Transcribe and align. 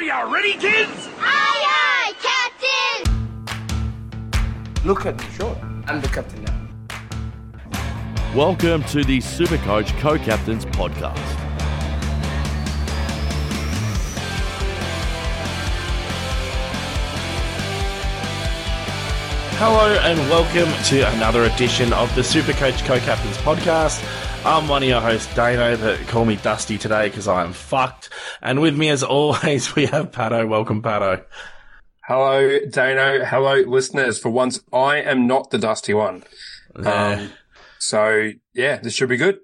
Are 0.00 0.02
you 0.02 0.34
ready, 0.34 0.54
kids? 0.54 1.10
Aye, 1.18 2.14
aye, 2.16 3.04
Captain! 3.04 3.04
Look 4.82 5.04
at 5.04 5.18
me, 5.20 5.26
sure. 5.34 5.54
I'm 5.88 6.00
the 6.00 6.08
captain 6.08 6.42
now. 6.42 6.58
Welcome 8.34 8.82
to 8.84 9.04
the 9.04 9.18
Supercoach 9.18 9.90
Co-Captains 9.98 10.64
Podcast. 10.64 11.18
Hello 19.58 19.98
and 20.00 20.18
welcome 20.30 20.72
to 20.84 21.02
another 21.14 21.44
edition 21.44 21.92
of 21.92 22.14
the 22.14 22.22
Supercoach 22.22 22.86
Co-Captains 22.86 23.36
Podcast. 23.36 24.02
I'm 24.46 24.66
one 24.66 24.82
of 24.82 24.88
your 24.88 25.02
hosts, 25.02 25.34
Dano, 25.34 25.76
but 25.76 26.00
call 26.08 26.24
me 26.24 26.36
Dusty 26.36 26.78
today 26.78 27.10
because 27.10 27.28
I'm 27.28 27.52
fucked. 27.52 28.08
And 28.42 28.60
with 28.60 28.76
me, 28.76 28.88
as 28.88 29.02
always, 29.02 29.74
we 29.76 29.86
have 29.86 30.10
Pato. 30.10 30.48
Welcome, 30.48 30.82
Pato. 30.82 31.24
Hello, 32.06 32.58
Dano. 32.68 33.24
Hello, 33.24 33.54
listeners. 33.66 34.18
For 34.18 34.30
once, 34.30 34.60
I 34.72 34.96
am 34.96 35.26
not 35.26 35.50
the 35.50 35.58
dusty 35.58 35.94
one. 35.94 36.24
Um, 36.74 37.30
so 37.78 38.32
yeah, 38.52 38.78
this 38.78 38.94
should 38.94 39.08
be 39.08 39.16
good. 39.16 39.38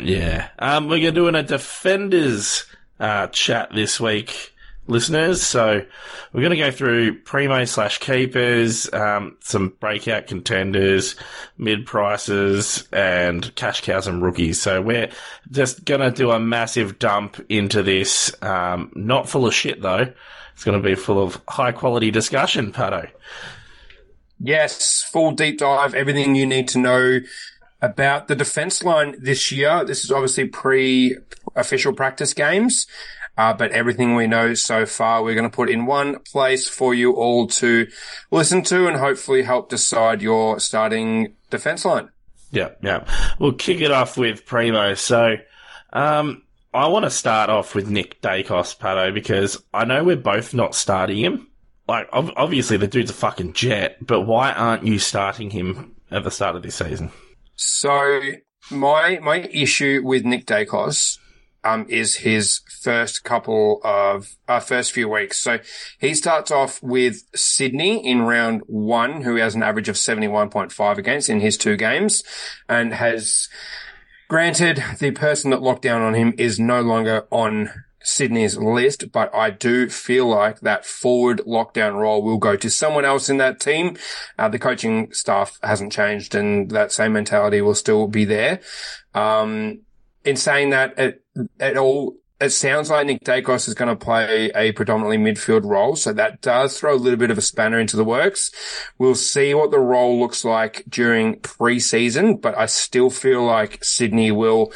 Yeah. 0.00 0.48
Um, 0.58 0.88
we're 0.88 1.10
doing 1.12 1.34
a 1.34 1.42
defenders 1.42 2.66
uh, 3.00 3.28
chat 3.28 3.70
this 3.74 4.00
week, 4.00 4.52
listeners. 4.88 5.42
So 5.42 5.84
we're 6.32 6.40
going 6.40 6.50
to 6.50 6.56
go 6.56 6.70
through 6.70 7.20
primo 7.20 7.64
slash 7.64 7.98
keepers, 7.98 8.92
um, 8.92 9.36
some 9.40 9.68
breakout 9.80 10.26
contenders, 10.26 11.16
mid 11.56 11.86
prices, 11.86 12.88
and 12.92 13.54
cash 13.54 13.82
cows 13.82 14.06
and 14.06 14.22
rookies. 14.22 14.60
So 14.60 14.82
we're 14.82 15.10
just 15.50 15.84
going 15.84 16.00
to 16.00 16.10
do 16.10 16.30
a 16.30 16.40
massive 16.40 16.98
dump 16.98 17.40
into 17.48 17.82
this. 17.82 18.34
Um, 18.42 18.90
not 18.94 19.28
full 19.28 19.46
of 19.46 19.54
shit 19.54 19.80
though. 19.80 20.12
It's 20.54 20.64
going 20.64 20.82
to 20.82 20.86
be 20.86 20.96
full 20.96 21.22
of 21.22 21.40
high 21.48 21.72
quality 21.72 22.10
discussion, 22.10 22.72
Pato. 22.72 23.08
Yes, 24.40 25.04
full 25.04 25.32
deep 25.32 25.58
dive, 25.58 25.94
everything 25.94 26.34
you 26.34 26.46
need 26.46 26.68
to 26.68 26.78
know 26.78 27.20
about 27.80 28.28
the 28.28 28.34
defense 28.34 28.82
line 28.82 29.14
this 29.20 29.52
year. 29.52 29.84
This 29.84 30.04
is 30.04 30.10
obviously 30.10 30.46
pre 30.46 31.16
official 31.54 31.92
practice 31.92 32.34
games. 32.34 32.86
Uh, 33.38 33.54
but 33.54 33.70
everything 33.70 34.16
we 34.16 34.26
know 34.26 34.52
so 34.52 34.84
far, 34.84 35.22
we're 35.22 35.36
going 35.36 35.48
to 35.48 35.56
put 35.56 35.70
in 35.70 35.86
one 35.86 36.18
place 36.24 36.68
for 36.68 36.92
you 36.92 37.12
all 37.12 37.46
to 37.46 37.86
listen 38.32 38.62
to 38.62 38.88
and 38.88 38.96
hopefully 38.96 39.42
help 39.42 39.68
decide 39.68 40.20
your 40.20 40.58
starting 40.58 41.36
defense 41.48 41.84
line. 41.84 42.08
Yeah, 42.50 42.70
yeah. 42.82 43.06
We'll 43.38 43.52
kick 43.52 43.80
it 43.80 43.92
off 43.92 44.16
with 44.16 44.44
Primo. 44.44 44.94
So, 44.94 45.36
um, 45.92 46.42
I 46.74 46.88
want 46.88 47.04
to 47.04 47.10
start 47.10 47.48
off 47.48 47.76
with 47.76 47.88
Nick 47.88 48.20
Daicos, 48.20 48.76
Pato, 48.76 49.14
because 49.14 49.62
I 49.72 49.84
know 49.84 50.02
we're 50.02 50.16
both 50.16 50.52
not 50.52 50.74
starting 50.74 51.18
him. 51.18 51.46
Like, 51.86 52.12
ob- 52.12 52.32
obviously 52.36 52.76
the 52.76 52.88
dude's 52.88 53.12
a 53.12 53.14
fucking 53.14 53.52
jet, 53.52 54.04
but 54.04 54.22
why 54.22 54.52
aren't 54.52 54.84
you 54.84 54.98
starting 54.98 55.50
him 55.50 55.94
at 56.10 56.24
the 56.24 56.30
start 56.32 56.56
of 56.56 56.62
this 56.62 56.74
season? 56.74 57.12
So 57.54 58.20
my 58.70 59.20
my 59.22 59.42
issue 59.52 60.02
with 60.04 60.24
Nick 60.24 60.44
Daicos 60.44 61.18
um, 61.64 61.86
is 61.88 62.16
his 62.16 62.60
first 62.82 63.24
couple 63.24 63.80
of 63.84 64.36
uh, 64.46 64.60
first 64.60 64.92
few 64.92 65.08
weeks. 65.08 65.38
So 65.38 65.58
he 65.98 66.14
starts 66.14 66.50
off 66.50 66.82
with 66.82 67.22
Sydney 67.34 68.06
in 68.06 68.22
round 68.22 68.62
one, 68.66 69.22
who 69.22 69.36
has 69.36 69.54
an 69.54 69.62
average 69.62 69.88
of 69.88 69.98
seventy 69.98 70.28
one 70.28 70.50
point 70.50 70.72
five 70.72 70.98
against 70.98 71.28
in 71.28 71.40
his 71.40 71.56
two 71.56 71.76
games, 71.76 72.22
and 72.68 72.94
has 72.94 73.48
granted 74.28 74.82
the 74.98 75.10
person 75.10 75.50
that 75.50 75.62
locked 75.62 75.82
down 75.82 76.02
on 76.02 76.14
him 76.14 76.34
is 76.38 76.60
no 76.60 76.80
longer 76.80 77.26
on 77.30 77.70
Sydney's 78.08 78.56
list, 78.56 79.12
but 79.12 79.34
I 79.34 79.50
do 79.50 79.88
feel 79.88 80.26
like 80.26 80.60
that 80.60 80.86
forward 80.86 81.42
lockdown 81.46 81.94
role 81.94 82.22
will 82.22 82.38
go 82.38 82.56
to 82.56 82.70
someone 82.70 83.04
else 83.04 83.28
in 83.28 83.36
that 83.38 83.60
team. 83.60 83.96
Uh, 84.38 84.48
the 84.48 84.58
coaching 84.58 85.12
staff 85.12 85.58
hasn't 85.62 85.92
changed 85.92 86.34
and 86.34 86.70
that 86.70 86.92
same 86.92 87.12
mentality 87.12 87.60
will 87.60 87.74
still 87.74 88.06
be 88.06 88.24
there. 88.24 88.60
Um, 89.14 89.82
in 90.24 90.36
saying 90.36 90.70
that, 90.70 90.98
it, 90.98 91.24
it 91.60 91.76
all, 91.76 92.16
it 92.40 92.50
sounds 92.50 92.88
like 92.88 93.06
Nick 93.06 93.24
Daicos 93.24 93.66
is 93.66 93.74
going 93.74 93.88
to 93.88 93.96
play 93.96 94.50
a 94.54 94.70
predominantly 94.72 95.18
midfield 95.18 95.64
role. 95.64 95.96
So 95.96 96.12
that 96.12 96.40
does 96.40 96.78
throw 96.78 96.94
a 96.94 96.96
little 96.96 97.18
bit 97.18 97.32
of 97.32 97.38
a 97.38 97.42
spanner 97.42 97.80
into 97.80 97.96
the 97.96 98.04
works. 98.04 98.52
We'll 98.96 99.16
see 99.16 99.54
what 99.54 99.72
the 99.72 99.80
role 99.80 100.20
looks 100.20 100.44
like 100.44 100.84
during 100.88 101.40
preseason, 101.40 102.40
but 102.40 102.56
I 102.56 102.66
still 102.66 103.10
feel 103.10 103.44
like 103.44 103.82
Sydney 103.82 104.30
will 104.30 104.72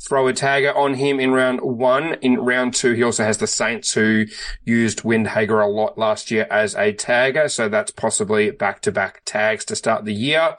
throw 0.00 0.26
a 0.26 0.32
tagger 0.32 0.74
on 0.74 0.94
him 0.94 1.20
in 1.20 1.30
round 1.30 1.60
one. 1.60 2.14
In 2.14 2.40
round 2.40 2.74
two, 2.74 2.92
he 2.92 3.04
also 3.04 3.22
has 3.22 3.38
the 3.38 3.46
Saints 3.46 3.92
who 3.92 4.24
used 4.64 5.02
Windhager 5.02 5.62
a 5.62 5.68
lot 5.68 5.96
last 5.96 6.32
year 6.32 6.48
as 6.50 6.74
a 6.74 6.92
tagger. 6.92 7.48
So 7.48 7.68
that's 7.68 7.92
possibly 7.92 8.50
back 8.50 8.82
to 8.82 8.90
back 8.90 9.22
tags 9.24 9.64
to 9.66 9.76
start 9.76 10.04
the 10.04 10.14
year. 10.14 10.56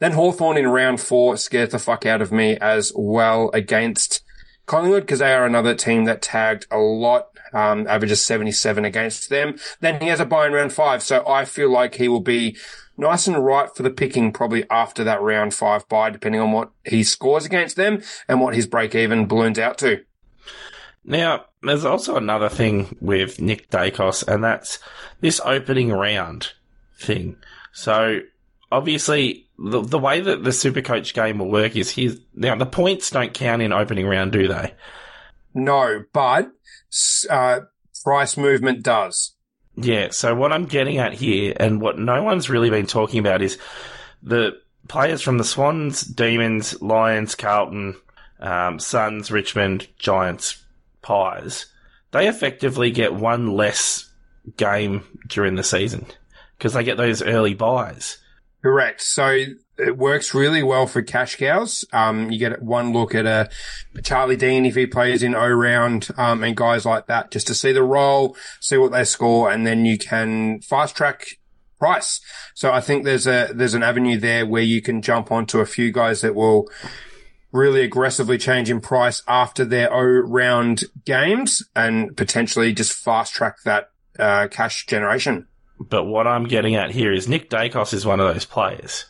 Then 0.00 0.12
Hawthorn 0.12 0.56
in 0.56 0.66
round 0.66 1.00
four 1.00 1.36
scares 1.36 1.70
the 1.70 1.78
fuck 1.78 2.04
out 2.04 2.20
of 2.20 2.32
me 2.32 2.56
as 2.56 2.92
well 2.96 3.50
against 3.54 4.23
Collingwood 4.66 5.02
because 5.02 5.18
they 5.18 5.32
are 5.32 5.46
another 5.46 5.74
team 5.74 6.04
that 6.04 6.22
tagged 6.22 6.66
a 6.70 6.78
lot. 6.78 7.28
Um, 7.52 7.86
averages 7.86 8.20
77 8.24 8.84
against 8.84 9.30
them. 9.30 9.56
Then 9.78 10.00
he 10.00 10.08
has 10.08 10.18
a 10.18 10.24
buy 10.24 10.46
in 10.46 10.52
round 10.52 10.72
five. 10.72 11.04
So 11.04 11.24
I 11.24 11.44
feel 11.44 11.70
like 11.70 11.94
he 11.94 12.08
will 12.08 12.18
be 12.18 12.56
nice 12.96 13.28
and 13.28 13.44
right 13.44 13.74
for 13.74 13.84
the 13.84 13.90
picking 13.90 14.32
probably 14.32 14.68
after 14.70 15.04
that 15.04 15.22
round 15.22 15.54
five 15.54 15.88
buy, 15.88 16.10
depending 16.10 16.40
on 16.40 16.50
what 16.50 16.70
he 16.84 17.04
scores 17.04 17.44
against 17.44 17.76
them 17.76 18.02
and 18.28 18.40
what 18.40 18.56
his 18.56 18.66
break 18.66 18.94
even 18.94 19.26
balloons 19.26 19.58
out 19.58 19.78
to. 19.78 20.02
Now, 21.04 21.44
there's 21.62 21.84
also 21.84 22.16
another 22.16 22.48
thing 22.48 22.96
with 23.00 23.40
Nick 23.40 23.70
Daicos, 23.70 24.26
and 24.26 24.42
that's 24.42 24.78
this 25.20 25.40
opening 25.44 25.92
round 25.92 26.52
thing. 26.98 27.36
So, 27.72 28.20
obviously, 28.72 29.43
the, 29.58 29.80
the 29.82 29.98
way 29.98 30.20
that 30.20 30.42
the 30.42 30.50
Supercoach 30.50 31.14
game 31.14 31.38
will 31.38 31.50
work 31.50 31.76
is 31.76 31.90
his, 31.90 32.20
now 32.34 32.56
the 32.56 32.66
points 32.66 33.10
don't 33.10 33.34
count 33.34 33.62
in 33.62 33.72
opening 33.72 34.06
round, 34.06 34.32
do 34.32 34.48
they? 34.48 34.74
No, 35.54 36.04
but, 36.12 36.50
uh, 37.30 37.60
price 38.02 38.36
movement 38.36 38.82
does. 38.82 39.32
Yeah, 39.76 40.08
so 40.10 40.34
what 40.34 40.52
I'm 40.52 40.66
getting 40.66 40.98
at 40.98 41.14
here, 41.14 41.54
and 41.58 41.80
what 41.80 41.98
no 41.98 42.22
one's 42.22 42.50
really 42.50 42.70
been 42.70 42.86
talking 42.86 43.18
about, 43.18 43.42
is 43.42 43.58
the 44.22 44.60
players 44.88 45.20
from 45.20 45.38
the 45.38 45.44
Swans, 45.44 46.02
Demons, 46.02 46.80
Lions, 46.80 47.34
Carlton, 47.34 47.96
um, 48.40 48.78
Suns, 48.78 49.30
Richmond, 49.30 49.88
Giants, 49.98 50.62
Pies. 51.02 51.66
They 52.12 52.28
effectively 52.28 52.90
get 52.90 53.14
one 53.14 53.54
less 53.54 54.10
game 54.56 55.04
during 55.26 55.56
the 55.56 55.64
season 55.64 56.06
because 56.56 56.74
they 56.74 56.84
get 56.84 56.96
those 56.96 57.22
early 57.22 57.54
buys. 57.54 58.18
Correct. 58.64 59.02
So 59.02 59.44
it 59.76 59.98
works 59.98 60.32
really 60.32 60.62
well 60.62 60.86
for 60.86 61.02
cash 61.02 61.36
cows. 61.36 61.84
Um, 61.92 62.30
you 62.30 62.38
get 62.38 62.62
one 62.62 62.94
look 62.94 63.14
at 63.14 63.26
a, 63.26 63.50
Charlie 64.02 64.36
Dean 64.36 64.64
if 64.64 64.74
he 64.74 64.86
plays 64.86 65.22
in 65.22 65.34
O 65.34 65.46
round, 65.46 66.08
um, 66.16 66.42
and 66.42 66.56
guys 66.56 66.86
like 66.86 67.06
that 67.08 67.30
just 67.30 67.46
to 67.48 67.54
see 67.54 67.72
the 67.72 67.82
role, 67.82 68.34
see 68.60 68.78
what 68.78 68.90
they 68.90 69.04
score, 69.04 69.50
and 69.50 69.66
then 69.66 69.84
you 69.84 69.98
can 69.98 70.62
fast 70.62 70.96
track 70.96 71.26
price. 71.78 72.22
So 72.54 72.72
I 72.72 72.80
think 72.80 73.04
there's 73.04 73.26
a, 73.26 73.50
there's 73.54 73.74
an 73.74 73.82
avenue 73.82 74.18
there 74.18 74.46
where 74.46 74.62
you 74.62 74.80
can 74.80 75.02
jump 75.02 75.30
onto 75.30 75.60
a 75.60 75.66
few 75.66 75.92
guys 75.92 76.22
that 76.22 76.34
will 76.34 76.66
really 77.52 77.82
aggressively 77.82 78.38
change 78.38 78.70
in 78.70 78.80
price 78.80 79.22
after 79.28 79.66
their 79.66 79.92
O 79.92 80.00
round 80.02 80.84
games 81.04 81.62
and 81.76 82.16
potentially 82.16 82.72
just 82.72 82.94
fast 82.94 83.34
track 83.34 83.56
that, 83.66 83.90
uh, 84.18 84.48
cash 84.48 84.86
generation. 84.86 85.48
But 85.88 86.04
what 86.04 86.26
I'm 86.26 86.44
getting 86.44 86.74
at 86.76 86.90
here 86.90 87.12
is 87.12 87.28
Nick 87.28 87.50
Daicos 87.50 87.92
is 87.92 88.06
one 88.06 88.20
of 88.20 88.32
those 88.32 88.44
players. 88.44 89.06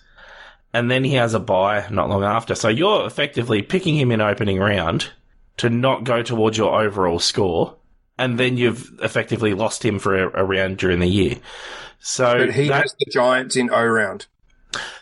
And 0.73 0.91
then 0.91 1.05
he 1.05 1.15
has 1.15 1.35
a 1.35 1.39
buy 1.41 1.87
not 1.91 2.09
long 2.09 2.25
after. 2.25 2.55
So 2.55 2.69
you're 2.69 3.07
effectively 3.07 3.63
picking 3.63 3.97
him 3.97 4.11
in 4.11 4.21
opening 4.21 4.59
round 4.59 5.11
to 5.59 5.71
not 5.71 6.05
go 6.05 6.23
towards 6.23 6.59
your 6.59 6.81
overall 6.83 7.19
score. 7.21 7.77
And 8.19 8.39
then 8.39 8.57
you've 8.57 8.91
effectively 9.03 9.55
lost 9.55 9.85
him 9.85 9.99
for 9.99 10.17
a, 10.17 10.43
a 10.43 10.45
round 10.45 10.79
during 10.79 10.99
the 11.01 11.07
year. 11.07 11.37
So 12.01 12.39
But 12.47 12.55
he 12.55 12.69
that- 12.69 12.83
has 12.83 12.95
the 12.99 13.11
Giants 13.11 13.57
in 13.57 13.71
O 13.71 13.85
round. 13.85 14.27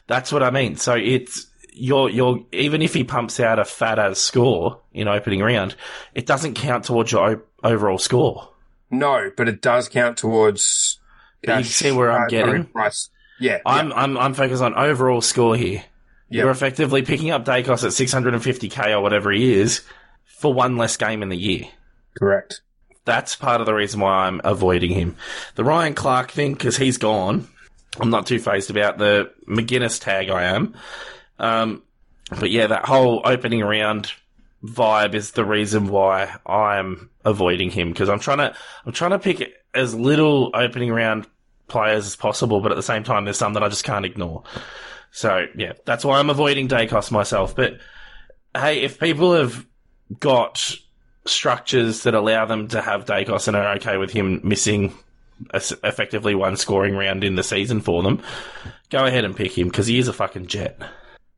that's 0.06 0.31
what 0.32 0.43
I 0.43 0.50
mean. 0.50 0.76
So 0.76 0.94
it's 0.94 1.46
you're 1.75 2.11
you're 2.11 2.44
even 2.52 2.82
if 2.82 2.93
he 2.93 3.02
pumps 3.02 3.41
out 3.41 3.58
a 3.58 3.64
fat 3.64 3.99
as 3.99 4.19
score 4.20 4.81
in 4.93 5.08
opening 5.08 5.41
round, 5.41 5.75
it 6.14 6.26
doesn't 6.26 6.55
count 6.55 6.85
towards 6.85 7.12
your 7.12 7.31
o- 7.31 7.43
overall 7.64 7.99
score. 7.99 8.50
No, 8.91 9.31
but 9.38 9.49
it 9.49 9.62
does 9.62 9.88
count 9.88 10.19
towards. 10.19 10.99
You 11.47 11.65
see 11.65 11.93
where 11.93 12.11
I'm 12.11 12.23
uh, 12.23 12.27
getting? 12.29 12.65
price. 12.67 13.11
Yeah, 13.41 13.59
I'm 13.67 13.93
I'm 13.93 14.17
I'm 14.17 14.35
focused 14.35 14.62
on 14.62 14.75
overall 14.75 15.21
score 15.21 15.56
here. 15.56 15.85
Yeah. 16.29 16.43
You're 16.43 16.50
effectively 16.50 17.03
picking 17.03 17.31
up 17.31 17.44
Daicos 17.44 17.85
at 17.85 17.91
650k 17.91 18.93
or 18.93 19.00
whatever 19.00 19.31
he 19.33 19.53
is 19.53 19.83
for 20.25 20.55
one 20.55 20.77
less 20.77 20.97
game 20.97 21.23
in 21.23 21.29
the 21.29 21.37
year. 21.37 21.65
correct. 22.19 22.61
That's 23.05 23.35
part 23.35 23.61
of 23.61 23.67
the 23.67 23.75
reason 23.75 23.99
why 24.00 24.27
I'm 24.27 24.41
avoiding 24.44 24.93
him. 24.93 25.17
The 25.56 25.65
Ryan 25.65 25.94
Clarke 25.94 26.31
thing, 26.31 26.53
because 26.53 26.77
he's 26.77 26.99
gone. 26.99 27.49
I'm 28.00 28.11
not 28.11 28.27
too 28.27 28.39
phased 28.39 28.71
about 28.71 28.97
the 28.97 29.33
McGuinness 29.49 30.00
tag. 30.00 30.31
I 30.31 30.44
am, 30.44 30.75
um, 31.39 31.83
but 32.31 32.50
yeah, 32.50 32.69
that 32.69 32.85
whole 32.87 33.21
opening 33.25 33.61
round 33.61 34.12
vibe 34.65 35.15
is 35.15 35.33
the 35.33 35.44
reason 35.44 35.89
why 35.89 36.37
I'm 36.47 37.11
avoiding 37.25 37.71
him 37.71 37.91
because 37.91 38.09
I'm 38.09 38.21
trying 38.21 38.39
to 38.39 38.55
I'm 38.87 38.93
trying 38.93 39.11
to 39.11 39.19
pick 39.19 39.55
as 39.74 39.94
little 39.94 40.50
opening 40.54 40.92
round 40.92 41.26
players 41.69 42.06
as 42.06 42.16
possible, 42.16 42.60
but 42.60 42.72
at 42.72 42.76
the 42.76 42.82
same 42.82 43.04
time, 43.04 43.24
there's 43.24 43.38
some 43.38 43.54
that 43.54 43.62
I 43.62 43.69
just 43.69 43.84
can't 43.84 44.04
ignore. 44.04 44.42
So 45.10 45.46
yeah, 45.56 45.72
that's 45.84 46.04
why 46.04 46.19
I'm 46.19 46.30
avoiding 46.30 46.69
Daicos 46.69 47.10
myself. 47.10 47.54
But 47.54 47.78
hey, 48.54 48.80
if 48.80 48.98
people 48.98 49.34
have 49.34 49.66
got 50.19 50.76
structures 51.24 52.02
that 52.02 52.14
allow 52.14 52.46
them 52.46 52.69
to 52.69 52.80
have 52.82 53.04
Daicos 53.04 53.48
and 53.48 53.56
are 53.56 53.74
okay 53.76 53.96
with 53.96 54.10
him 54.10 54.40
missing 54.42 54.94
effectively 55.52 56.34
one 56.34 56.56
scoring 56.56 56.96
round 56.96 57.24
in 57.24 57.34
the 57.34 57.42
season 57.42 57.80
for 57.80 58.02
them, 58.02 58.22
go 58.90 59.04
ahead 59.04 59.24
and 59.24 59.36
pick 59.36 59.56
him 59.56 59.69
because 59.69 59.86
he 59.86 59.98
is 59.98 60.08
a 60.08 60.12
fucking 60.12 60.46
jet. 60.46 60.80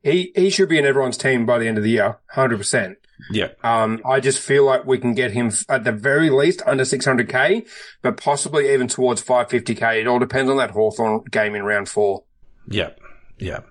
He 0.03 0.31
he 0.35 0.49
should 0.49 0.69
be 0.69 0.77
in 0.77 0.85
everyone's 0.85 1.17
team 1.17 1.45
by 1.45 1.59
the 1.59 1.67
end 1.67 1.77
of 1.77 1.83
the 1.83 1.91
year, 1.91 2.17
hundred 2.29 2.57
percent. 2.57 2.97
Yeah. 3.31 3.49
Um, 3.63 4.01
I 4.05 4.19
just 4.19 4.39
feel 4.39 4.65
like 4.65 4.85
we 4.85 4.97
can 4.97 5.13
get 5.13 5.31
him 5.31 5.51
at 5.69 5.83
the 5.83 5.91
very 5.91 6.29
least 6.29 6.61
under 6.65 6.83
600k, 6.83 7.67
but 8.01 8.17
possibly 8.17 8.73
even 8.73 8.87
towards 8.87 9.23
550k. 9.23 10.01
It 10.01 10.07
all 10.07 10.19
depends 10.19 10.51
on 10.51 10.57
that 10.57 10.71
Hawthorn 10.71 11.23
game 11.31 11.55
in 11.55 11.63
round 11.63 11.89
four. 11.89 12.23
Yeah, 12.67 12.91
yeah. 13.37 13.61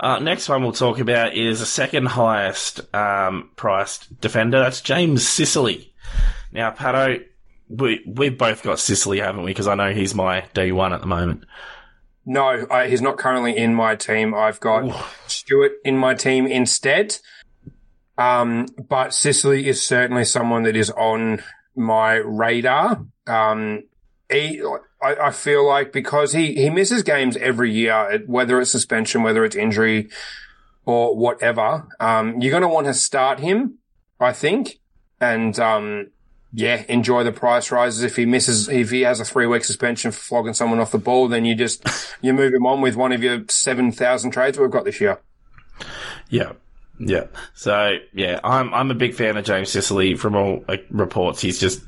Uh, 0.00 0.18
next 0.20 0.48
one 0.48 0.62
we'll 0.62 0.72
talk 0.72 1.00
about 1.00 1.34
is 1.34 1.58
the 1.58 1.66
second 1.66 2.06
highest 2.06 2.94
um, 2.94 3.50
priced 3.56 4.20
defender. 4.20 4.60
That's 4.60 4.80
James 4.80 5.26
Sicily. 5.26 5.92
Now, 6.52 6.70
Pato, 6.70 7.22
we 7.68 8.02
we've 8.06 8.38
both 8.38 8.62
got 8.62 8.78
Sicily, 8.78 9.18
haven't 9.18 9.42
we? 9.42 9.50
Because 9.50 9.66
I 9.66 9.74
know 9.74 9.92
he's 9.92 10.14
my 10.14 10.42
D1 10.54 10.92
at 10.92 11.00
the 11.00 11.06
moment. 11.06 11.44
No, 12.24 12.66
I, 12.70 12.88
he's 12.88 13.00
not 13.00 13.16
currently 13.16 13.56
in 13.56 13.74
my 13.74 13.96
team. 13.96 14.34
I've 14.34 14.60
got 14.60 14.94
Stewart 15.26 15.72
in 15.84 15.96
my 15.96 16.14
team 16.14 16.46
instead. 16.46 17.16
Um, 18.18 18.66
but 18.88 19.14
Sicily 19.14 19.68
is 19.68 19.80
certainly 19.80 20.24
someone 20.24 20.64
that 20.64 20.76
is 20.76 20.90
on 20.90 21.40
my 21.76 22.14
radar. 22.14 23.06
Um, 23.26 23.84
he, 24.28 24.60
I, 25.00 25.14
I 25.14 25.30
feel 25.30 25.66
like 25.66 25.92
because 25.92 26.32
he, 26.32 26.54
he 26.54 26.68
misses 26.68 27.04
games 27.04 27.36
every 27.36 27.72
year, 27.72 28.22
whether 28.26 28.60
it's 28.60 28.72
suspension, 28.72 29.22
whether 29.22 29.44
it's 29.44 29.56
injury 29.56 30.08
or 30.84 31.16
whatever, 31.16 31.86
um, 32.00 32.40
you're 32.40 32.50
going 32.50 32.62
to 32.62 32.68
want 32.68 32.88
to 32.88 32.94
start 32.94 33.38
him, 33.38 33.78
I 34.18 34.32
think. 34.32 34.80
And, 35.20 35.58
um, 35.58 36.08
yeah, 36.52 36.84
enjoy 36.88 37.24
the 37.24 37.32
price 37.32 37.70
rises. 37.70 38.02
If 38.02 38.16
he 38.16 38.26
misses, 38.26 38.68
if 38.68 38.90
he 38.90 39.02
has 39.02 39.20
a 39.20 39.24
three 39.24 39.46
week 39.46 39.64
suspension 39.64 40.10
for 40.10 40.18
flogging 40.18 40.54
someone 40.54 40.80
off 40.80 40.90
the 40.90 40.98
ball, 40.98 41.28
then 41.28 41.44
you 41.44 41.54
just, 41.54 41.86
you 42.20 42.32
move 42.32 42.52
him 42.52 42.66
on 42.66 42.80
with 42.80 42.96
one 42.96 43.12
of 43.12 43.22
your 43.22 43.44
7,000 43.48 44.30
trades 44.32 44.58
we've 44.58 44.70
got 44.70 44.84
this 44.84 45.00
year. 45.00 45.20
Yeah. 46.28 46.52
Yeah. 46.98 47.26
So 47.54 47.98
yeah, 48.12 48.40
I'm 48.42 48.72
I'm 48.74 48.90
a 48.90 48.94
big 48.94 49.14
fan 49.14 49.36
of 49.36 49.44
James 49.44 49.70
Sicily. 49.70 50.14
From 50.14 50.34
all 50.34 50.64
like, 50.68 50.86
reports, 50.90 51.40
he's 51.40 51.58
just 51.58 51.82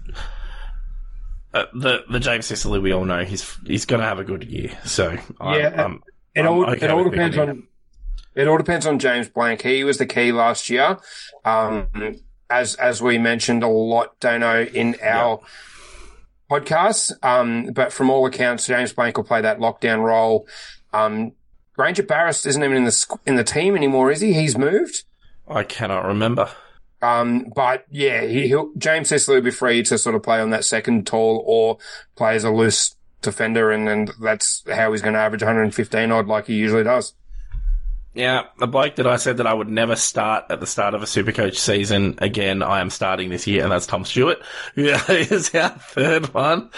uh, 1.53 1.67
the 1.75 2.05
the 2.11 2.21
James 2.21 2.47
Sicily 2.47 2.79
we 2.79 2.93
all 2.93 3.05
know. 3.05 3.25
He's 3.25 3.57
he's 3.67 3.87
going 3.87 4.01
to 4.01 4.07
have 4.07 4.19
a 4.19 4.25
good 4.25 4.45
year. 4.45 4.77
So 4.85 5.17
I'm, 5.41 5.61
Yeah, 5.61 5.85
I'm, 5.85 6.03
It 6.35 6.41
I'm 6.41 6.49
all 6.49 6.71
okay 6.71 6.87
it 6.87 6.91
all 6.91 7.05
depends 7.05 7.39
on 7.39 7.67
it 8.35 8.47
all 8.47 8.59
depends 8.59 8.87
on 8.87 8.99
James 8.99 9.29
Blanck. 9.29 9.63
He 9.63 9.83
was 9.85 9.99
the 9.99 10.07
key 10.07 10.33
last 10.33 10.71
year. 10.71 10.99
Um, 11.45 11.89
as 12.49 12.75
as 12.77 13.03
we 13.03 13.19
mentioned 13.19 13.63
a 13.63 13.69
lot, 13.69 14.19
Dano, 14.21 14.65
in 14.65 14.97
our 15.03 15.41
podcast. 16.51 17.13
Um, 17.23 17.73
but 17.73 17.93
from 17.93 18.11
all 18.11 18.27
accounts, 18.27 18.67
James 18.67 18.93
Blanck 18.93 19.17
will 19.17 19.25
play 19.25 19.41
that 19.41 19.59
lockdown 19.59 20.03
role. 20.03 20.47
Um, 20.93 21.33
Grainger-Barras 21.81 22.45
isn't 22.45 22.63
even 22.63 22.77
in 22.77 22.85
the 22.85 23.19
in 23.25 23.37
the 23.37 23.43
team 23.43 23.75
anymore, 23.75 24.11
is 24.11 24.21
he? 24.21 24.35
He's 24.35 24.55
moved. 24.55 25.05
I 25.49 25.63
cannot 25.63 26.05
remember. 26.05 26.51
Um, 27.01 27.51
but 27.57 27.87
yeah, 27.91 28.27
he, 28.27 28.49
he'll, 28.49 28.71
James 28.77 29.09
Sicily 29.09 29.39
will 29.39 29.45
be 29.45 29.51
free 29.51 29.83
to 29.85 29.97
sort 29.97 30.15
of 30.15 30.23
play 30.23 30.41
on 30.41 30.51
that 30.51 30.67
second 30.67 31.07
tall 31.07 31.43
or 31.47 31.79
play 32.17 32.37
as 32.37 32.45
a 32.45 32.51
loose 32.51 32.95
defender, 33.23 33.71
and, 33.71 33.89
and 33.89 34.13
that's 34.21 34.63
how 34.71 34.93
he's 34.93 35.01
going 35.01 35.15
to 35.15 35.21
average 35.21 35.41
115 35.41 36.13
odd 36.13 36.27
like 36.27 36.49
he 36.49 36.55
usually 36.55 36.85
does. 36.85 37.15
Yeah, 38.13 38.43
the 38.59 38.67
bloke 38.67 38.97
that 38.97 39.07
I 39.07 39.17
said 39.17 39.39
that 39.39 39.47
I 39.47 39.55
would 39.55 39.71
never 39.71 39.97
start 39.97 40.45
at 40.51 40.61
the 40.61 40.67
start 40.67 40.93
of 40.93 41.03
a 41.03 41.07
Supercoach 41.07 41.57
season 41.57 42.17
again, 42.19 42.63
I 42.63 42.81
am 42.81 42.91
starting 42.91 43.31
this 43.31 43.47
year, 43.47 43.63
and 43.63 43.73
that's 43.73 43.87
Tom 43.87 44.05
Stewart, 44.05 44.43
who 44.75 44.83
is 44.83 45.55
our 45.55 45.71
third 45.71 46.35
one. 46.35 46.69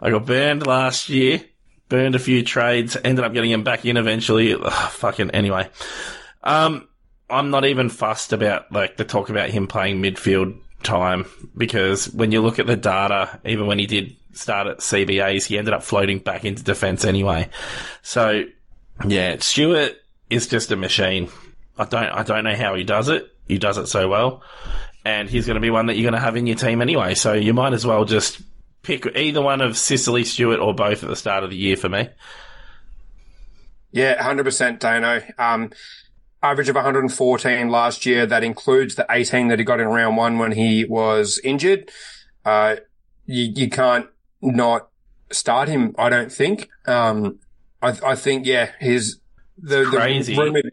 I 0.00 0.10
got 0.10 0.26
burned 0.26 0.66
last 0.66 1.08
year, 1.10 1.44
burned 1.92 2.14
a 2.14 2.18
few 2.18 2.42
trades, 2.42 2.96
ended 3.04 3.22
up 3.22 3.34
getting 3.34 3.50
him 3.50 3.64
back 3.64 3.84
in 3.84 3.98
eventually. 3.98 4.54
Ugh, 4.54 4.90
fucking 4.92 5.30
anyway. 5.32 5.68
Um, 6.42 6.88
I'm 7.28 7.50
not 7.50 7.66
even 7.66 7.90
fussed 7.90 8.32
about 8.32 8.72
like 8.72 8.96
the 8.96 9.04
talk 9.04 9.28
about 9.28 9.50
him 9.50 9.66
playing 9.66 10.00
midfield 10.00 10.58
time 10.82 11.26
because 11.54 12.10
when 12.10 12.32
you 12.32 12.40
look 12.40 12.58
at 12.58 12.66
the 12.66 12.76
data, 12.76 13.38
even 13.44 13.66
when 13.66 13.78
he 13.78 13.86
did 13.86 14.16
start 14.32 14.68
at 14.68 14.78
CBAs, 14.78 15.44
he 15.44 15.58
ended 15.58 15.74
up 15.74 15.82
floating 15.82 16.18
back 16.18 16.46
into 16.46 16.64
defence 16.64 17.04
anyway. 17.04 17.50
So 18.00 18.44
yeah, 19.06 19.36
Stewart 19.40 19.92
is 20.30 20.46
just 20.46 20.72
a 20.72 20.76
machine. 20.76 21.28
I 21.76 21.84
don't 21.84 22.08
I 22.08 22.22
don't 22.22 22.44
know 22.44 22.56
how 22.56 22.74
he 22.74 22.84
does 22.84 23.10
it. 23.10 23.30
He 23.46 23.58
does 23.58 23.76
it 23.76 23.86
so 23.86 24.08
well. 24.08 24.42
And 25.04 25.28
he's 25.28 25.44
going 25.44 25.56
to 25.56 25.60
be 25.60 25.68
one 25.68 25.86
that 25.86 25.96
you're 25.96 26.10
going 26.10 26.18
to 26.18 26.24
have 26.24 26.36
in 26.36 26.46
your 26.46 26.56
team 26.56 26.80
anyway. 26.80 27.16
So 27.16 27.34
you 27.34 27.52
might 27.52 27.74
as 27.74 27.84
well 27.84 28.06
just 28.06 28.40
pick 28.82 29.06
either 29.16 29.40
one 29.40 29.60
of 29.60 29.76
Sicily 29.76 30.24
Stewart, 30.24 30.60
or 30.60 30.74
both 30.74 31.02
at 31.02 31.08
the 31.08 31.16
start 31.16 31.44
of 31.44 31.50
the 31.50 31.56
year 31.56 31.76
for 31.76 31.88
me. 31.88 32.08
Yeah, 33.92 34.22
100% 34.22 34.78
Dano. 34.78 35.22
Um, 35.38 35.70
average 36.42 36.68
of 36.68 36.74
114 36.74 37.68
last 37.68 38.06
year. 38.06 38.26
That 38.26 38.42
includes 38.42 38.94
the 38.94 39.06
18 39.08 39.48
that 39.48 39.58
he 39.58 39.64
got 39.64 39.80
in 39.80 39.88
round 39.88 40.16
one 40.16 40.38
when 40.38 40.52
he 40.52 40.84
was 40.84 41.40
injured. 41.44 41.90
Uh, 42.44 42.76
you, 43.26 43.52
you 43.54 43.70
can't 43.70 44.06
not 44.40 44.88
start 45.30 45.68
him, 45.68 45.94
I 45.98 46.08
don't 46.08 46.32
think. 46.32 46.68
Um, 46.86 47.38
I, 47.80 47.96
I 48.04 48.14
think, 48.16 48.46
yeah, 48.46 48.70
his, 48.80 49.18
the, 49.58 49.84
Crazy. 49.84 50.34
the 50.34 50.42
rumored, 50.42 50.72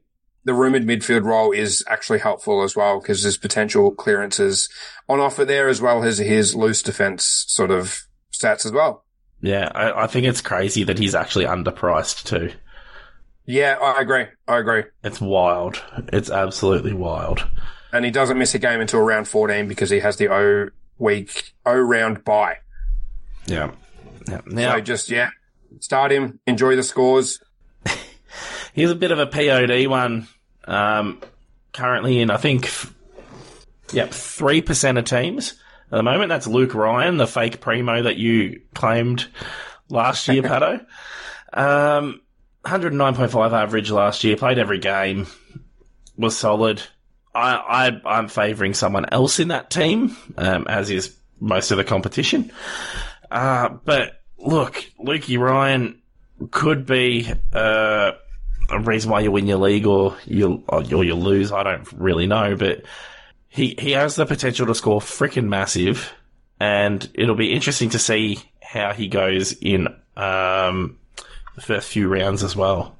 the 0.49 0.53
rumored 0.55 0.83
midfield 0.83 1.25
role 1.25 1.51
is 1.51 1.83
actually 1.87 2.17
helpful 2.17 2.63
as 2.63 2.75
well 2.75 2.99
because 2.99 3.21
there's 3.21 3.37
potential 3.37 3.91
clearances 3.91 4.67
on 5.07 5.19
offer 5.19 5.45
there 5.45 5.67
as 5.69 5.79
well 5.79 6.03
as 6.03 6.17
his 6.17 6.55
loose 6.55 6.81
defense 6.81 7.45
sort 7.47 7.69
of 7.69 8.01
stats 8.33 8.65
as 8.65 8.71
well. 8.71 9.05
Yeah, 9.41 9.69
I, 9.75 10.05
I 10.05 10.07
think 10.07 10.25
it's 10.25 10.41
crazy 10.41 10.83
that 10.85 10.97
he's 10.97 11.13
actually 11.13 11.45
underpriced 11.45 12.23
too. 12.23 12.51
Yeah, 13.45 13.77
I 13.79 14.01
agree. 14.01 14.25
I 14.47 14.57
agree. 14.57 14.85
It's 15.03 15.21
wild. 15.21 15.83
It's 16.11 16.31
absolutely 16.31 16.93
wild. 16.93 17.47
And 17.93 18.03
he 18.03 18.09
doesn't 18.09 18.39
miss 18.39 18.55
a 18.55 18.59
game 18.59 18.81
until 18.81 19.01
round 19.01 19.27
14 19.27 19.67
because 19.67 19.91
he 19.91 19.99
has 19.99 20.17
the 20.17 20.33
O 20.33 20.69
week, 20.97 21.53
O 21.63 21.75
round 21.77 22.23
bye. 22.23 22.57
Yeah. 23.45 23.73
yeah. 24.27 24.41
Now, 24.47 24.73
So 24.73 24.81
just, 24.81 25.09
yeah, 25.11 25.29
start 25.79 26.11
him, 26.11 26.39
enjoy 26.47 26.75
the 26.75 26.81
scores. 26.81 27.39
here's 28.73 28.89
a 28.89 28.95
bit 28.95 29.11
of 29.11 29.19
a 29.19 29.27
POD 29.27 29.85
one. 29.85 30.27
Um, 30.69 31.19
currently 31.73 32.19
in, 32.19 32.29
I 32.29 32.37
think, 32.37 32.65
f- 32.65 32.93
yep, 33.91 34.11
3% 34.11 34.99
of 34.99 35.05
teams 35.05 35.53
at 35.91 35.97
the 35.97 36.03
moment. 36.03 36.29
That's 36.29 36.47
Luke 36.47 36.75
Ryan, 36.75 37.17
the 37.17 37.27
fake 37.27 37.59
primo 37.59 38.03
that 38.03 38.17
you 38.17 38.61
claimed 38.73 39.27
last 39.89 40.27
year, 40.27 40.41
Pato. 40.43 40.85
Um, 41.53 42.21
109.5 42.65 43.51
average 43.51 43.89
last 43.89 44.23
year, 44.23 44.35
played 44.35 44.59
every 44.59 44.79
game, 44.79 45.27
was 46.17 46.37
solid. 46.37 46.81
I, 47.33 47.55
I, 48.05 48.17
I'm 48.17 48.27
favouring 48.27 48.73
someone 48.73 49.05
else 49.11 49.39
in 49.39 49.47
that 49.49 49.69
team, 49.69 50.15
um, 50.37 50.67
as 50.67 50.89
is 50.89 51.15
most 51.39 51.71
of 51.71 51.77
the 51.77 51.83
competition. 51.83 52.51
Uh, 53.31 53.69
but 53.69 54.21
look, 54.37 54.83
Lukey 54.99 55.39
Ryan 55.39 56.01
could 56.51 56.85
be, 56.85 57.31
uh, 57.53 58.11
a 58.71 58.79
reason 58.79 59.11
why 59.11 59.21
you 59.21 59.31
win 59.31 59.47
your 59.47 59.57
league 59.57 59.85
or 59.85 60.15
you 60.25 60.63
or 60.67 60.83
you 60.83 61.15
lose. 61.15 61.51
I 61.51 61.63
don't 61.63 61.91
really 61.93 62.27
know, 62.27 62.55
but 62.55 62.83
he 63.47 63.75
he 63.79 63.91
has 63.91 64.15
the 64.15 64.25
potential 64.25 64.67
to 64.67 64.75
score 64.75 64.99
freaking 64.99 65.47
massive, 65.47 66.13
and 66.59 67.09
it'll 67.13 67.35
be 67.35 67.53
interesting 67.53 67.89
to 67.91 67.99
see 67.99 68.39
how 68.61 68.93
he 68.93 69.07
goes 69.07 69.53
in 69.53 69.87
um, 70.15 70.97
the 71.55 71.61
first 71.61 71.89
few 71.89 72.07
rounds 72.07 72.43
as 72.43 72.55
well. 72.55 72.97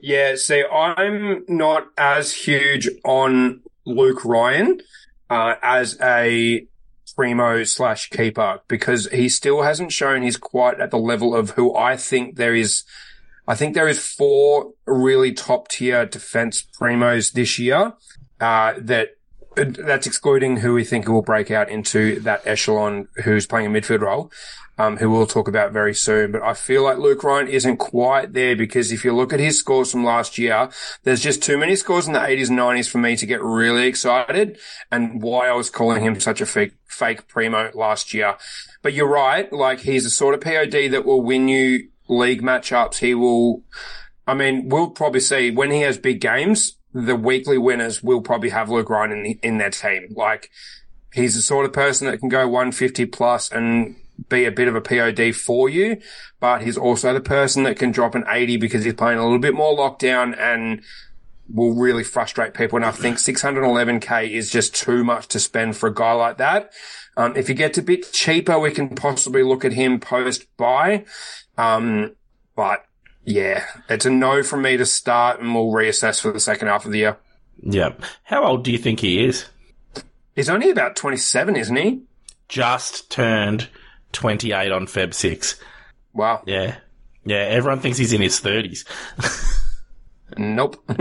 Yeah, 0.00 0.36
see, 0.36 0.64
I'm 0.64 1.44
not 1.48 1.88
as 1.98 2.32
huge 2.32 2.88
on 3.04 3.62
Luke 3.84 4.24
Ryan 4.24 4.80
uh, 5.28 5.54
as 5.62 5.98
a 6.00 6.66
primo 7.16 7.64
slash 7.64 8.10
keeper 8.10 8.60
because 8.68 9.08
he 9.08 9.28
still 9.28 9.62
hasn't 9.62 9.92
shown 9.92 10.22
he's 10.22 10.36
quite 10.36 10.80
at 10.80 10.92
the 10.92 10.98
level 10.98 11.34
of 11.34 11.50
who 11.50 11.74
I 11.76 11.96
think 11.96 12.36
there 12.36 12.54
is. 12.54 12.84
I 13.48 13.54
think 13.54 13.74
there 13.74 13.88
is 13.88 13.98
four 13.98 14.74
really 14.86 15.32
top 15.32 15.68
tier 15.68 16.04
defense 16.04 16.62
primos 16.62 17.32
this 17.32 17.58
year 17.58 17.94
uh, 18.40 18.74
that 18.76 19.16
that's 19.56 20.06
excluding 20.06 20.58
who 20.58 20.74
we 20.74 20.84
think 20.84 21.08
will 21.08 21.22
break 21.22 21.50
out 21.50 21.68
into 21.70 22.20
that 22.20 22.46
echelon 22.46 23.08
who's 23.24 23.46
playing 23.46 23.66
a 23.66 23.70
midfield 23.70 24.02
role, 24.02 24.30
um, 24.76 24.98
who 24.98 25.10
we'll 25.10 25.26
talk 25.26 25.48
about 25.48 25.72
very 25.72 25.94
soon. 25.94 26.30
But 26.30 26.42
I 26.42 26.52
feel 26.52 26.84
like 26.84 26.98
Luke 26.98 27.24
Ryan 27.24 27.48
isn't 27.48 27.78
quite 27.78 28.34
there 28.34 28.54
because 28.54 28.92
if 28.92 29.02
you 29.02 29.14
look 29.14 29.32
at 29.32 29.40
his 29.40 29.58
scores 29.58 29.90
from 29.90 30.04
last 30.04 30.38
year, 30.38 30.68
there's 31.02 31.22
just 31.22 31.42
too 31.42 31.56
many 31.56 31.74
scores 31.74 32.06
in 32.06 32.12
the 32.12 32.20
80s 32.20 32.50
and 32.50 32.58
90s 32.58 32.88
for 32.88 32.98
me 32.98 33.16
to 33.16 33.26
get 33.26 33.42
really 33.42 33.86
excited 33.86 34.58
and 34.92 35.22
why 35.22 35.48
I 35.48 35.54
was 35.54 35.70
calling 35.70 36.02
him 36.02 36.20
such 36.20 36.42
a 36.42 36.46
fake, 36.46 36.74
fake 36.86 37.26
primo 37.26 37.70
last 37.74 38.12
year. 38.12 38.36
But 38.82 38.92
you're 38.92 39.08
right. 39.08 39.50
Like 39.52 39.80
he's 39.80 40.04
the 40.04 40.10
sort 40.10 40.34
of 40.34 40.42
POD 40.42 40.92
that 40.92 41.04
will 41.04 41.22
win 41.22 41.48
you 41.48 41.88
league 42.08 42.42
matchups. 42.42 42.98
He 42.98 43.14
will, 43.14 43.62
I 44.26 44.34
mean, 44.34 44.68
we'll 44.68 44.90
probably 44.90 45.20
see 45.20 45.50
when 45.50 45.70
he 45.70 45.82
has 45.82 45.98
big 45.98 46.20
games, 46.20 46.76
the 46.92 47.16
weekly 47.16 47.58
winners 47.58 48.02
will 48.02 48.20
probably 48.20 48.50
have 48.50 48.70
Luke 48.70 48.90
Ryan 48.90 49.12
in, 49.12 49.22
the, 49.22 49.38
in 49.42 49.58
their 49.58 49.70
team. 49.70 50.08
Like 50.16 50.50
he's 51.12 51.34
the 51.34 51.42
sort 51.42 51.66
of 51.66 51.72
person 51.72 52.06
that 52.06 52.18
can 52.18 52.28
go 52.28 52.46
150 52.48 53.06
plus 53.06 53.50
and 53.50 53.96
be 54.28 54.44
a 54.44 54.52
bit 54.52 54.68
of 54.68 54.74
a 54.74 54.80
POD 54.80 55.34
for 55.34 55.68
you, 55.68 55.98
but 56.40 56.62
he's 56.62 56.76
also 56.76 57.12
the 57.12 57.20
person 57.20 57.62
that 57.62 57.78
can 57.78 57.92
drop 57.92 58.14
an 58.14 58.24
80 58.28 58.56
because 58.56 58.84
he's 58.84 58.94
playing 58.94 59.18
a 59.18 59.22
little 59.22 59.38
bit 59.38 59.54
more 59.54 59.76
lockdown 59.76 60.36
and 60.38 60.82
will 61.52 61.74
really 61.74 62.04
frustrate 62.04 62.54
people. 62.54 62.76
And 62.76 62.84
I 62.84 62.90
think 62.90 63.18
611k 63.18 64.30
is 64.30 64.50
just 64.50 64.74
too 64.74 65.02
much 65.04 65.28
to 65.28 65.40
spend 65.40 65.76
for 65.76 65.88
a 65.88 65.94
guy 65.94 66.12
like 66.12 66.38
that. 66.38 66.72
Um, 67.16 67.36
if 67.36 67.48
he 67.48 67.54
gets 67.54 67.78
a 67.78 67.82
bit 67.82 68.12
cheaper, 68.12 68.58
we 68.58 68.70
can 68.70 68.90
possibly 68.94 69.42
look 69.42 69.64
at 69.64 69.72
him 69.72 69.98
post 69.98 70.46
buy. 70.56 71.04
Um, 71.56 72.14
but 72.54 72.84
yeah, 73.24 73.64
it's 73.88 74.06
a 74.06 74.10
no 74.10 74.42
from 74.42 74.62
me 74.62 74.76
to 74.76 74.86
start 74.86 75.40
and 75.40 75.54
we'll 75.54 75.72
reassess 75.72 76.20
for 76.20 76.32
the 76.32 76.40
second 76.40 76.68
half 76.68 76.84
of 76.84 76.92
the 76.92 76.98
year. 76.98 77.16
Yeah. 77.60 77.90
How 78.24 78.44
old 78.44 78.64
do 78.64 78.70
you 78.70 78.78
think 78.78 79.00
he 79.00 79.24
is? 79.24 79.46
He's 80.36 80.48
only 80.48 80.70
about 80.70 80.96
27, 80.96 81.56
isn't 81.56 81.76
he? 81.76 82.02
Just 82.48 83.10
turned 83.10 83.68
28 84.12 84.70
on 84.70 84.86
Feb 84.86 85.12
6. 85.12 85.60
Wow. 86.12 86.42
Yeah. 86.46 86.76
Yeah, 87.24 87.38
everyone 87.38 87.80
thinks 87.80 87.98
he's 87.98 88.12
in 88.12 88.22
his 88.22 88.40
30s. 88.40 88.84
Nope. 90.38 90.82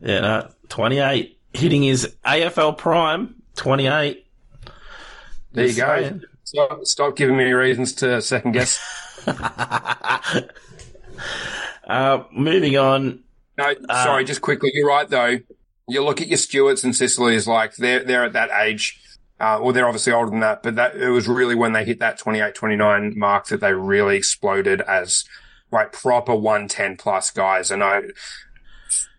yeah, 0.00 0.20
no, 0.20 0.50
28. 0.68 1.38
Hitting 1.52 1.82
his 1.82 2.14
AFL 2.24 2.76
prime, 2.76 3.36
28. 3.56 4.26
there 5.52 5.66
you 5.66 5.74
go. 5.74 6.00
saying. 6.00 6.22
Stop, 6.42 6.84
stop 6.84 7.16
giving 7.16 7.36
me 7.36 7.44
reasons 7.52 7.94
to 7.94 8.20
second 8.20 8.52
guess. 8.52 8.80
Uh, 11.86 12.24
moving 12.32 12.76
on. 12.76 13.22
No, 13.58 13.74
sorry, 13.88 14.24
just 14.24 14.40
quickly. 14.40 14.70
You're 14.74 14.88
right 14.88 15.08
though. 15.08 15.38
You 15.86 16.02
look 16.02 16.20
at 16.20 16.28
your 16.28 16.38
Stewarts 16.38 16.82
and 16.82 16.96
Sicilies, 16.96 17.46
like 17.46 17.76
they're, 17.76 18.02
they're 18.02 18.24
at 18.24 18.32
that 18.32 18.50
age. 18.62 19.00
Uh, 19.38 19.58
well, 19.60 19.72
they're 19.72 19.86
obviously 19.86 20.12
older 20.12 20.30
than 20.30 20.40
that, 20.40 20.62
but 20.62 20.76
that, 20.76 20.96
it 20.96 21.10
was 21.10 21.28
really 21.28 21.54
when 21.54 21.72
they 21.72 21.84
hit 21.84 21.98
that 21.98 22.18
28, 22.18 22.54
29 22.54 23.18
mark 23.18 23.46
that 23.48 23.60
they 23.60 23.74
really 23.74 24.16
exploded 24.16 24.80
as 24.82 25.24
like 25.70 25.92
proper 25.92 26.34
110 26.34 26.96
plus 26.96 27.30
guys. 27.30 27.70
And 27.70 27.84
I, 27.84 28.02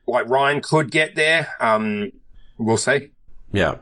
like 0.07 0.27
Ryan 0.29 0.61
could 0.61 0.91
get 0.91 1.15
there. 1.15 1.47
Um, 1.59 2.11
we'll 2.57 2.77
see. 2.77 3.11
Yeah. 3.51 3.77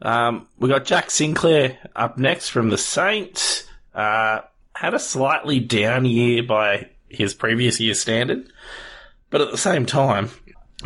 Um, 0.00 0.48
we 0.58 0.68
got 0.68 0.84
Jack 0.84 1.10
Sinclair 1.10 1.78
up 1.96 2.18
next 2.18 2.50
from 2.50 2.70
the 2.70 2.78
Saints. 2.78 3.66
Uh, 3.94 4.40
had 4.74 4.94
a 4.94 4.98
slightly 4.98 5.58
down 5.58 6.04
year 6.04 6.42
by 6.42 6.88
his 7.08 7.34
previous 7.34 7.80
year's 7.80 8.00
standard, 8.00 8.48
but 9.30 9.40
at 9.40 9.50
the 9.50 9.58
same 9.58 9.86
time, 9.86 10.30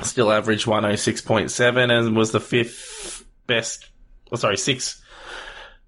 still 0.03 0.33
averaged 0.33 0.67
106.7 0.67 1.91
and 1.91 2.17
was 2.17 2.33
the 2.33 2.41
fifth 2.41 3.27
best, 3.47 3.91
oh, 4.31 4.37
sorry, 4.37 4.57
sixth. 4.57 5.03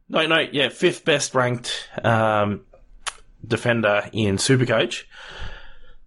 No, 0.08 0.26
no, 0.26 0.40
yeah, 0.40 0.68
fifth 0.68 1.04
best 1.06 1.34
ranked, 1.34 1.88
um, 2.02 2.60
defender 3.46 4.08
in 4.12 4.36
Supercoach. 4.36 5.04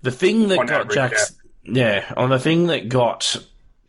The 0.04 0.12
thing 0.12 0.50
that 0.50 0.60
On 0.60 0.68
got 0.68 0.82
average, 0.82 0.94
Jack, 0.94 1.12
yeah. 1.14 1.26
On 2.16 2.30
the 2.30 2.40
thing 2.40 2.68
that 2.68 2.90
got 2.90 3.36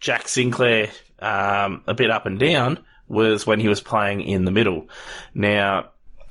Jack 0.01 0.29
Sinclair 0.29 0.91
um, 1.21 1.83
a 1.87 1.95
bit 1.95 2.11
up 2.11 2.27
and 2.27 2.39
down 2.39 2.79
was 3.09 3.47
when 3.47 3.61
he 3.61 3.69
was 3.69 3.81
playing 3.81 4.21
in 4.21 4.45
the 4.45 4.51
middle. 4.51 4.89
Now, 5.35 5.91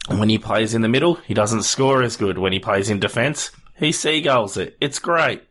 when 0.10 0.30
he 0.30 0.38
plays 0.38 0.74
in 0.74 0.82
the 0.82 0.88
middle, 0.88 1.16
he 1.16 1.34
doesn't 1.34 1.64
score 1.64 2.04
as 2.04 2.18
good. 2.18 2.38
When 2.38 2.54
he 2.54 2.60
plays 2.60 2.90
in 2.90 3.00
defence, 3.00 3.52
he 3.76 3.92
seagulls 3.92 4.58
it. 4.58 4.78
It's 4.80 5.00
great. 5.00 5.44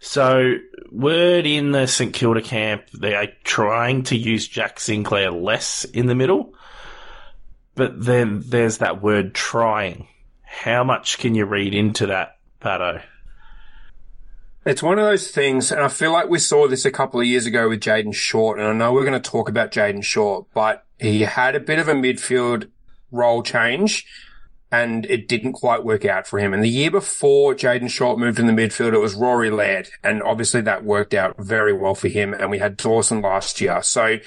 So, 0.00 0.54
word 0.90 1.46
in 1.46 1.70
the 1.70 1.86
St 1.86 2.12
Kilda 2.12 2.42
camp, 2.42 2.90
they 2.90 3.14
are 3.14 3.28
trying 3.44 4.02
to 4.04 4.16
use 4.16 4.48
Jack 4.48 4.80
Sinclair 4.80 5.30
less 5.30 5.84
in 5.84 6.06
the 6.06 6.14
middle. 6.14 6.54
But 7.74 8.04
then 8.04 8.42
there's 8.44 8.78
that 8.78 9.00
word 9.00 9.34
trying. 9.34 10.08
How 10.42 10.84
much 10.84 11.18
can 11.18 11.34
you 11.34 11.46
read 11.46 11.74
into 11.74 12.08
that, 12.08 12.38
Pato? 12.60 13.00
It's 14.64 14.82
one 14.82 14.96
of 14.96 15.04
those 15.04 15.28
things, 15.28 15.72
and 15.72 15.80
I 15.80 15.88
feel 15.88 16.12
like 16.12 16.28
we 16.28 16.38
saw 16.38 16.68
this 16.68 16.84
a 16.84 16.92
couple 16.92 17.18
of 17.18 17.26
years 17.26 17.46
ago 17.46 17.68
with 17.68 17.80
Jayden 17.80 18.14
Short, 18.14 18.60
and 18.60 18.68
I 18.68 18.72
know 18.72 18.92
we're 18.92 19.04
going 19.04 19.20
to 19.20 19.30
talk 19.30 19.48
about 19.48 19.72
Jayden 19.72 20.04
Short, 20.04 20.46
but 20.54 20.84
he 21.00 21.22
had 21.22 21.56
a 21.56 21.60
bit 21.60 21.80
of 21.80 21.88
a 21.88 21.94
midfield 21.94 22.68
role 23.10 23.42
change, 23.42 24.06
and 24.70 25.04
it 25.06 25.26
didn't 25.26 25.54
quite 25.54 25.84
work 25.84 26.04
out 26.04 26.28
for 26.28 26.38
him. 26.38 26.54
And 26.54 26.62
the 26.62 26.68
year 26.68 26.92
before 26.92 27.56
Jayden 27.56 27.90
Short 27.90 28.20
moved 28.20 28.38
in 28.38 28.46
the 28.46 28.52
midfield, 28.52 28.94
it 28.94 29.00
was 29.00 29.16
Rory 29.16 29.50
Laird, 29.50 29.88
and 30.04 30.22
obviously 30.22 30.60
that 30.60 30.84
worked 30.84 31.12
out 31.12 31.34
very 31.38 31.72
well 31.72 31.96
for 31.96 32.06
him, 32.06 32.32
and 32.32 32.48
we 32.48 32.60
had 32.60 32.76
Dawson 32.76 33.20
last 33.20 33.60
year. 33.60 33.82
So 33.82 34.18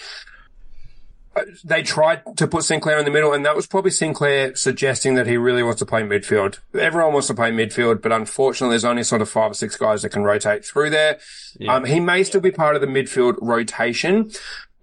they 1.63 1.83
tried 1.83 2.37
to 2.37 2.47
put 2.47 2.63
Sinclair 2.63 2.97
in 2.97 3.05
the 3.05 3.11
middle, 3.11 3.33
and 3.33 3.45
that 3.45 3.55
was 3.55 3.67
probably 3.67 3.91
Sinclair 3.91 4.55
suggesting 4.55 5.15
that 5.15 5.27
he 5.27 5.37
really 5.37 5.63
wants 5.63 5.79
to 5.79 5.85
play 5.85 6.01
midfield. 6.01 6.59
Everyone 6.77 7.13
wants 7.13 7.27
to 7.27 7.33
play 7.33 7.51
midfield, 7.51 8.01
but 8.01 8.11
unfortunately, 8.11 8.73
there's 8.73 8.85
only 8.85 9.03
sort 9.03 9.21
of 9.21 9.29
five 9.29 9.51
or 9.51 9.53
six 9.53 9.75
guys 9.75 10.01
that 10.01 10.09
can 10.09 10.23
rotate 10.23 10.65
through 10.65 10.91
there. 10.91 11.19
Um, 11.67 11.85
he 11.85 11.99
may 11.99 12.23
still 12.23 12.41
be 12.41 12.51
part 12.51 12.75
of 12.75 12.81
the 12.81 12.87
midfield 12.87 13.35
rotation. 13.41 14.31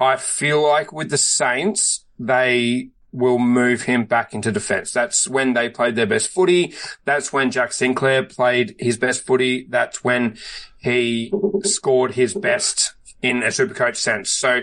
I 0.01 0.17
feel 0.17 0.63
like 0.63 0.93
with 0.93 1.11
the 1.11 1.19
Saints, 1.19 2.05
they 2.19 2.91
will 3.13 3.39
move 3.39 3.83
him 3.83 4.05
back 4.05 4.35
into 4.35 4.51
defense. 4.51 4.93
That's 4.93 5.29
when 5.29 5.53
they 5.53 5.69
played 5.69 5.97
their 5.97 6.07
best 6.07 6.29
footy. 6.29 6.75
That's 7.05 7.33
when 7.33 7.51
Jack 7.51 7.73
Sinclair 7.73 8.25
played 8.25 8.75
his 8.79 8.97
best 8.97 9.27
footy. 9.27 9.67
That's 9.69 10.03
when 10.03 10.39
he 10.79 11.33
scored 11.63 12.13
his 12.13 12.35
best 12.35 12.95
in 13.21 13.43
a 13.43 13.49
supercoach 13.49 13.97
sense. 13.97 14.31
So 14.31 14.63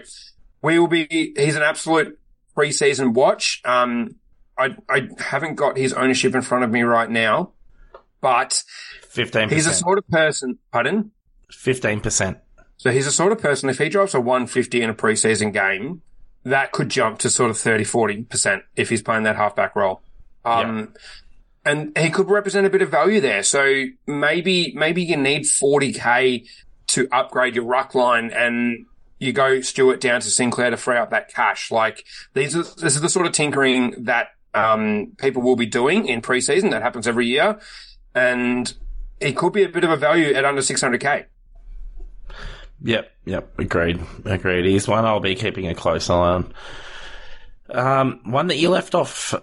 we 0.62 0.80
will 0.80 0.88
be, 0.88 1.34
he's 1.36 1.56
an 1.56 1.64
absolute 1.64 2.20
preseason 2.56 3.14
watch. 3.14 3.62
Um, 3.66 4.16
I, 4.58 4.76
I 4.90 5.08
haven't 5.20 5.56
got 5.56 5.78
his 5.78 5.94
ownership 5.94 6.36
in 6.36 6.42
front 6.42 6.64
of 6.64 6.70
me 6.70 6.82
right 6.82 7.10
now, 7.10 7.54
but 8.22 8.64
15%. 9.14 9.52
he's 9.52 9.68
a 9.68 9.74
sort 9.74 9.98
of 9.98 10.08
person, 10.10 10.58
pardon? 10.72 11.12
15%. 11.52 12.40
So 12.78 12.92
he's 12.92 13.08
a 13.08 13.12
sort 13.12 13.32
of 13.32 13.40
person, 13.40 13.70
if 13.70 13.78
he 13.78 13.90
drops 13.90 14.14
a 14.14 14.22
150 14.22 14.82
in 14.82 14.90
a 14.90 14.94
preseason 14.94 15.54
game, 15.54 16.02
that 16.44 16.72
could 16.72 16.90
jump 16.90 17.20
to 17.20 17.30
sort 17.30 17.50
of 17.50 17.58
30, 17.58 17.84
40% 17.84 18.62
if 18.76 18.90
he's 18.90 19.02
playing 19.02 19.24
that 19.24 19.36
halfback 19.36 19.76
role. 19.76 20.02
Um, 20.46 20.94
and 21.66 21.98
he 21.98 22.10
could 22.10 22.30
represent 22.30 22.66
a 22.66 22.70
bit 22.70 22.82
of 22.82 22.90
value 22.90 23.20
there. 23.20 23.44
So 23.44 23.84
maybe, 24.08 24.74
maybe 24.76 25.04
you 25.04 25.18
need 25.18 25.44
40k 25.44 26.48
to 26.88 27.08
upgrade 27.12 27.56
your 27.56 27.66
ruck 27.66 27.94
line 27.94 28.32
and 28.32 28.86
you 29.20 29.34
go 29.34 29.62
Stewart 29.62 30.02
down 30.02 30.22
to 30.22 30.30
Sinclair 30.30 30.72
to 30.72 30.78
free 30.78 30.98
up 30.98 31.12
that 31.12 31.32
cash. 31.34 31.72
Like 31.72 32.06
these 32.34 32.56
are, 32.56 32.64
this 32.64 32.96
is 32.96 33.02
the 33.02 33.10
sort 33.10 33.26
of 33.26 33.34
tinkering 33.34 34.06
that, 34.06 34.30
um, 34.54 35.12
people 35.18 35.42
will 35.44 35.56
be 35.56 35.68
doing 35.68 36.08
in 36.08 36.22
preseason. 36.22 36.72
That 36.72 36.82
happens 36.82 37.08
every 37.08 37.28
year. 37.28 37.60
And 38.16 38.74
it 39.20 39.36
could 39.36 39.54
be 39.54 39.64
a 39.64 39.70
bit 39.70 39.84
of 39.84 39.92
a 39.92 39.98
value 39.98 40.34
at 40.34 40.46
under 40.46 40.62
600k. 40.62 41.26
Yep, 42.82 43.12
yep, 43.26 43.60
agreed, 43.60 44.00
agreed. 44.26 44.66
He's 44.66 44.88
one 44.88 45.06
I'll 45.06 45.20
be 45.20 45.36
keeping 45.36 45.68
a 45.68 45.76
close 45.76 46.10
eye 46.10 46.14
on. 46.14 46.54
Um, 47.70 48.22
one 48.24 48.48
that 48.48 48.58
you 48.58 48.70
left 48.70 48.96
off, 48.96 49.36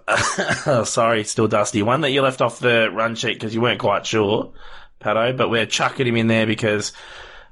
sorry, 0.85 1.23
still 1.23 1.47
dusty. 1.47 1.83
One 1.83 2.01
that 2.01 2.11
you 2.11 2.21
left 2.21 2.41
off 2.41 2.59
the 2.59 2.89
run 2.91 3.15
sheet 3.15 3.33
because 3.33 3.53
you 3.53 3.61
weren't 3.61 3.79
quite 3.79 4.05
sure, 4.05 4.53
Pato, 4.99 5.37
but 5.37 5.49
we're 5.49 5.67
chucking 5.67 6.07
him 6.07 6.17
in 6.17 6.27
there 6.27 6.47
because 6.47 6.93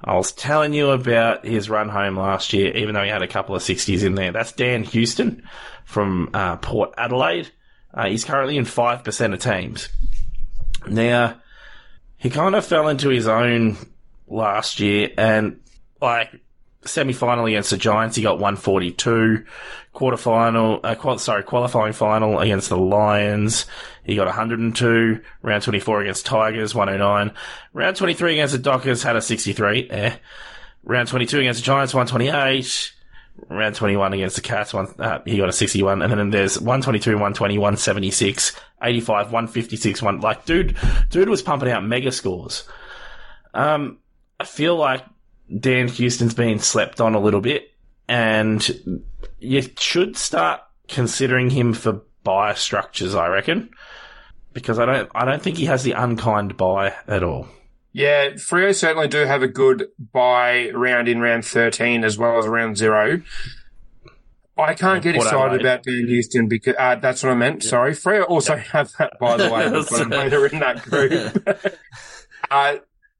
I 0.03 0.15
was 0.15 0.31
telling 0.31 0.73
you 0.73 0.91
about 0.91 1.45
his 1.45 1.69
run 1.69 1.89
home 1.89 2.17
last 2.17 2.53
year, 2.53 2.75
even 2.75 2.93
though 2.95 3.03
he 3.03 3.09
had 3.09 3.23
a 3.23 3.27
couple 3.27 3.55
of 3.55 3.61
60s 3.61 4.03
in 4.03 4.15
there. 4.15 4.31
That's 4.31 4.51
Dan 4.51 4.83
Houston 4.83 5.47
from 5.85 6.29
uh, 6.33 6.57
Port 6.57 6.93
Adelaide. 6.97 7.49
Uh, 7.93 8.07
he's 8.07 8.25
currently 8.25 8.57
in 8.57 8.65
5% 8.65 9.33
of 9.33 9.39
teams. 9.39 9.89
Now, 10.87 11.39
he 12.17 12.29
kind 12.29 12.55
of 12.55 12.65
fell 12.65 12.87
into 12.87 13.09
his 13.09 13.27
own 13.27 13.77
last 14.27 14.79
year 14.79 15.11
and 15.17 15.59
like 16.01 16.41
semi-final 16.85 17.45
against 17.45 17.71
the 17.71 17.77
Giants, 17.77 18.15
he 18.15 18.23
got 18.23 18.39
142. 18.39 19.45
Quarter-final, 19.93 20.81
uh, 20.83 20.95
qual- 20.95 21.17
sorry, 21.17 21.43
qualifying 21.43 21.93
final 21.93 22.39
against 22.39 22.69
the 22.69 22.77
Lions, 22.77 23.65
he 24.05 24.15
got 24.15 24.27
102. 24.27 25.19
Round 25.41 25.63
24 25.63 26.01
against 26.01 26.25
Tigers, 26.25 26.75
109. 26.75 27.35
Round 27.73 27.95
23 27.95 28.33
against 28.33 28.51
the 28.53 28.59
Dockers 28.59 29.03
had 29.03 29.15
a 29.15 29.21
63. 29.21 29.89
Eh. 29.89 30.15
Round 30.83 31.07
22 31.07 31.39
against 31.39 31.61
the 31.61 31.65
Giants, 31.65 31.93
128. 31.93 32.93
round 33.49 33.75
21 33.75 34.13
against 34.13 34.35
the 34.35 34.41
Cats, 34.41 34.73
one, 34.73 34.87
uh, 34.99 35.19
he 35.25 35.37
got 35.37 35.49
a 35.49 35.53
61. 35.53 36.03
And 36.03 36.13
then 36.13 36.29
there's 36.29 36.59
122, 36.59 37.11
120, 37.13 37.57
176, 37.57 38.55
85, 38.81 39.25
156, 39.31 40.01
one. 40.03 40.21
Like, 40.21 40.45
dude, 40.45 40.77
dude 41.09 41.29
was 41.29 41.41
pumping 41.41 41.69
out 41.69 41.83
mega 41.83 42.11
scores. 42.11 42.67
Um, 43.55 43.97
I 44.39 44.45
feel 44.45 44.75
like 44.75 45.03
Dan 45.59 45.87
Houston's 45.87 46.35
been 46.35 46.59
slept 46.59 47.01
on 47.01 47.15
a 47.15 47.19
little 47.19 47.41
bit, 47.41 47.71
and 48.07 49.01
you 49.39 49.63
should 49.79 50.15
start 50.15 50.61
considering 50.87 51.49
him 51.49 51.73
for 51.73 52.03
buy 52.25 52.53
structures, 52.55 53.15
I 53.15 53.27
reckon. 53.27 53.69
Because 54.51 54.79
I 54.79 54.85
don't, 54.85 55.09
I 55.15 55.23
don't 55.23 55.41
think 55.41 55.57
he 55.57 55.65
has 55.65 55.83
the 55.83 55.93
unkind 55.93 56.57
buy 56.57 56.93
at 57.07 57.23
all. 57.23 57.47
Yeah, 57.93 58.31
Freo 58.31 58.75
certainly 58.75 59.07
do 59.07 59.19
have 59.19 59.41
a 59.41 59.47
good 59.47 59.87
buy 60.11 60.69
round 60.71 61.07
in 61.07 61.21
round 61.21 61.45
13 61.45 62.03
as 62.03 62.17
well 62.17 62.37
as 62.37 62.45
round 62.45 62.75
zero. 62.75 63.21
I 64.57 64.73
can't 64.73 65.01
get 65.01 65.15
Port 65.15 65.27
excited 65.27 65.45
Adelaide. 65.45 65.61
about 65.61 65.83
Dan 65.83 66.05
Houston 66.07 66.47
because 66.49 66.75
uh, 66.77 66.95
that's 66.95 67.23
what 67.23 67.31
I 67.31 67.35
meant. 67.35 67.63
Sorry, 67.63 67.91
Freo 67.91 68.27
also 68.27 68.57
have 68.57 68.91
that 68.97 69.13
by 69.19 69.37
the 69.37 69.49
way, 69.49 69.65
I'm 70.01 70.09
later 70.09 70.45
in 70.45 70.59
that 70.59 70.81
group. 70.81 71.47
uh, 72.51 72.77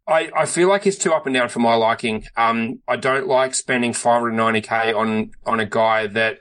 I, 0.08 0.32
I 0.36 0.46
feel 0.46 0.70
like 0.70 0.86
it's 0.86 0.98
too 0.98 1.14
up 1.14 1.26
and 1.26 1.34
down 1.34 1.50
for 1.50 1.60
my 1.60 1.76
liking. 1.76 2.26
Um, 2.38 2.82
I 2.88 2.96
don't 2.96 3.28
like 3.28 3.56
spending 3.56 3.92
590k 3.92 4.96
on, 4.96 5.32
on 5.46 5.60
a 5.60 5.66
guy 5.66 6.08
that 6.08 6.40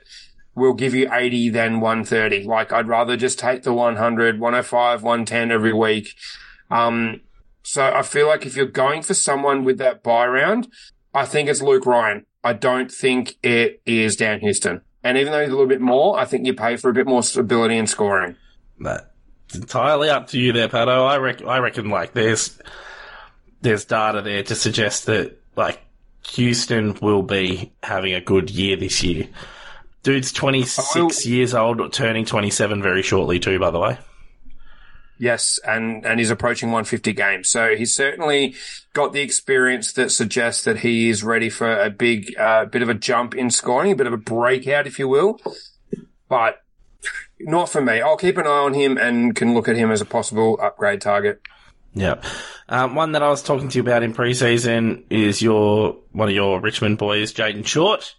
will 0.55 0.73
give 0.73 0.95
you 0.95 1.11
80 1.11 1.49
than 1.49 1.79
130. 1.81 2.45
Like 2.45 2.71
I'd 2.71 2.87
rather 2.87 3.17
just 3.17 3.37
take 3.37 3.63
the 3.63 3.73
100, 3.73 4.39
105, 4.39 5.03
110 5.03 5.51
every 5.51 5.73
week. 5.73 6.15
Um, 6.71 7.21
so 7.63 7.83
I 7.83 8.01
feel 8.01 8.27
like 8.27 8.45
if 8.45 8.55
you're 8.55 8.65
going 8.65 9.01
for 9.01 9.13
someone 9.13 9.63
with 9.63 9.77
that 9.79 10.01
buy 10.01 10.25
round, 10.25 10.67
I 11.13 11.25
think 11.25 11.49
it's 11.49 11.61
Luke 11.61 11.85
Ryan. 11.85 12.25
I 12.43 12.53
don't 12.53 12.91
think 12.91 13.35
it 13.43 13.81
is 13.85 14.15
Dan 14.15 14.39
Houston. 14.39 14.81
And 15.03 15.17
even 15.17 15.33
though 15.33 15.41
he's 15.41 15.49
a 15.49 15.53
little 15.53 15.67
bit 15.67 15.81
more, 15.81 16.17
I 16.17 16.25
think 16.25 16.45
you 16.45 16.53
pay 16.53 16.77
for 16.77 16.89
a 16.89 16.93
bit 16.93 17.05
more 17.05 17.23
stability 17.23 17.77
in 17.77 17.87
scoring. 17.87 18.35
But 18.79 19.13
it's 19.45 19.55
entirely 19.55 20.09
up 20.09 20.27
to 20.27 20.39
you 20.39 20.53
there, 20.53 20.67
Pato. 20.67 21.07
I 21.07 21.17
reckon, 21.17 21.47
I 21.47 21.59
reckon 21.59 21.89
like 21.89 22.13
there's, 22.13 22.59
there's 23.61 23.85
data 23.85 24.21
there 24.21 24.43
to 24.43 24.55
suggest 24.55 25.05
that 25.07 25.39
like 25.55 25.81
Houston 26.31 26.97
will 27.01 27.23
be 27.23 27.73
having 27.83 28.13
a 28.13 28.21
good 28.21 28.49
year 28.49 28.77
this 28.77 29.03
year. 29.03 29.27
Dude's 30.05 30.31
26 30.31 30.95
will- 30.95 31.31
years 31.31 31.55
old, 31.55 31.91
turning 31.91 32.25
27 32.25 32.79
very 32.81 33.01
shortly 33.01 33.39
too, 33.39 33.57
by 33.57 33.71
the 33.71 33.79
way. 33.79 33.97
Yes, 35.17 35.59
and, 35.65 36.05
and 36.05 36.19
he's 36.19 36.29
approaching 36.29 36.69
150 36.69 37.13
games. 37.13 37.49
So 37.49 37.75
he's 37.75 37.95
certainly 37.95 38.53
got 38.93 39.13
the 39.13 39.21
experience 39.21 39.93
that 39.93 40.11
suggests 40.11 40.63
that 40.65 40.79
he 40.79 41.09
is 41.09 41.23
ready 41.23 41.49
for 41.49 41.71
a 41.81 41.89
big, 41.89 42.37
uh, 42.37 42.65
bit 42.65 42.83
of 42.83 42.89
a 42.89 42.93
jump 42.93 43.33
in 43.33 43.49
scoring, 43.49 43.93
a 43.93 43.95
bit 43.95 44.05
of 44.07 44.13
a 44.13 44.17
breakout, 44.17 44.85
if 44.85 44.99
you 44.99 45.07
will. 45.07 45.39
But 46.29 46.61
not 47.39 47.69
for 47.69 47.81
me. 47.81 48.01
I'll 48.01 48.17
keep 48.17 48.37
an 48.37 48.45
eye 48.45 48.49
on 48.49 48.75
him 48.75 48.97
and 48.97 49.35
can 49.35 49.55
look 49.55 49.67
at 49.67 49.75
him 49.75 49.89
as 49.89 50.01
a 50.01 50.05
possible 50.05 50.59
upgrade 50.61 51.01
target. 51.01 51.41
Yeah. 51.95 52.21
Um, 52.69 52.93
one 52.93 53.13
that 53.13 53.23
I 53.23 53.29
was 53.29 53.41
talking 53.41 53.69
to 53.69 53.77
you 53.77 53.81
about 53.81 54.03
in 54.03 54.13
preseason 54.13 55.05
is 55.09 55.41
your, 55.41 55.97
one 56.11 56.27
of 56.27 56.35
your 56.35 56.59
Richmond 56.59 56.99
boys, 56.99 57.33
Jayden 57.33 57.65
Short. 57.65 58.13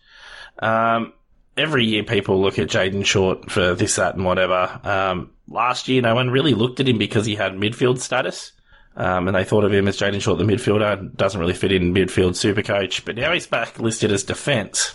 Um, 0.59 1.12
every 1.57 1.85
year 1.85 2.05
people 2.05 2.41
look 2.41 2.59
at 2.59 2.69
Jayden 2.69 3.05
Short 3.05 3.51
for 3.51 3.75
this, 3.75 3.97
that, 3.97 4.15
and 4.15 4.25
whatever. 4.25 4.81
Um, 4.85 5.31
last 5.49 5.89
year 5.89 6.03
no 6.03 6.15
one 6.15 6.31
really 6.31 6.55
looked 6.55 6.81
at 6.81 6.89
him 6.89 6.99
because 6.99 7.27
he 7.27 7.35
had 7.35 7.53
midfield 7.53 7.99
status. 7.99 8.53
Um, 8.97 9.29
and 9.29 9.37
they 9.37 9.45
thought 9.45 9.65
of 9.65 9.73
him 9.73 9.89
as 9.89 9.99
Jayden 9.99 10.23
Short, 10.23 10.39
the 10.39 10.45
midfielder, 10.45 11.15
doesn't 11.17 11.39
really 11.39 11.55
fit 11.55 11.73
in 11.73 11.93
midfield 11.93 12.35
super 12.35 12.63
coach, 12.63 13.05
but 13.05 13.17
now 13.17 13.33
he's 13.33 13.47
back 13.47 13.79
listed 13.79 14.11
as 14.11 14.25
defense. 14.25 14.95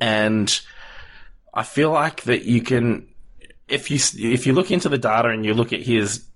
And 0.00 0.60
I 1.54 1.62
feel 1.62 1.92
like 1.92 2.22
that 2.24 2.42
you 2.42 2.62
can, 2.62 3.06
if 3.68 3.92
you, 3.92 3.98
if 4.28 4.46
you 4.46 4.54
look 4.54 4.72
into 4.72 4.88
the 4.88 4.98
data 4.98 5.28
and 5.28 5.44
you 5.44 5.54
look 5.54 5.72
at 5.72 5.82
his 5.82 6.26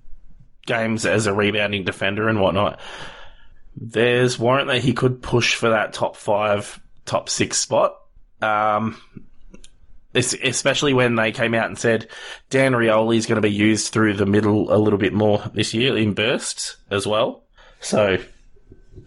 games 0.65 1.05
as 1.07 1.26
a 1.26 1.35
rebounding 1.35 1.85
defender 1.85 2.29
and 2.29 2.41
whatnot, 2.41 2.79
there's 3.75 4.38
warrant 4.38 4.69
that 4.69 4.83
he 4.83 4.93
could 4.93 5.23
push 5.23 5.57
for 5.57 5.71
that 5.71 5.93
top 5.93 6.15
five, 6.17 6.81
top 7.05 7.29
six 7.29 7.59
spot. 7.59 7.97
Um, 8.41 9.00
especially 10.16 10.94
when 10.94 11.14
they 11.14 11.30
came 11.30 11.54
out 11.54 11.66
and 11.66 11.78
said 11.78 12.08
Dan 12.50 12.73
Rioli 12.73 13.16
is 13.16 13.26
going 13.26 13.37
to 13.37 13.46
be 13.46 13.52
used 13.52 13.92
through 13.92 14.14
the 14.14 14.26
middle 14.26 14.73
a 14.73 14.78
little 14.78 14.99
bit 14.99 15.12
more 15.12 15.42
this 15.54 15.75
year 15.75 15.96
in 15.96 16.14
bursts 16.14 16.76
as 16.91 17.06
well. 17.06 17.45
So, 17.80 18.19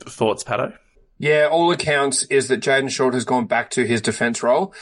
thoughts, 0.06 0.44
Pato? 0.44 0.78
Yeah, 1.18 1.50
all 1.52 1.72
accounts 1.72 2.24
is 2.24 2.48
that 2.48 2.62
Jayden 2.62 2.90
Short 2.90 3.14
has 3.14 3.26
gone 3.26 3.46
back 3.46 3.70
to 3.72 3.86
his 3.86 4.02
defense 4.02 4.42
role. 4.42 4.74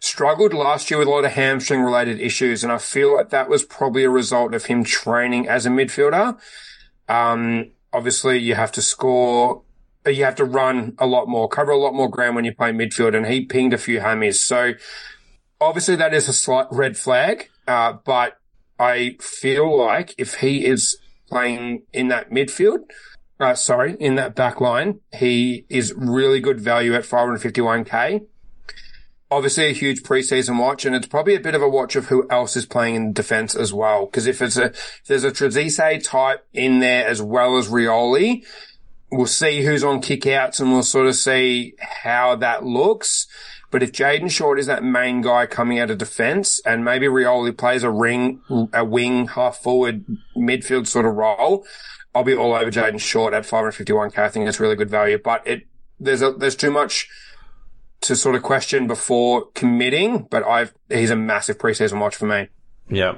Struggled 0.00 0.52
last 0.52 0.90
year 0.90 0.98
with 0.98 1.08
a 1.08 1.10
lot 1.10 1.24
of 1.24 1.32
hamstring 1.32 1.82
related 1.82 2.20
issues, 2.20 2.64
and 2.64 2.72
I 2.72 2.78
feel 2.78 3.14
like 3.14 3.30
that 3.30 3.48
was 3.48 3.64
probably 3.64 4.04
a 4.04 4.10
result 4.10 4.54
of 4.54 4.66
him 4.66 4.82
training 4.82 5.48
as 5.48 5.66
a 5.66 5.70
midfielder. 5.70 6.38
Um, 7.08 7.70
obviously 7.92 8.38
you 8.38 8.54
have 8.56 8.72
to 8.72 8.82
score, 8.82 9.62
you 10.04 10.24
have 10.24 10.34
to 10.34 10.44
run 10.44 10.94
a 10.98 11.06
lot 11.06 11.28
more, 11.28 11.48
cover 11.48 11.70
a 11.70 11.78
lot 11.78 11.94
more 11.94 12.10
ground 12.10 12.34
when 12.36 12.44
you 12.44 12.54
play 12.54 12.72
midfield, 12.72 13.16
and 13.16 13.26
he 13.26 13.46
pinged 13.46 13.72
a 13.72 13.78
few 13.78 14.00
hammies. 14.00 14.34
So 14.34 14.72
obviously 15.64 15.96
that 15.96 16.14
is 16.14 16.28
a 16.28 16.32
slight 16.32 16.66
red 16.70 16.96
flag, 16.96 17.48
uh, 17.66 17.92
but 18.04 18.38
I 18.78 19.16
feel 19.20 19.76
like 19.76 20.14
if 20.18 20.36
he 20.36 20.64
is 20.64 20.98
playing 21.28 21.82
in 21.92 22.08
that 22.08 22.30
midfield, 22.30 22.90
uh, 23.40 23.54
sorry, 23.54 23.96
in 23.98 24.14
that 24.14 24.34
back 24.34 24.60
line, 24.60 25.00
he 25.12 25.64
is 25.68 25.92
really 25.96 26.40
good 26.40 26.60
value 26.60 26.94
at 26.94 27.02
551k. 27.02 28.26
Obviously 29.30 29.64
a 29.66 29.72
huge 29.72 30.02
preseason 30.02 30.60
watch, 30.60 30.84
and 30.84 30.94
it's 30.94 31.06
probably 31.06 31.34
a 31.34 31.40
bit 31.40 31.54
of 31.54 31.62
a 31.62 31.68
watch 31.68 31.96
of 31.96 32.06
who 32.06 32.26
else 32.30 32.56
is 32.56 32.66
playing 32.66 32.94
in 32.94 33.12
defense 33.12 33.56
as 33.56 33.72
well. 33.72 34.06
Because 34.06 34.26
if 34.26 34.40
it's 34.40 34.56
a, 34.56 34.66
if 34.66 35.02
there's 35.06 35.24
a 35.24 35.32
Trezise 35.32 36.04
type 36.04 36.46
in 36.52 36.78
there 36.78 37.06
as 37.06 37.20
well 37.20 37.56
as 37.56 37.68
Rioli, 37.68 38.44
we'll 39.10 39.26
see 39.26 39.62
who's 39.62 39.82
on 39.82 40.00
kickouts 40.00 40.60
and 40.60 40.70
we'll 40.70 40.82
sort 40.82 41.06
of 41.06 41.16
see 41.16 41.74
how 41.80 42.36
that 42.36 42.64
looks. 42.64 43.26
But 43.74 43.82
if 43.82 43.90
Jayden 43.90 44.30
Short 44.30 44.60
is 44.60 44.66
that 44.66 44.84
main 44.84 45.20
guy 45.20 45.46
coming 45.46 45.80
out 45.80 45.90
of 45.90 45.98
defense 45.98 46.60
and 46.64 46.84
maybe 46.84 47.06
Rioli 47.06 47.58
plays 47.58 47.82
a 47.82 47.90
ring, 47.90 48.40
a 48.72 48.84
wing, 48.84 49.26
half 49.26 49.56
forward, 49.56 50.04
midfield 50.36 50.86
sort 50.86 51.06
of 51.06 51.16
role, 51.16 51.66
I'll 52.14 52.22
be 52.22 52.36
all 52.36 52.54
over 52.54 52.70
Jayden 52.70 53.00
Short 53.00 53.34
at 53.34 53.42
551k. 53.42 54.16
I 54.16 54.28
think 54.28 54.46
it's 54.46 54.60
really 54.60 54.76
good 54.76 54.90
value, 54.90 55.18
but 55.18 55.44
it, 55.44 55.66
there's 55.98 56.22
a, 56.22 56.30
there's 56.30 56.54
too 56.54 56.70
much 56.70 57.08
to 58.02 58.14
sort 58.14 58.36
of 58.36 58.44
question 58.44 58.86
before 58.86 59.46
committing, 59.56 60.28
but 60.30 60.46
I've, 60.46 60.72
he's 60.88 61.10
a 61.10 61.16
massive 61.16 61.58
preseason 61.58 62.00
watch 62.00 62.14
for 62.14 62.26
me. 62.26 62.50
Yeah. 62.88 63.16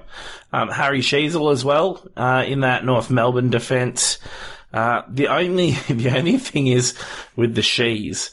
Um, 0.54 0.70
Harry 0.70 1.00
Sheezel 1.00 1.52
as 1.52 1.66
well, 1.66 2.02
uh, 2.16 2.44
in 2.46 2.60
that 2.60 2.82
North 2.82 3.10
Melbourne 3.10 3.50
defence. 3.50 4.16
Uh, 4.72 5.02
the 5.06 5.28
only, 5.28 5.72
the 5.90 6.16
only 6.16 6.38
thing 6.38 6.66
is 6.66 6.96
with 7.36 7.54
the 7.54 7.60
Shees. 7.60 8.30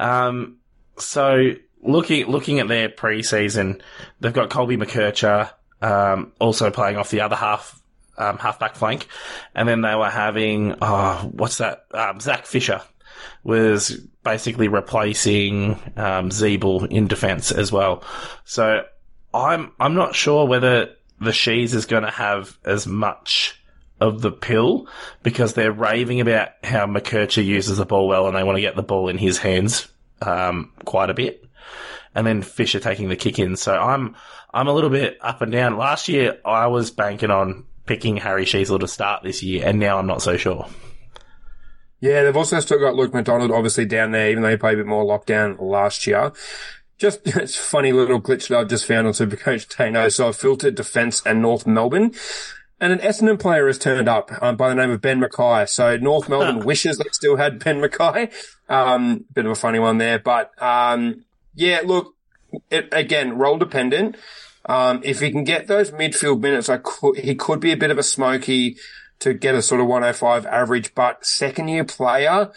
Um, 0.00 0.56
so 1.00 1.54
looking, 1.82 2.26
looking 2.26 2.60
at 2.60 2.68
their 2.68 2.88
preseason, 2.88 3.80
they've 4.20 4.32
got 4.32 4.50
Colby 4.50 4.76
McKercher, 4.76 5.50
um, 5.82 6.32
also 6.38 6.70
playing 6.70 6.96
off 6.96 7.10
the 7.10 7.22
other 7.22 7.36
half, 7.36 7.80
um, 8.18 8.38
halfback 8.38 8.74
flank. 8.76 9.06
And 9.54 9.68
then 9.68 9.80
they 9.80 9.94
were 9.94 10.10
having, 10.10 10.76
oh, 10.82 11.30
what's 11.32 11.58
that? 11.58 11.86
Um, 11.92 12.20
Zach 12.20 12.46
Fisher 12.46 12.82
was 13.42 13.96
basically 14.22 14.68
replacing, 14.68 15.72
um, 15.96 16.30
Ziebell 16.30 16.90
in 16.90 17.06
defense 17.06 17.52
as 17.52 17.72
well. 17.72 18.04
So 18.44 18.84
I'm 19.32 19.72
I'm 19.78 19.94
not 19.94 20.14
sure 20.14 20.46
whether 20.46 20.94
the 21.20 21.32
Shees 21.32 21.74
is 21.74 21.86
going 21.86 22.02
to 22.02 22.10
have 22.10 22.58
as 22.64 22.86
much 22.86 23.60
of 24.00 24.22
the 24.22 24.32
pill 24.32 24.88
because 25.22 25.54
they're 25.54 25.72
raving 25.72 26.20
about 26.20 26.48
how 26.64 26.86
McKercher 26.86 27.44
uses 27.44 27.76
the 27.76 27.84
ball 27.84 28.08
well 28.08 28.26
and 28.26 28.36
they 28.36 28.42
want 28.42 28.56
to 28.56 28.62
get 28.62 28.74
the 28.74 28.82
ball 28.82 29.08
in 29.08 29.18
his 29.18 29.38
hands 29.38 29.88
um, 30.20 30.72
quite 30.84 31.10
a 31.10 31.14
bit, 31.14 31.44
and 32.14 32.26
then 32.26 32.42
Fisher 32.42 32.80
taking 32.80 33.08
the 33.08 33.16
kick 33.16 33.38
in. 33.38 33.56
So 33.56 33.74
I'm 33.74 34.16
I'm 34.52 34.68
a 34.68 34.72
little 34.72 34.90
bit 34.90 35.18
up 35.20 35.40
and 35.40 35.52
down. 35.52 35.76
Last 35.76 36.08
year 36.08 36.38
I 36.44 36.66
was 36.66 36.90
banking 36.90 37.30
on 37.30 37.66
picking 37.86 38.16
Harry 38.16 38.44
Sheezel 38.44 38.80
to 38.80 38.88
start 38.88 39.22
this 39.22 39.42
year, 39.42 39.66
and 39.66 39.78
now 39.78 39.98
I'm 39.98 40.06
not 40.06 40.22
so 40.22 40.36
sure. 40.36 40.66
Yeah, 42.00 42.22
they've 42.22 42.36
also 42.36 42.60
still 42.60 42.78
got 42.78 42.94
Luke 42.94 43.12
McDonald 43.12 43.50
obviously 43.50 43.84
down 43.84 44.10
there, 44.10 44.30
even 44.30 44.42
though 44.42 44.50
he 44.50 44.56
played 44.56 44.74
a 44.74 44.78
bit 44.78 44.86
more 44.86 45.04
lockdown 45.04 45.60
last 45.60 46.06
year. 46.06 46.32
Just, 46.98 47.20
it's 47.24 47.56
funny 47.56 47.92
little 47.92 48.20
glitch 48.20 48.48
that 48.48 48.58
I've 48.58 48.68
just 48.68 48.86
found 48.86 49.06
on 49.06 49.12
Supercoach 49.12 49.76
Dano. 49.76 50.08
So 50.08 50.28
I've 50.28 50.36
filtered 50.36 50.74
defense 50.74 51.22
and 51.26 51.42
North 51.42 51.66
Melbourne. 51.66 52.12
And 52.80 52.94
an 52.94 52.98
Essendon 53.00 53.38
player 53.38 53.66
has 53.66 53.78
turned 53.78 54.08
up 54.08 54.30
um, 54.40 54.56
by 54.56 54.70
the 54.70 54.74
name 54.74 54.90
of 54.90 55.02
Ben 55.02 55.20
McKay. 55.20 55.68
So 55.68 55.96
North 55.98 56.28
Melbourne 56.28 56.64
wishes 56.64 56.96
they 56.96 57.10
still 57.12 57.36
had 57.36 57.62
Ben 57.62 57.80
McKay. 57.80 58.32
Um, 58.68 59.26
bit 59.34 59.44
of 59.44 59.52
a 59.52 59.56
funny 59.56 59.78
one 59.78 59.98
there, 59.98 60.18
but 60.18 60.50
um, 60.62 61.24
yeah, 61.54 61.80
look, 61.84 62.14
it, 62.70 62.88
again, 62.92 63.36
role 63.36 63.58
dependent. 63.58 64.16
Um, 64.66 65.00
if 65.04 65.20
he 65.20 65.30
can 65.30 65.44
get 65.44 65.66
those 65.66 65.90
midfield 65.90 66.40
minutes, 66.40 66.68
I 66.68 66.78
could, 66.78 67.18
he 67.18 67.34
could 67.34 67.60
be 67.60 67.72
a 67.72 67.76
bit 67.76 67.90
of 67.90 67.98
a 67.98 68.02
smoky 68.02 68.76
to 69.20 69.34
get 69.34 69.54
a 69.54 69.62
sort 69.62 69.80
of 69.80 69.86
105 69.86 70.46
average, 70.46 70.94
but 70.94 71.24
second 71.24 71.68
year 71.68 71.84
player, 71.84 72.50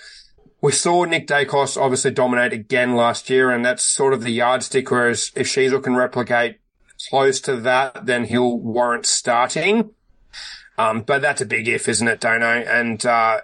we 0.61 0.71
saw 0.71 1.03
Nick 1.03 1.27
Daicos 1.27 1.75
obviously 1.75 2.11
dominate 2.11 2.53
again 2.53 2.95
last 2.95 3.29
year, 3.29 3.51
and 3.51 3.65
that's 3.65 3.83
sort 3.83 4.13
of 4.13 4.23
the 4.23 4.31
yardstick. 4.31 4.89
Whereas 4.89 5.31
if 5.35 5.47
Sheezel 5.47 5.83
can 5.83 5.95
replicate 5.95 6.59
close 7.09 7.41
to 7.41 7.57
that, 7.57 8.05
then 8.05 8.25
he'll 8.25 8.57
warrant 8.57 9.05
starting. 9.05 9.91
Um, 10.77 11.01
but 11.01 11.21
that's 11.21 11.41
a 11.41 11.45
big 11.45 11.67
if, 11.67 11.87
isn't 11.87 12.07
it, 12.07 12.19
Dano? 12.19 12.45
And 12.47 13.05
uh, 13.05 13.41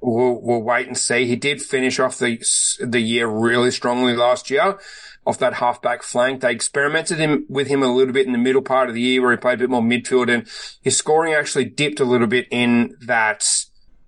we'll 0.00 0.40
we'll 0.40 0.62
wait 0.62 0.86
and 0.86 0.98
see. 0.98 1.26
He 1.26 1.36
did 1.36 1.62
finish 1.62 1.98
off 1.98 2.18
the 2.18 2.42
the 2.80 3.00
year 3.00 3.26
really 3.26 3.70
strongly 3.70 4.16
last 4.16 4.50
year. 4.50 4.78
Off 5.26 5.38
that 5.38 5.54
halfback 5.54 6.02
flank, 6.02 6.42
they 6.42 6.52
experimented 6.52 7.18
him 7.18 7.46
with 7.48 7.66
him 7.68 7.82
a 7.82 7.90
little 7.90 8.12
bit 8.12 8.26
in 8.26 8.32
the 8.32 8.38
middle 8.38 8.60
part 8.60 8.90
of 8.90 8.94
the 8.94 9.00
year, 9.00 9.22
where 9.22 9.30
he 9.30 9.38
played 9.38 9.54
a 9.54 9.58
bit 9.58 9.70
more 9.70 9.80
midfield, 9.80 10.30
and 10.30 10.46
his 10.82 10.98
scoring 10.98 11.32
actually 11.32 11.64
dipped 11.64 11.98
a 11.98 12.04
little 12.04 12.26
bit 12.26 12.46
in 12.50 12.94
that 13.06 13.46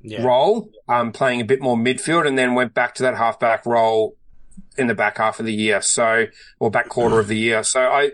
Yeah. 0.02 0.22
role, 0.22 0.70
um, 0.88 1.12
playing 1.12 1.40
a 1.40 1.44
bit 1.44 1.62
more 1.62 1.76
midfield, 1.76 2.26
and 2.26 2.36
then 2.36 2.54
went 2.54 2.74
back 2.74 2.94
to 2.96 3.02
that 3.02 3.16
halfback 3.16 3.64
role 3.64 4.14
in 4.76 4.88
the 4.88 4.94
back 4.94 5.16
half 5.16 5.40
of 5.40 5.46
the 5.46 5.54
year. 5.54 5.80
So, 5.80 6.26
or 6.58 6.70
back 6.70 6.90
quarter 6.90 7.18
of 7.18 7.28
the 7.28 7.38
year. 7.38 7.62
So 7.62 7.80
I, 7.80 8.10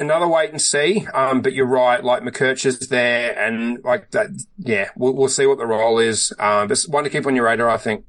another 0.00 0.26
wait 0.26 0.50
and 0.50 0.60
see. 0.60 1.06
Um, 1.12 1.42
but 1.42 1.52
you're 1.52 1.66
right, 1.66 2.02
like 2.02 2.22
McKercher's 2.22 2.88
there 2.88 3.38
and 3.38 3.82
like 3.84 4.10
that. 4.12 4.30
Yeah, 4.58 4.88
we'll, 4.96 5.12
we'll 5.12 5.28
see 5.28 5.46
what 5.46 5.58
the 5.58 5.66
role 5.66 5.98
is. 5.98 6.32
Um, 6.38 6.68
but 6.68 6.80
one 6.88 7.04
to 7.04 7.10
keep 7.10 7.26
on 7.26 7.36
your 7.36 7.44
radar, 7.44 7.68
I 7.68 7.76
think. 7.76 8.04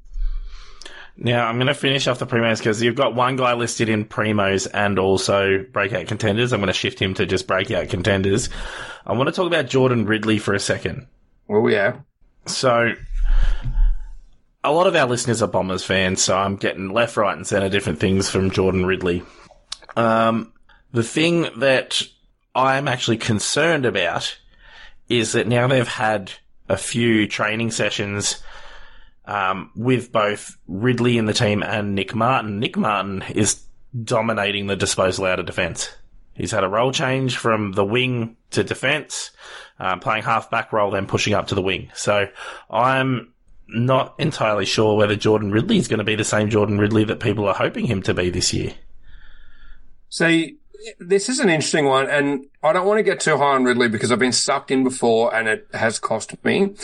Now 1.16 1.46
I'm 1.46 1.56
going 1.56 1.66
to 1.66 1.74
finish 1.74 2.06
off 2.06 2.18
the 2.18 2.26
primos 2.26 2.58
because 2.58 2.82
you've 2.82 2.96
got 2.96 3.14
one 3.14 3.36
guy 3.36 3.52
listed 3.52 3.88
in 3.88 4.06
primos 4.06 4.66
and 4.72 4.98
also 4.98 5.64
breakout 5.70 6.06
contenders. 6.06 6.52
I'm 6.52 6.60
going 6.60 6.68
to 6.68 6.72
shift 6.72 6.98
him 6.98 7.14
to 7.14 7.26
just 7.26 7.46
breakout 7.46 7.90
contenders. 7.90 8.48
I 9.06 9.12
want 9.12 9.28
to 9.28 9.32
talk 9.32 9.46
about 9.46 9.66
Jordan 9.66 10.06
Ridley 10.06 10.38
for 10.38 10.54
a 10.54 10.60
second. 10.60 11.06
Well, 11.48 11.70
yeah. 11.70 11.98
So, 12.46 12.92
a 14.64 14.72
lot 14.72 14.86
of 14.86 14.96
our 14.96 15.06
listeners 15.06 15.42
are 15.42 15.48
Bombers 15.48 15.84
fans, 15.84 16.22
so 16.22 16.36
I'm 16.36 16.56
getting 16.56 16.92
left, 16.92 17.16
right, 17.16 17.36
and 17.36 17.46
centre 17.46 17.68
different 17.68 18.00
things 18.00 18.30
from 18.30 18.50
Jordan 18.50 18.86
Ridley. 18.86 19.22
Um, 19.96 20.52
the 20.92 21.02
thing 21.02 21.48
that 21.58 22.02
I'm 22.54 22.88
actually 22.88 23.16
concerned 23.16 23.86
about 23.86 24.38
is 25.08 25.32
that 25.32 25.46
now 25.46 25.66
they've 25.66 25.86
had 25.86 26.32
a 26.68 26.76
few 26.76 27.26
training 27.26 27.70
sessions 27.70 28.42
um, 29.24 29.70
with 29.74 30.12
both 30.12 30.56
Ridley 30.66 31.18
in 31.18 31.26
the 31.26 31.32
team 31.32 31.62
and 31.62 31.94
Nick 31.94 32.14
Martin. 32.14 32.60
Nick 32.60 32.76
Martin 32.76 33.22
is 33.34 33.62
dominating 34.04 34.66
the 34.66 34.76
disposal 34.76 35.24
out 35.26 35.38
of 35.38 35.46
defence. 35.46 35.90
He's 36.34 36.50
had 36.50 36.64
a 36.64 36.68
role 36.68 36.92
change 36.92 37.36
from 37.36 37.72
the 37.72 37.84
wing 37.84 38.36
to 38.50 38.64
defence, 38.64 39.32
um, 39.78 40.00
playing 40.00 40.22
half 40.22 40.50
back 40.50 40.72
role, 40.72 40.90
then 40.90 41.06
pushing 41.06 41.34
up 41.34 41.48
to 41.48 41.54
the 41.54 41.62
wing. 41.62 41.90
So 41.94 42.28
I'm 42.70 43.32
not 43.68 44.14
entirely 44.18 44.64
sure 44.64 44.96
whether 44.96 45.16
Jordan 45.16 45.50
Ridley 45.50 45.76
is 45.76 45.88
going 45.88 45.98
to 45.98 46.04
be 46.04 46.16
the 46.16 46.24
same 46.24 46.48
Jordan 46.48 46.78
Ridley 46.78 47.04
that 47.04 47.20
people 47.20 47.46
are 47.48 47.54
hoping 47.54 47.86
him 47.86 48.02
to 48.02 48.14
be 48.14 48.30
this 48.30 48.52
year. 48.52 48.74
See, 50.08 50.58
this 50.98 51.28
is 51.28 51.38
an 51.38 51.48
interesting 51.48 51.86
one, 51.86 52.08
and 52.08 52.46
I 52.62 52.72
don't 52.72 52.86
want 52.86 52.98
to 52.98 53.02
get 53.02 53.20
too 53.20 53.36
high 53.36 53.54
on 53.54 53.64
Ridley 53.64 53.88
because 53.88 54.10
I've 54.12 54.18
been 54.18 54.32
sucked 54.32 54.70
in 54.70 54.84
before 54.84 55.34
and 55.34 55.48
it 55.48 55.66
has 55.72 55.98
cost 55.98 56.32
me. 56.44 56.74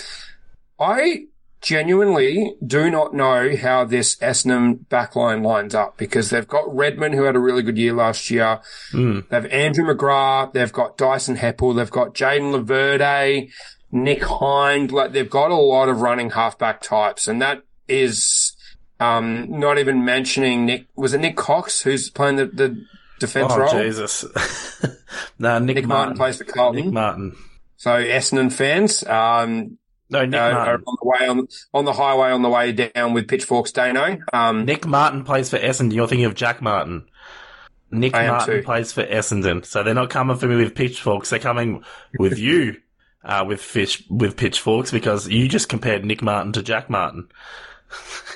I 0.79 1.27
genuinely 1.61 2.55
do 2.65 2.91
not 2.91 3.15
know 3.15 3.57
how 3.57 3.85
this 3.85 4.17
Essendon 4.17 4.87
backline 4.87 5.45
lines 5.45 5.75
up 5.75 5.97
because 5.97 6.31
they've 6.31 6.47
got 6.47 6.73
Redmond 6.75 7.15
who 7.15 7.25
had 7.25 7.37
a 7.37 7.41
really 7.41 7.63
good 7.63 7.79
year 7.79 7.93
last 7.93 8.31
year. 8.31 8.61
They 9.29 9.37
have 9.37 9.47
Andrew 9.47 9.85
McGrath, 9.85 10.53
they've 10.53 10.73
got 10.73 10.97
Dyson 10.97 11.37
Heppell, 11.37 11.77
they've 11.77 11.91
got 11.91 12.15
Jayden 12.15 12.53
Laverde, 12.55 13.51
Nick 13.91 14.23
Hind, 14.23 14.93
like 14.93 15.13
they've 15.13 15.29
got 15.29 15.51
a 15.51 15.57
lot 15.57 15.89
of 15.89 16.01
running 16.01 16.31
halfback 16.31 16.81
types 16.81 17.27
and 17.27 17.43
that 17.43 17.63
is, 17.89 18.55
um, 19.01 19.47
not 19.51 19.79
even 19.79 20.05
mentioning 20.05 20.67
Nick, 20.67 20.87
was 20.95 21.13
it 21.13 21.21
Nik 21.21 21.37
Cox 21.37 21.83
who's 21.83 22.09
playing 22.09 22.37
the, 22.37 22.47
the 22.47 22.85
defense 23.19 23.53
Oh, 23.55 23.59
role? 23.59 23.71
Jesus. 23.83 24.25
no, 25.39 25.59
Nick, 25.59 25.77
Nick 25.77 25.87
Martin 25.87 26.17
plays 26.17 26.39
for 26.39 26.45
Carlton. 26.45 26.85
Nick 26.85 26.93
Martin. 26.93 27.37
So 27.77 27.91
Essendon 27.91 28.53
fans, 28.53 29.05
um, 29.05 29.79
No, 30.11 30.25
Nick 30.25 30.41
uh, 30.41 30.53
Martin. 30.53 30.85
on 30.87 30.97
the 31.01 31.09
way 31.09 31.29
on, 31.29 31.49
on 31.75 31.85
the 31.85 31.93
highway 31.93 32.31
on 32.31 32.43
the 32.43 32.49
way 32.49 32.73
down 32.73 33.13
with 33.15 33.29
pitchforks, 33.29 33.71
Dano. 33.73 34.19
Um, 34.33 34.65
Nick 34.65 34.87
Martin 34.87 35.25
plays 35.25 35.51
for 35.51 35.59
Essendon. 35.59 35.93
You're 35.95 36.09
thinking 36.09 36.25
of 36.27 36.35
Jack 36.35 36.61
Martin. 36.61 37.07
Nick 37.91 38.13
Martin 38.13 38.57
too. 38.57 38.63
plays 38.63 38.93
for 38.93 39.05
Essendon. 39.05 39.65
So 39.65 39.83
they're 39.83 39.95
not 39.95 40.11
coming 40.11 40.37
for 40.37 40.47
me 40.47 40.57
with 40.57 40.75
pitchforks. 40.75 41.31
They're 41.31 41.39
coming 41.39 41.85
with 42.19 42.39
you, 42.39 42.77
uh, 43.25 43.45
with 43.47 43.63
fish, 43.63 44.03
with 44.11 44.37
pitchforks 44.37 44.91
because 44.91 45.27
you 45.29 45.49
just 45.49 45.69
compared 45.69 46.05
Nick 46.05 46.21
Martin 46.21 46.53
to 46.53 46.63
Jack 46.63 46.91
Martin. 46.91 47.29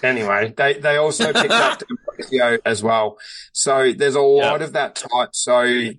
Anyway, 0.03 0.53
they, 0.57 0.75
they 0.75 0.97
also 0.97 1.33
picked 1.33 1.51
up 1.53 1.81
D'Ambrosio 2.19 2.59
as 2.65 2.83
well. 2.83 3.19
So 3.53 3.93
there's 3.93 4.15
a 4.15 4.21
lot 4.21 4.61
Yeah. 4.61 4.65
of 4.67 4.73
that 4.73 4.95
type. 4.97 5.31
So 5.33 5.91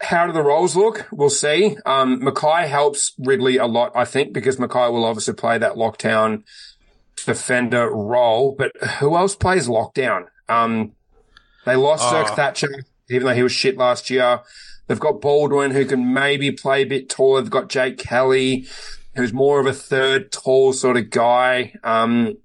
how 0.00 0.26
do 0.26 0.32
the 0.32 0.42
roles 0.42 0.74
look? 0.76 1.06
We'll 1.12 1.30
see. 1.30 1.76
Um, 1.86 2.20
McKay 2.20 2.66
helps 2.68 3.12
Ridley 3.18 3.56
a 3.58 3.66
lot, 3.66 3.92
I 3.94 4.04
think, 4.04 4.32
because 4.32 4.56
McKay 4.56 4.90
will 4.92 5.04
obviously 5.04 5.34
play 5.34 5.58
that 5.58 5.74
lockdown 5.74 6.42
defender 7.24 7.88
role. 7.90 8.54
But 8.56 8.76
who 8.98 9.16
else 9.16 9.34
plays 9.34 9.68
lockdown? 9.68 10.26
Um, 10.48 10.92
they 11.64 11.76
lost 11.76 12.04
Oh. 12.06 12.22
Dirk 12.24 12.34
Thatcher, 12.36 12.84
even 13.08 13.26
though 13.26 13.34
he 13.34 13.42
was 13.42 13.52
shit 13.52 13.76
last 13.76 14.10
year. 14.10 14.40
They've 14.86 15.00
got 15.00 15.20
Baldwin 15.20 15.72
who 15.72 15.84
can 15.84 16.12
maybe 16.14 16.52
play 16.52 16.82
a 16.82 16.86
bit 16.86 17.08
taller. 17.08 17.40
They've 17.40 17.50
got 17.50 17.68
Jake 17.68 17.98
Kelly, 17.98 18.66
who's 19.16 19.32
more 19.32 19.58
of 19.58 19.66
a 19.66 19.72
third 19.72 20.30
tall 20.30 20.72
sort 20.72 20.96
of 20.96 21.10
guy. 21.10 21.74
Um, 21.82 22.36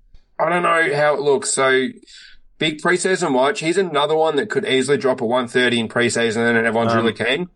I 0.41 0.49
don't 0.49 0.63
know 0.63 0.95
how 0.95 1.13
it 1.15 1.21
looks. 1.21 1.51
So 1.51 1.87
big 2.57 2.81
preseason 2.81 3.33
watch. 3.33 3.59
He's 3.59 3.77
another 3.77 4.15
one 4.15 4.35
that 4.37 4.49
could 4.49 4.65
easily 4.65 4.97
drop 4.97 5.21
a 5.21 5.25
130 5.25 5.79
in 5.79 5.87
preseason 5.89 6.37
and 6.57 6.65
everyone's 6.65 6.91
Um, 6.93 6.99
really 6.99 7.13
keen. 7.13 7.49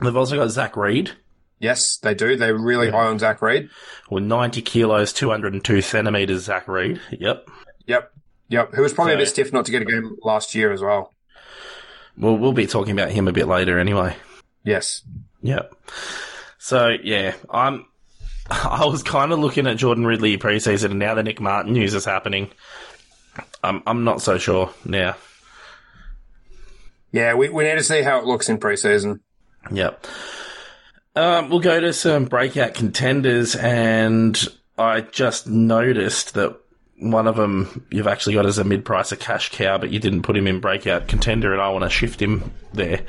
They've 0.00 0.16
also 0.16 0.36
got 0.36 0.50
Zach 0.50 0.76
Reid 0.76 1.12
Yes, 1.58 1.96
they 1.96 2.14
do. 2.14 2.36
They're 2.36 2.54
really 2.54 2.90
high 2.90 3.06
on 3.06 3.18
Zach 3.18 3.40
Reid. 3.40 3.70
with 4.10 4.24
90 4.24 4.60
kilos, 4.60 5.14
202 5.14 5.80
centimeters. 5.80 6.42
Zach 6.44 6.68
Reid. 6.68 7.00
Yep. 7.10 7.48
Yep. 7.86 8.12
Yep. 8.48 8.74
Who 8.74 8.82
was 8.82 8.92
probably 8.92 9.14
a 9.14 9.16
bit 9.16 9.28
stiff 9.28 9.54
not 9.54 9.64
to 9.64 9.72
get 9.72 9.80
a 9.80 9.86
game 9.86 10.16
last 10.22 10.54
year 10.54 10.70
as 10.70 10.82
well. 10.82 11.14
Well, 12.18 12.36
we'll 12.36 12.52
be 12.52 12.66
talking 12.66 12.92
about 12.92 13.10
him 13.10 13.26
a 13.26 13.32
bit 13.32 13.48
later 13.48 13.78
anyway. 13.78 14.16
Yes. 14.64 15.00
Yep. 15.42 15.74
So 16.58 16.88
yeah, 17.02 17.34
I'm. 17.50 17.86
I 18.50 18.84
was 18.86 19.02
kind 19.02 19.32
of 19.32 19.38
looking 19.38 19.66
at 19.66 19.76
Jordan 19.76 20.06
Ridley 20.06 20.38
preseason, 20.38 20.90
and 20.90 20.98
now 20.98 21.14
the 21.14 21.22
Nick 21.22 21.40
Martin 21.40 21.72
news 21.72 21.94
is 21.94 22.04
happening. 22.04 22.50
I'm 23.62 23.82
I'm 23.86 24.04
not 24.04 24.22
so 24.22 24.38
sure 24.38 24.72
now. 24.84 25.16
Yeah, 27.12 27.34
we, 27.34 27.48
we 27.48 27.64
need 27.64 27.76
to 27.76 27.82
see 27.82 28.02
how 28.02 28.18
it 28.18 28.24
looks 28.24 28.48
in 28.48 28.58
preseason. 28.58 29.20
Yep. 29.70 30.06
Um, 31.14 31.48
we'll 31.48 31.60
go 31.60 31.80
to 31.80 31.92
some 31.92 32.26
breakout 32.26 32.74
contenders, 32.74 33.56
and 33.56 34.38
I 34.76 35.00
just 35.00 35.46
noticed 35.46 36.34
that 36.34 36.56
one 36.98 37.26
of 37.26 37.36
them 37.36 37.86
you've 37.90 38.06
actually 38.06 38.34
got 38.34 38.46
as 38.46 38.58
a 38.58 38.64
mid-pricer 38.64 39.18
cash 39.18 39.50
cow, 39.50 39.76
but 39.76 39.90
you 39.90 39.98
didn't 39.98 40.22
put 40.22 40.36
him 40.36 40.46
in 40.46 40.60
breakout 40.60 41.08
contender, 41.08 41.52
and 41.52 41.60
I 41.60 41.68
want 41.68 41.84
to 41.84 41.90
shift 41.90 42.20
him 42.20 42.52
there. 42.72 43.02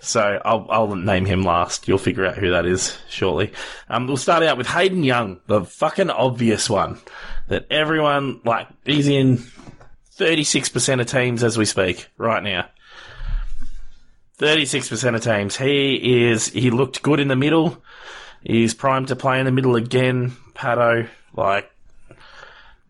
So 0.00 0.40
I'll, 0.44 0.66
I'll 0.70 0.94
name 0.94 1.26
him 1.26 1.42
last. 1.42 1.86
You'll 1.86 1.98
figure 1.98 2.24
out 2.24 2.38
who 2.38 2.50
that 2.50 2.64
is 2.64 2.96
shortly. 3.08 3.52
Um, 3.88 4.06
we'll 4.06 4.16
start 4.16 4.42
out 4.42 4.56
with 4.56 4.66
Hayden 4.66 5.04
Young, 5.04 5.40
the 5.46 5.64
fucking 5.64 6.10
obvious 6.10 6.70
one 6.70 6.98
that 7.48 7.66
everyone 7.70 8.40
like. 8.44 8.68
He's 8.84 9.08
in 9.08 9.38
36% 10.16 11.00
of 11.00 11.06
teams 11.06 11.42
as 11.42 11.58
we 11.58 11.66
speak 11.66 12.08
right 12.16 12.42
now. 12.42 12.68
36% 14.38 15.14
of 15.14 15.22
teams. 15.22 15.56
He 15.56 16.28
is, 16.28 16.48
he 16.48 16.70
looked 16.70 17.02
good 17.02 17.20
in 17.20 17.28
the 17.28 17.36
middle. 17.36 17.82
He's 18.42 18.74
primed 18.74 19.08
to 19.08 19.16
play 19.16 19.38
in 19.38 19.46
the 19.46 19.52
middle 19.52 19.76
again. 19.76 20.32
Pato, 20.54 21.08
like, 21.34 21.70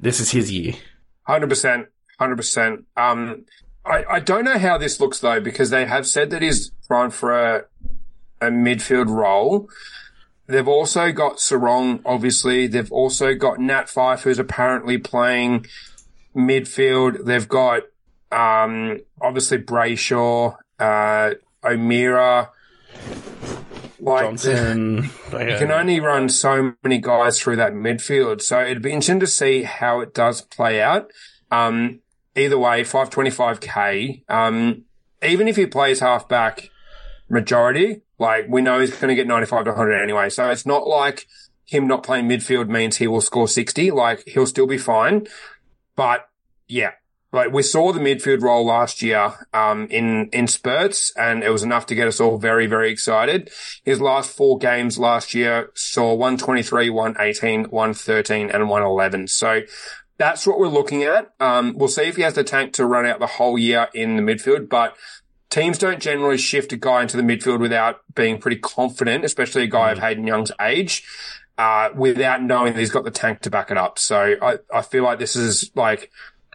this 0.05 0.21
is 0.21 0.31
his 0.31 0.53
year. 0.53 0.75
Hundred 1.23 1.49
percent, 1.49 1.89
hundred 2.19 2.37
percent. 2.37 2.85
Um, 2.97 3.47
I, 3.85 4.05
I 4.09 4.21
don't 4.21 4.45
know 4.45 4.59
how 4.59 4.79
this 4.79 5.01
looks 5.01 5.19
though 5.19 5.41
because 5.41 5.71
they 5.71 5.87
have 5.87 6.07
said 6.07 6.31
that 6.31 6.43
he's 6.43 6.71
primed 6.87 7.15
for 7.15 7.33
a 7.33 7.65
a 8.41 8.47
midfield 8.47 9.09
role. 9.09 9.69
They've 10.47 10.69
also 10.69 11.11
got 11.11 11.37
Serong, 11.37 12.03
obviously. 12.05 12.67
They've 12.67 12.93
also 12.93 13.35
got 13.35 13.59
Nat 13.59 13.89
Fyfe, 13.89 14.23
who's 14.23 14.39
apparently 14.39 14.99
playing 14.99 15.65
midfield. 16.37 17.25
They've 17.25 17.49
got 17.49 17.85
um, 18.31 19.01
obviously 19.23 19.59
Brayshaw, 19.59 20.57
uh, 20.79 21.35
O'Meara. 21.65 22.51
Like, 24.05 24.25
Johnson. 24.25 25.05
you 25.33 25.57
can 25.59 25.71
only 25.71 25.99
run 25.99 26.29
so 26.29 26.75
many 26.83 26.99
guys 26.99 27.41
through 27.41 27.57
that 27.57 27.73
midfield. 27.73 28.43
So 28.43 28.61
it'd 28.61 28.83
be 28.83 28.91
interesting 28.91 29.21
to 29.21 29.27
see 29.27 29.63
how 29.63 30.01
it 30.01 30.13
does 30.13 30.43
play 30.43 30.83
out. 30.83 31.11
Um, 31.51 32.01
either 32.37 32.59
way, 32.59 32.83
525k. 32.83 34.29
Um, 34.31 34.85
even 35.23 35.49
if 35.49 35.57
he 35.57 35.67
plays 35.67 36.01
halfback 36.01 36.71
majority, 37.29 38.03
like 38.19 38.47
we 38.49 38.61
know 38.61 38.81
he's 38.81 38.91
going 38.91 39.09
to 39.09 39.15
get 39.15 39.27
95 39.27 39.65
to 39.65 39.71
100 39.71 40.03
anyway. 40.03 40.29
So 40.29 40.51
it's 40.51 40.67
not 40.67 40.87
like 40.87 41.27
him 41.65 41.87
not 41.87 42.03
playing 42.03 42.29
midfield 42.29 42.69
means 42.69 42.99
he 42.99 43.07
will 43.07 43.23
score 43.23 43.49
60. 43.49 43.91
Like 43.91 44.23
he'll 44.27 44.47
still 44.47 44.67
be 44.67 44.79
fine. 44.79 45.27
but 45.97 46.29
yeah, 46.69 46.93
like 47.35 47.53
we 47.53 47.63
saw 47.63 47.93
the 47.93 47.99
midfield 47.99 48.43
role 48.43 48.65
last 48.65 49.03
year, 49.03 49.35
um, 49.53 49.89
in, 49.91 50.29
in 50.33 50.47
spurts 50.47 51.13
and 51.17 51.43
it 51.43 51.51
was 51.51 51.65
enough 51.65 51.85
to 51.87 51.95
get 51.95 52.07
us 52.07 52.21
all 52.21 52.39
very, 52.39 52.67
very 52.67 52.91
excited. 52.91 53.51
His 53.85 54.01
last 54.01 54.31
four 54.31 54.57
games 54.57 54.99
last 54.99 55.35
year 55.35 55.71
saw 55.75 56.15
123, 56.15 56.91
118, 56.91 57.65
113 57.65 58.51
and 58.51 58.69
111. 58.69 59.27
So 59.29 59.63
that's 60.17 60.47
what 60.47 60.61
we're 60.61 60.69
looking 60.69 61.03
at. 61.03 61.33
Um, 61.41 61.75
we'll 61.77 61.89
see 61.89 62.03
if 62.05 62.17
he 62.17 62.23
has 62.23 62.35
the 62.35 62.45
tank 62.45 62.73
to 62.75 62.87
run 62.87 63.05
out 63.05 63.19
the 63.19 63.27
whole 63.27 63.59
year 63.59 63.89
in 63.93 64.15
the 64.15 64.23
midfield, 64.23 64.69
but 64.69 64.97
teams 65.51 65.77
don't 65.77 66.01
generally 66.01 66.39
shift 66.39 66.73
a 66.73 66.77
guy 66.77 67.03
into 67.03 67.17
the 67.17 67.23
midfield 67.25 67.59
without 67.59 68.01
being 68.15 68.39
pretty 68.39 68.59
confident, 68.59 69.25
especially 69.25 69.65
a 69.65 69.69
guy 69.69 69.91
of 69.91 69.99
Hayden 69.99 70.27
Young's 70.27 70.53
age, 70.61 71.05
uh, 71.59 71.91
without 71.97 72.43
knowing 72.43 72.75
that 72.75 72.79
he's 72.79 72.91
got 72.91 73.05
the 73.05 73.11
tank 73.11 73.41
to 73.41 73.51
back 73.51 73.73
it 73.73 73.77
up. 73.77 73.99
So 73.99 74.37
I, 74.41 74.59
I 74.73 74.83
feel 74.83 75.03
like 75.03 75.19
this 75.19 75.35
is 75.35 75.73
like 75.75 76.13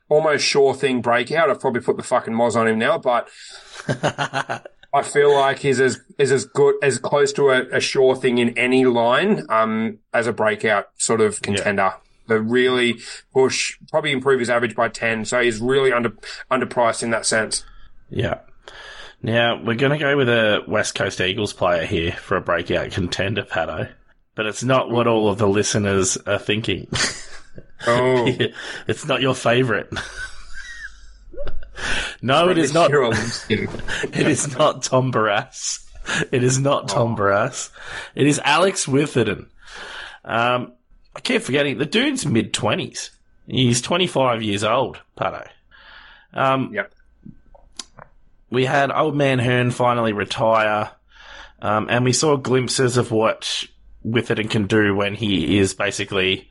almost 0.09 0.43
sure 0.43 0.73
thing 0.73 1.01
breakout. 1.01 1.49
I've 1.49 1.61
probably 1.61 1.81
put 1.81 1.97
the 1.97 2.03
fucking 2.03 2.33
moz 2.33 2.55
on 2.55 2.67
him 2.67 2.79
now, 2.79 2.97
but 2.97 3.29
I 4.93 5.03
feel 5.03 5.33
like 5.33 5.59
he's 5.59 5.79
as 5.79 6.01
is 6.17 6.31
as 6.31 6.45
good 6.45 6.75
as 6.81 6.97
close 6.97 7.31
to 7.33 7.49
a, 7.49 7.77
a 7.77 7.79
sure 7.79 8.15
thing 8.15 8.39
in 8.39 8.57
any 8.57 8.85
line 8.85 9.45
um, 9.49 9.99
as 10.13 10.27
a 10.27 10.33
breakout 10.33 10.89
sort 10.97 11.21
of 11.21 11.41
contender. 11.41 11.93
The 12.27 12.41
really 12.41 12.99
push, 13.33 13.77
probably 13.89 14.11
improve 14.11 14.39
his 14.39 14.49
average 14.49 14.75
by 14.75 14.89
ten. 14.89 15.25
So 15.25 15.41
he's 15.41 15.59
really 15.59 15.93
under 15.93 16.09
underpriced 16.51 17.03
in 17.03 17.11
that 17.11 17.25
sense. 17.25 17.63
Yeah. 18.09 18.39
Now 19.21 19.61
we're 19.61 19.75
going 19.75 19.91
to 19.91 19.97
go 19.97 20.15
with 20.15 20.29
a 20.29 20.63
West 20.67 20.95
Coast 20.95 21.21
Eagles 21.21 21.53
player 21.53 21.85
here 21.85 22.13
for 22.13 22.37
a 22.37 22.41
breakout 22.41 22.91
contender, 22.91 23.43
Pato. 23.43 23.89
But 24.35 24.45
it's 24.45 24.63
not 24.63 24.89
what 24.89 25.07
all 25.07 25.29
of 25.29 25.37
the 25.37 25.47
listeners 25.47 26.17
are 26.25 26.39
thinking. 26.39 26.87
Oh, 27.87 28.27
it's 28.87 29.05
not 29.05 29.21
your 29.21 29.35
favourite. 29.35 29.87
no, 32.21 32.49
it 32.49 32.57
is 32.57 32.73
not. 32.73 32.89
You're 32.89 33.05
all 33.05 33.13
kidding. 33.47 33.69
It 34.13 34.27
is 34.27 34.57
not 34.57 34.83
Tom 34.83 35.11
Barrass. 35.11 35.85
It 36.31 36.43
is 36.43 36.59
not 36.59 36.89
Tom 36.89 37.15
Barrass. 37.15 37.69
It 38.15 38.27
is 38.27 38.39
Alex 38.43 38.87
Witherden. 38.87 39.47
Um, 40.25 40.73
I 41.15 41.19
keep 41.21 41.41
forgetting 41.41 41.77
the 41.77 41.85
dude's 41.85 42.25
mid 42.25 42.53
twenties. 42.53 43.11
He's 43.47 43.81
twenty 43.81 44.07
five 44.07 44.43
years 44.43 44.63
old, 44.63 44.99
Pato. 45.17 45.47
Um, 46.33 46.71
Yep. 46.73 46.93
we 48.49 48.65
had 48.65 48.91
old 48.91 49.15
man 49.15 49.39
Hurn 49.39 49.71
finally 49.71 50.13
retire, 50.13 50.91
um, 51.61 51.87
and 51.89 52.05
we 52.05 52.13
saw 52.13 52.35
glimpses 52.37 52.97
of 52.97 53.11
what 53.11 53.65
Witherden 54.03 54.47
can 54.49 54.67
do 54.67 54.95
when 54.95 55.15
he 55.15 55.57
is 55.57 55.73
basically 55.73 56.49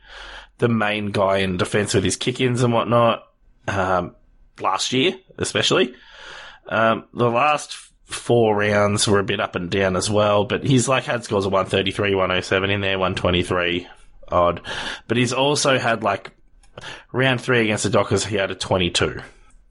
the 0.59 0.69
main 0.69 1.07
guy 1.07 1.37
in 1.37 1.57
defence 1.57 1.93
with 1.93 2.03
his 2.03 2.15
kick-ins 2.15 2.63
and 2.63 2.73
whatnot. 2.73 3.23
Um, 3.67 4.15
last 4.59 4.93
year, 4.93 5.15
especially, 5.37 5.93
um, 6.67 7.05
the 7.13 7.29
last 7.29 7.77
four 8.05 8.55
rounds 8.55 9.07
were 9.07 9.19
a 9.19 9.23
bit 9.23 9.39
up 9.39 9.55
and 9.55 9.69
down 9.69 9.95
as 9.95 10.09
well, 10.09 10.45
but 10.45 10.63
he's 10.63 10.87
like 10.87 11.03
had 11.03 11.23
scores 11.23 11.45
of 11.45 11.51
133, 11.51 12.15
107 12.15 12.69
in 12.69 12.81
there, 12.81 12.97
123 12.97 13.87
odd, 14.31 14.61
but 15.07 15.17
he's 15.17 15.33
also 15.33 15.77
had 15.77 16.03
like 16.03 16.31
round 17.11 17.41
three 17.41 17.61
against 17.61 17.83
the 17.83 17.89
Dockers, 17.89 18.25
he 18.25 18.35
had 18.35 18.51
a 18.51 18.55
22. 18.55 19.21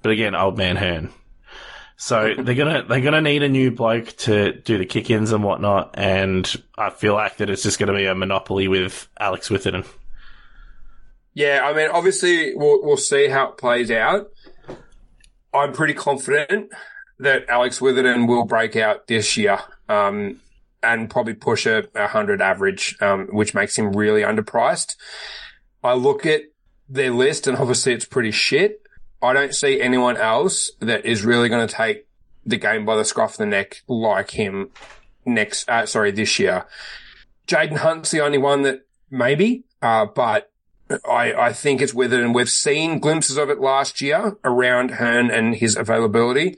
But 0.03 0.13
again, 0.13 0.35
old 0.35 0.57
man 0.57 0.77
Hurn. 0.77 1.11
So 1.97 2.35
they're 2.39 2.55
gonna 2.55 2.85
they're 2.89 3.01
gonna 3.01 3.21
need 3.21 3.43
a 3.43 3.49
new 3.49 3.71
bloke 3.71 4.09
to 4.19 4.53
do 4.53 4.79
the 4.79 4.87
kick-ins 4.87 5.33
and 5.33 5.43
whatnot, 5.45 5.91
and 5.95 6.51
I 6.77 6.91
feel 6.91 7.15
like 7.15 7.39
that 7.39 7.51
it's 7.51 7.63
just 7.63 7.79
gonna 7.79 7.95
be 7.95 8.07
a 8.07 8.15
monopoly 8.15 8.69
with 8.69 9.09
Alex 9.19 9.49
Witherden. 9.51 9.85
Yeah, 11.39 11.61
I 11.65 11.73
mean, 11.73 11.89
obviously, 11.89 12.53
we'll 12.57 12.83
we'll 12.83 12.97
see 12.97 13.29
how 13.29 13.51
it 13.51 13.59
plays 13.59 13.93
out. 13.93 14.33
I'm 15.55 15.73
pretty 15.73 15.95
confident 15.95 16.73
that 17.21 17.49
Alex 17.49 17.81
Witherden 17.81 18.27
will 18.27 18.45
break 18.45 18.75
out 18.75 19.07
this 19.07 19.37
year, 19.37 19.61
um, 19.89 20.41
and 20.83 21.09
probably 21.09 21.35
push 21.35 21.65
a, 21.65 21.85
a 21.95 22.09
hundred 22.09 22.43
average, 22.43 22.97
um, 23.01 23.29
which 23.29 23.55
makes 23.55 23.79
him 23.79 23.93
really 23.93 24.23
underpriced. 24.23 24.97
I 25.85 25.93
look 25.93 26.27
at 26.27 26.43
their 26.89 27.13
list, 27.13 27.47
and 27.47 27.57
obviously, 27.57 27.93
it's 27.93 28.05
pretty 28.05 28.33
shit. 28.33 28.83
I 29.23 29.33
don't 29.33 29.55
see 29.55 29.81
anyone 29.81 30.17
else 30.17 30.73
that 30.81 31.07
is 31.07 31.25
really 31.25 31.49
going 31.49 31.69
to 31.69 31.73
take 31.73 32.09
the 32.45 32.57
game 32.57 32.85
by 32.85 32.97
the 32.97 33.05
scruff 33.05 33.35
of 33.35 33.39
the 33.39 33.47
neck 33.47 33.83
like 33.87 34.33
him 34.33 34.71
next. 35.25 35.69
Uh, 35.69 35.87
sorry, 35.87 36.11
this 36.11 36.41
year. 36.41 36.67
Jayden 37.47 37.77
Hunt's 37.77 38.11
the 38.11 38.23
only 38.23 38.39
one 38.39 38.63
that 38.63 38.89
maybe, 39.09 39.63
uh, 39.81 40.05
but 40.05 40.51
I, 41.09 41.33
I 41.35 41.53
think 41.53 41.81
it's 41.83 41.95
with 41.95 42.13
it, 42.13 42.21
and 42.21 42.35
we've 42.35 42.49
seen 42.49 42.99
glimpses 42.99 43.37
of 43.37 43.51
it 43.51 43.61
last 43.61 44.01
year 44.01 44.37
around 44.45 44.93
Hurn 44.93 45.31
and 45.31 45.55
his 45.55 45.77
availability. 45.77 46.57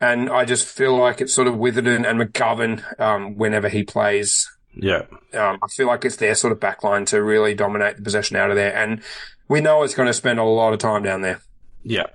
And 0.00 0.30
I 0.30 0.44
just 0.44 0.66
feel 0.66 0.96
like 0.96 1.20
it's 1.20 1.34
sort 1.34 1.48
of 1.48 1.56
Witherden 1.56 2.04
and 2.04 2.20
McGovern 2.20 3.00
um, 3.00 3.36
whenever 3.36 3.68
he 3.68 3.82
plays. 3.82 4.48
Yeah, 4.74 5.06
Um, 5.34 5.58
I 5.60 5.66
feel 5.68 5.88
like 5.88 6.04
it's 6.04 6.16
their 6.16 6.36
sort 6.36 6.52
of 6.52 6.60
backline 6.60 7.04
to 7.06 7.20
really 7.20 7.52
dominate 7.54 7.96
the 7.96 8.02
possession 8.02 8.36
out 8.36 8.50
of 8.50 8.56
there. 8.56 8.72
And 8.74 9.02
we 9.48 9.60
know 9.60 9.82
it's 9.82 9.94
going 9.94 10.06
to 10.06 10.12
spend 10.14 10.38
a 10.38 10.44
lot 10.44 10.72
of 10.72 10.78
time 10.78 11.02
down 11.02 11.22
there. 11.22 11.40
yeah, 11.82 12.06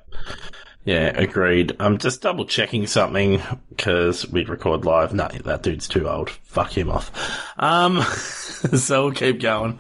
yeah. 0.86 1.12
Agreed. 1.16 1.76
I'm 1.80 1.98
just 1.98 2.22
double 2.22 2.46
checking 2.46 2.88
something 2.88 3.42
because 3.70 4.30
we'd 4.30 4.48
record 4.48 4.86
live. 4.86 5.14
No, 5.14 5.28
that 5.44 5.64
dude's 5.64 5.90
too 5.90 6.08
old. 6.08 6.30
Fuck 6.30 6.78
him 6.78 6.90
off. 6.90 7.12
Um, 7.60 8.02
so 8.78 9.06
we'll 9.06 9.14
keep 9.14 9.42
going. 9.42 9.80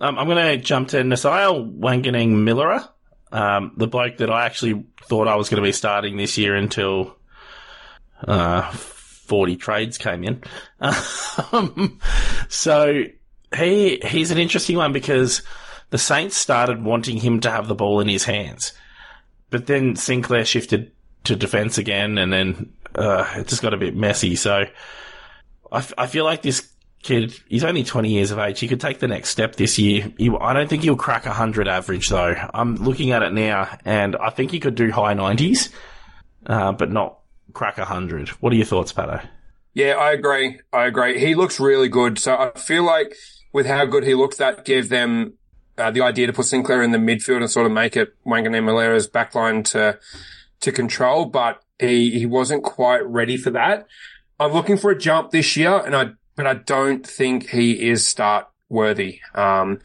Um, 0.00 0.18
I'm 0.18 0.26
going 0.28 0.58
to 0.58 0.64
jump 0.64 0.88
to 0.88 0.98
Nasiah 0.98 1.78
Wanganeen-Milera, 1.78 2.88
um, 3.32 3.72
the 3.76 3.88
bloke 3.88 4.18
that 4.18 4.30
I 4.30 4.46
actually 4.46 4.84
thought 5.04 5.28
I 5.28 5.36
was 5.36 5.48
going 5.48 5.62
to 5.62 5.66
be 5.66 5.72
starting 5.72 6.16
this 6.16 6.38
year 6.38 6.54
until 6.54 7.16
uh, 8.26 8.70
40 8.70 9.56
trades 9.56 9.98
came 9.98 10.24
in. 10.24 10.42
Um, 11.52 12.00
so 12.48 13.04
he 13.56 14.00
he's 14.04 14.32
an 14.32 14.38
interesting 14.38 14.76
one 14.76 14.92
because 14.92 15.42
the 15.90 15.98
Saints 15.98 16.36
started 16.36 16.82
wanting 16.82 17.16
him 17.16 17.38
to 17.40 17.50
have 17.50 17.68
the 17.68 17.76
ball 17.76 18.00
in 18.00 18.08
his 18.08 18.24
hands, 18.24 18.72
but 19.50 19.66
then 19.66 19.94
Sinclair 19.94 20.44
shifted 20.44 20.90
to 21.24 21.36
defense 21.36 21.78
again, 21.78 22.18
and 22.18 22.32
then 22.32 22.72
uh, 22.96 23.24
it 23.36 23.46
just 23.46 23.62
got 23.62 23.72
a 23.72 23.78
bit 23.78 23.94
messy. 23.94 24.34
So 24.34 24.64
I, 25.70 25.78
f- 25.78 25.92
I 25.96 26.08
feel 26.08 26.24
like 26.24 26.42
this 26.42 26.68
kid, 27.02 27.38
he's 27.48 27.64
only 27.64 27.84
20 27.84 28.10
years 28.10 28.30
of 28.30 28.38
age. 28.38 28.60
He 28.60 28.68
could 28.68 28.80
take 28.80 28.98
the 28.98 29.08
next 29.08 29.30
step 29.30 29.56
this 29.56 29.78
year. 29.78 30.12
He, 30.18 30.30
I 30.40 30.52
don't 30.52 30.68
think 30.68 30.82
he'll 30.82 30.96
crack 30.96 31.26
100 31.26 31.68
average 31.68 32.08
though. 32.08 32.34
I'm 32.54 32.76
looking 32.76 33.12
at 33.12 33.22
it 33.22 33.32
now 33.32 33.78
and 33.84 34.16
I 34.16 34.30
think 34.30 34.50
he 34.50 34.60
could 34.60 34.74
do 34.74 34.90
high 34.90 35.14
90s, 35.14 35.70
uh, 36.46 36.72
but 36.72 36.90
not 36.90 37.18
crack 37.52 37.78
100. 37.78 38.28
What 38.40 38.52
are 38.52 38.56
your 38.56 38.66
thoughts, 38.66 38.92
Pato? 38.92 39.26
Yeah, 39.74 39.94
I 39.94 40.12
agree. 40.12 40.60
I 40.72 40.86
agree. 40.86 41.18
He 41.18 41.34
looks 41.34 41.60
really 41.60 41.88
good. 41.88 42.18
So 42.18 42.36
I 42.36 42.58
feel 42.58 42.84
like 42.84 43.14
with 43.52 43.66
how 43.66 43.84
good 43.86 44.04
he 44.04 44.14
looks, 44.14 44.36
that 44.38 44.64
gave 44.64 44.88
them 44.88 45.34
uh, 45.76 45.90
the 45.90 46.00
idea 46.00 46.26
to 46.26 46.32
put 46.32 46.46
Sinclair 46.46 46.82
in 46.82 46.90
the 46.90 46.98
midfield 46.98 47.38
and 47.38 47.50
sort 47.50 47.66
of 47.66 47.72
make 47.72 47.96
it 47.96 48.14
Wanganeen-Milera's 48.26 49.08
backline 49.08 49.64
to 49.66 49.98
to 50.60 50.72
control. 50.72 51.26
But 51.26 51.62
he 51.78 52.18
he 52.18 52.26
wasn't 52.26 52.64
quite 52.64 53.06
ready 53.06 53.36
for 53.36 53.50
that. 53.50 53.86
I'm 54.40 54.52
looking 54.52 54.76
for 54.76 54.90
a 54.90 54.98
jump 54.98 55.30
this 55.30 55.56
year, 55.56 55.78
and 55.78 55.94
I 55.94 56.10
but 56.38 56.46
I 56.46 56.54
don't 56.54 57.04
think 57.04 57.48
he 57.48 57.88
is 57.90 58.06
start 58.06 58.46
worthy. 58.68 59.20
Um, 59.34 59.80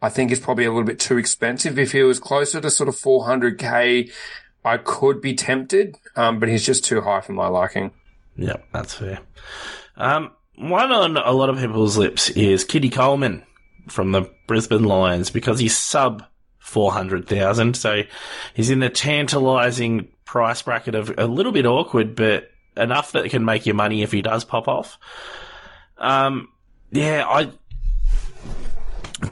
I 0.00 0.08
think 0.08 0.32
it's 0.32 0.40
probably 0.40 0.64
a 0.64 0.70
little 0.70 0.86
bit 0.86 0.98
too 0.98 1.18
expensive. 1.18 1.78
If 1.78 1.92
he 1.92 2.02
was 2.02 2.18
closer 2.18 2.58
to 2.58 2.70
sort 2.70 2.88
of 2.88 2.96
400k, 2.96 4.10
I 4.64 4.78
could 4.78 5.20
be 5.20 5.34
tempted, 5.34 5.98
um, 6.16 6.40
but 6.40 6.48
he's 6.48 6.64
just 6.64 6.86
too 6.86 7.02
high 7.02 7.20
for 7.20 7.34
my 7.34 7.48
liking. 7.48 7.90
Yep, 8.36 8.64
that's 8.72 8.94
fair. 8.94 9.20
Um, 9.98 10.30
one 10.56 10.90
on 10.90 11.18
a 11.18 11.32
lot 11.32 11.50
of 11.50 11.58
people's 11.58 11.98
lips 11.98 12.30
is 12.30 12.64
Kitty 12.64 12.88
Coleman 12.88 13.44
from 13.90 14.12
the 14.12 14.22
Brisbane 14.46 14.84
Lions 14.84 15.28
because 15.28 15.58
he's 15.58 15.76
sub 15.76 16.24
400,000. 16.60 17.76
So 17.76 18.04
he's 18.54 18.70
in 18.70 18.80
the 18.80 18.88
tantalizing 18.88 20.08
price 20.24 20.62
bracket 20.62 20.94
of 20.94 21.12
a 21.18 21.26
little 21.26 21.52
bit 21.52 21.66
awkward, 21.66 22.16
but 22.16 22.50
enough 22.74 23.12
that 23.12 23.26
it 23.26 23.28
can 23.28 23.44
make 23.44 23.66
you 23.66 23.74
money 23.74 24.00
if 24.00 24.12
he 24.12 24.22
does 24.22 24.46
pop 24.46 24.66
off. 24.66 24.98
Um, 26.00 26.48
yeah, 26.90 27.24
I, 27.28 27.50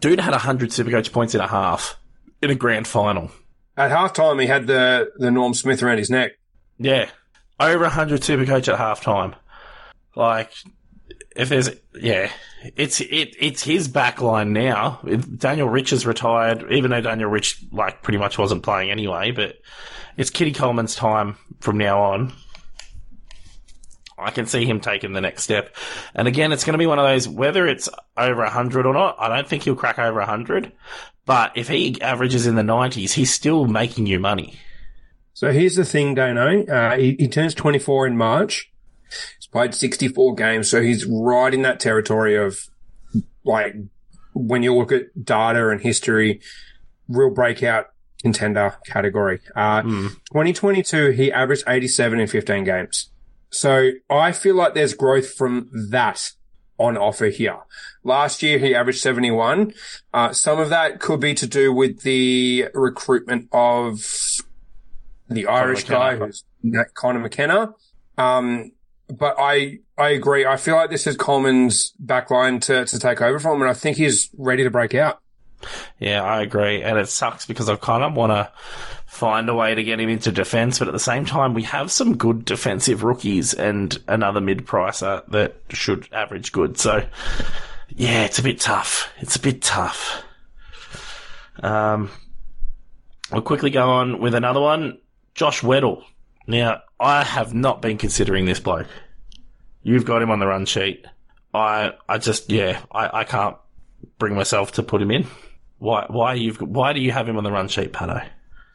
dude 0.00 0.20
had 0.20 0.32
100 0.32 0.70
Supercoach 0.70 1.12
points 1.12 1.34
in 1.34 1.40
a 1.40 1.48
half 1.48 1.98
in 2.42 2.50
a 2.50 2.54
grand 2.54 2.86
final. 2.86 3.30
At 3.76 3.90
halftime, 3.90 4.40
he 4.40 4.46
had 4.46 4.66
the, 4.66 5.10
the 5.16 5.30
Norm 5.30 5.54
Smith 5.54 5.82
around 5.82 5.98
his 5.98 6.10
neck. 6.10 6.32
Yeah. 6.78 7.08
Over 7.58 7.84
100 7.84 8.20
Supercoach 8.20 8.72
at 8.72 8.78
halftime. 8.78 9.34
Like, 10.14 10.52
if 11.34 11.48
there's, 11.48 11.70
yeah, 11.94 12.30
it's, 12.76 13.00
it, 13.00 13.34
it's 13.38 13.62
his 13.62 13.88
back 13.88 14.20
line 14.20 14.52
now. 14.52 15.00
Daniel 15.36 15.68
Rich 15.68 15.92
is 15.92 16.06
retired, 16.06 16.70
even 16.72 16.90
though 16.90 17.00
Daniel 17.00 17.30
Rich, 17.30 17.64
like, 17.72 18.02
pretty 18.02 18.18
much 18.18 18.38
wasn't 18.38 18.62
playing 18.62 18.90
anyway, 18.90 19.30
but 19.30 19.56
it's 20.16 20.30
Kitty 20.30 20.52
Coleman's 20.52 20.94
time 20.94 21.36
from 21.60 21.78
now 21.78 22.00
on. 22.02 22.32
I 24.18 24.30
can 24.30 24.46
see 24.46 24.64
him 24.64 24.80
taking 24.80 25.12
the 25.12 25.20
next 25.20 25.44
step. 25.44 25.74
And 26.14 26.26
again, 26.26 26.52
it's 26.52 26.64
going 26.64 26.74
to 26.74 26.78
be 26.78 26.86
one 26.86 26.98
of 26.98 27.06
those, 27.06 27.28
whether 27.28 27.66
it's 27.66 27.88
over 28.16 28.42
100 28.42 28.86
or 28.86 28.92
not, 28.92 29.16
I 29.18 29.28
don't 29.28 29.46
think 29.48 29.62
he'll 29.62 29.76
crack 29.76 29.98
over 29.98 30.18
100. 30.18 30.72
But 31.24 31.52
if 31.56 31.68
he 31.68 32.00
averages 32.00 32.46
in 32.46 32.54
the 32.54 32.62
90s, 32.62 33.12
he's 33.12 33.32
still 33.32 33.66
making 33.66 34.06
you 34.06 34.18
money. 34.18 34.58
So 35.34 35.52
here's 35.52 35.76
the 35.76 35.84
thing, 35.84 36.14
Dano. 36.14 36.64
Uh, 36.64 36.96
he, 36.96 37.14
he 37.18 37.28
turns 37.28 37.54
24 37.54 38.08
in 38.08 38.16
March. 38.16 38.72
He's 39.36 39.46
played 39.46 39.74
64 39.74 40.34
games, 40.34 40.68
so 40.68 40.82
he's 40.82 41.06
right 41.06 41.54
in 41.54 41.62
that 41.62 41.80
territory 41.80 42.36
of 42.36 42.58
like 43.44 43.74
when 44.34 44.62
you 44.62 44.74
look 44.74 44.92
at 44.92 45.24
data 45.24 45.68
and 45.68 45.80
history, 45.80 46.40
real 47.08 47.30
breakout 47.30 47.86
contender 48.22 48.76
category. 48.86 49.40
Uh, 49.54 49.82
2022, 49.82 51.10
he 51.10 51.32
averaged 51.32 51.64
87 51.66 52.20
in 52.20 52.26
15 52.26 52.64
games. 52.64 53.10
So 53.50 53.90
I 54.10 54.32
feel 54.32 54.54
like 54.54 54.74
there's 54.74 54.94
growth 54.94 55.34
from 55.34 55.70
that 55.90 56.32
on 56.78 56.96
offer 56.96 57.26
here. 57.26 57.58
Last 58.04 58.42
year, 58.42 58.58
he 58.58 58.74
averaged 58.74 59.00
71. 59.00 59.74
Uh, 60.14 60.32
some 60.32 60.58
of 60.60 60.70
that 60.70 61.00
could 61.00 61.20
be 61.20 61.34
to 61.34 61.46
do 61.46 61.72
with 61.72 62.02
the 62.02 62.66
recruitment 62.74 63.48
of 63.52 64.00
the 65.28 65.46
Irish 65.46 65.84
guy, 65.84 66.16
who's 66.16 66.44
Connor 66.94 67.18
McKenna. 67.18 67.74
Um, 68.16 68.72
but 69.08 69.36
I, 69.38 69.78
I 69.96 70.10
agree. 70.10 70.46
I 70.46 70.56
feel 70.56 70.76
like 70.76 70.90
this 70.90 71.06
is 71.06 71.16
Coleman's 71.16 71.92
backline 72.04 72.60
to, 72.62 72.84
to 72.84 72.98
take 72.98 73.20
over 73.20 73.38
from, 73.38 73.60
and 73.60 73.70
I 73.70 73.74
think 73.74 73.96
he's 73.96 74.30
ready 74.36 74.64
to 74.64 74.70
break 74.70 74.94
out. 74.94 75.20
Yeah, 75.98 76.22
I 76.22 76.42
agree. 76.42 76.82
And 76.82 76.98
it 76.98 77.08
sucks 77.08 77.46
because 77.46 77.68
I 77.68 77.76
kind 77.76 78.04
of 78.04 78.14
want 78.14 78.30
to 78.30 78.52
find 79.08 79.48
a 79.48 79.54
way 79.54 79.74
to 79.74 79.82
get 79.82 79.98
him 79.98 80.10
into 80.10 80.30
defense, 80.30 80.78
but 80.78 80.86
at 80.86 80.92
the 80.92 81.00
same 81.00 81.24
time, 81.24 81.54
we 81.54 81.62
have 81.62 81.90
some 81.90 82.16
good 82.16 82.44
defensive 82.44 83.02
rookies 83.02 83.54
and 83.54 83.98
another 84.06 84.40
mid 84.40 84.66
pricer 84.66 85.26
that 85.28 85.56
should 85.70 86.06
average 86.12 86.52
good. 86.52 86.78
So, 86.78 87.04
yeah, 87.88 88.24
it's 88.24 88.38
a 88.38 88.42
bit 88.42 88.60
tough. 88.60 89.10
It's 89.18 89.34
a 89.34 89.40
bit 89.40 89.62
tough. 89.62 90.22
Um, 91.62 92.10
we'll 93.32 93.40
quickly 93.40 93.70
go 93.70 93.88
on 93.88 94.20
with 94.20 94.34
another 94.34 94.60
one. 94.60 94.98
Josh 95.34 95.62
Weddle. 95.62 96.04
Now, 96.46 96.82
I 97.00 97.24
have 97.24 97.54
not 97.54 97.80
been 97.80 97.96
considering 97.96 98.44
this 98.44 98.60
bloke. 98.60 98.88
You've 99.82 100.04
got 100.04 100.20
him 100.20 100.30
on 100.30 100.38
the 100.38 100.46
run 100.46 100.66
sheet. 100.66 101.06
I, 101.54 101.94
I 102.06 102.18
just, 102.18 102.50
yeah, 102.50 102.82
I, 102.92 103.20
I 103.20 103.24
can't 103.24 103.56
bring 104.18 104.34
myself 104.34 104.72
to 104.72 104.82
put 104.82 105.00
him 105.00 105.10
in. 105.10 105.26
Why, 105.78 106.04
why 106.08 106.34
you've, 106.34 106.60
why 106.60 106.92
do 106.92 107.00
you 107.00 107.10
have 107.10 107.26
him 107.26 107.38
on 107.38 107.44
the 107.44 107.50
run 107.50 107.68
sheet, 107.68 107.94
Patto? 107.94 108.20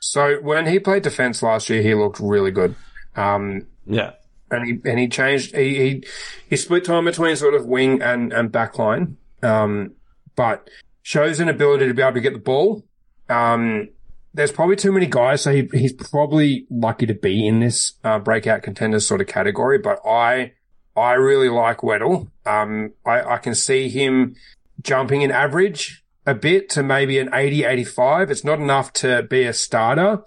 So 0.05 0.35
when 0.41 0.67
he 0.67 0.79
played 0.79 1.03
defense 1.03 1.41
last 1.41 1.69
year, 1.69 1.81
he 1.81 1.93
looked 1.95 2.19
really 2.19 2.51
good. 2.51 2.75
Um, 3.15 3.67
Yeah. 3.85 4.11
and 4.51 4.65
he 4.65 4.89
and 4.89 4.99
he 4.99 5.07
changed. 5.07 5.55
He 5.55 5.75
he, 5.75 6.03
he 6.49 6.57
split 6.57 6.83
time 6.85 7.05
between 7.05 7.35
sort 7.35 7.53
of 7.53 7.65
wing 7.65 8.01
and 8.01 8.33
and 8.33 8.51
back 8.51 8.77
line, 8.77 9.17
um, 9.41 9.93
but 10.35 10.69
shows 11.01 11.39
an 11.39 11.47
ability 11.49 11.87
to 11.87 11.93
be 11.93 12.01
able 12.01 12.13
to 12.13 12.21
get 12.21 12.33
the 12.33 12.39
ball. 12.39 12.83
Um, 13.29 13.89
there's 14.33 14.51
probably 14.51 14.75
too 14.75 14.91
many 14.91 15.05
guys, 15.05 15.41
so 15.41 15.53
he, 15.53 15.69
he's 15.73 15.93
probably 15.93 16.65
lucky 16.69 17.05
to 17.05 17.13
be 17.13 17.47
in 17.47 17.59
this 17.59 17.93
uh, 18.03 18.19
breakout 18.19 18.61
contenders 18.63 19.07
sort 19.07 19.21
of 19.21 19.27
category. 19.27 19.77
But 19.77 19.99
I 20.05 20.53
I 20.95 21.13
really 21.13 21.49
like 21.49 21.77
Weddle. 21.77 22.29
Um, 22.45 22.93
I, 23.05 23.21
I 23.21 23.37
can 23.37 23.55
see 23.55 23.89
him 23.89 24.35
jumping 24.81 25.21
in 25.21 25.31
average 25.31 26.02
a 26.25 26.33
bit 26.33 26.69
to 26.69 26.83
maybe 26.83 27.19
an 27.19 27.29
80, 27.33 27.65
85. 27.65 28.31
It's 28.31 28.43
not 28.43 28.59
enough 28.59 28.93
to 28.93 29.23
be 29.23 29.43
a 29.43 29.53
starter, 29.53 30.23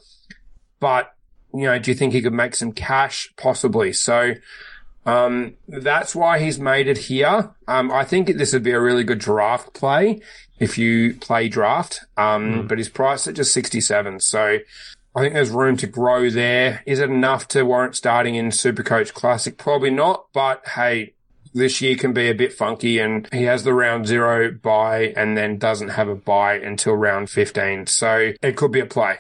but 0.81 1.13
you 1.55 1.65
know, 1.65 1.79
do 1.79 1.91
you 1.91 1.97
think 1.97 2.13
he 2.13 2.23
could 2.23 2.35
make 2.35 2.55
some 2.55 2.73
cash? 2.73 3.33
Possibly. 3.37 3.93
So, 3.93 4.35
um, 5.07 5.55
that's 5.69 6.15
why 6.15 6.39
he's 6.41 6.59
made 6.59 6.89
it 6.89 6.99
here. 6.99 7.55
Um, 7.69 7.91
I 7.93 8.05
think 8.05 8.27
this 8.37 8.53
would 8.53 8.65
be 8.65 8.73
a 8.73 8.81
really 8.81 9.05
good 9.05 9.21
draft 9.21 9.73
play 9.73 10.21
if 10.59 10.77
you 10.77 11.15
play 11.15 11.49
draft. 11.49 12.05
Um, 12.17 12.67
but 12.67 12.79
his 12.79 12.89
price 12.89 13.27
at 13.29 13.35
just 13.35 13.53
67. 13.53 14.21
So 14.21 14.59
I 15.15 15.21
think 15.21 15.33
there's 15.33 15.51
room 15.51 15.77
to 15.79 15.87
grow 15.87 16.29
there. 16.29 16.83
Is 16.87 16.99
it 16.99 17.09
enough 17.09 17.49
to 17.49 17.65
warrant 17.65 17.97
starting 17.97 18.35
in 18.35 18.49
Supercoach 18.49 19.15
Classic? 19.15 19.57
Probably 19.57 19.91
not, 19.91 20.27
but 20.35 20.67
hey, 20.69 21.15
this 21.57 21.81
year 21.81 21.97
can 21.97 22.13
be 22.13 22.29
a 22.29 22.35
bit 22.35 22.53
funky 22.53 22.99
and 22.99 23.29
he 23.33 23.45
has 23.45 23.65
the 23.65 23.73
round 23.73 24.07
zero 24.07 24.53
buy 24.53 25.13
and 25.17 25.37
then 25.37 25.59
doesn't 25.59 25.89
have 25.89 26.09
a 26.09 26.15
buy 26.15 26.55
until 26.55 26.95
round 26.95 27.31
15. 27.31 27.87
So 27.87 28.33
it 28.43 28.57
could 28.57 28.73
be 28.73 28.81
a 28.81 28.87
play. 28.87 29.17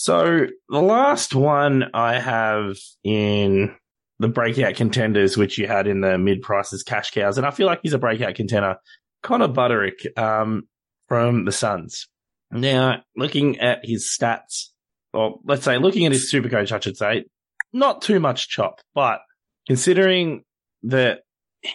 So 0.00 0.46
the 0.68 0.80
last 0.80 1.34
one 1.34 1.86
I 1.92 2.20
have 2.20 2.76
in 3.02 3.74
the 4.20 4.28
breakout 4.28 4.76
contenders, 4.76 5.36
which 5.36 5.58
you 5.58 5.66
had 5.66 5.88
in 5.88 6.02
the 6.02 6.16
mid 6.16 6.40
prices 6.40 6.84
cash 6.84 7.10
cows, 7.10 7.36
and 7.36 7.44
I 7.44 7.50
feel 7.50 7.66
like 7.66 7.80
he's 7.82 7.94
a 7.94 7.98
breakout 7.98 8.36
contender. 8.36 8.76
Connor 9.24 9.48
Budarick, 9.48 10.16
um, 10.16 10.68
from 11.08 11.46
the 11.46 11.50
Suns. 11.50 12.06
Now, 12.52 13.02
looking 13.16 13.58
at 13.58 13.80
his 13.82 14.08
stats, 14.08 14.66
or 15.12 15.40
let's 15.44 15.64
say 15.64 15.78
looking 15.78 16.06
at 16.06 16.12
his 16.12 16.30
super 16.30 16.48
coach, 16.48 16.70
I 16.70 16.78
should 16.78 16.96
say, 16.96 17.24
not 17.72 18.00
too 18.00 18.20
much 18.20 18.48
chop, 18.48 18.80
but 18.94 19.18
considering 19.66 20.44
that 20.84 21.22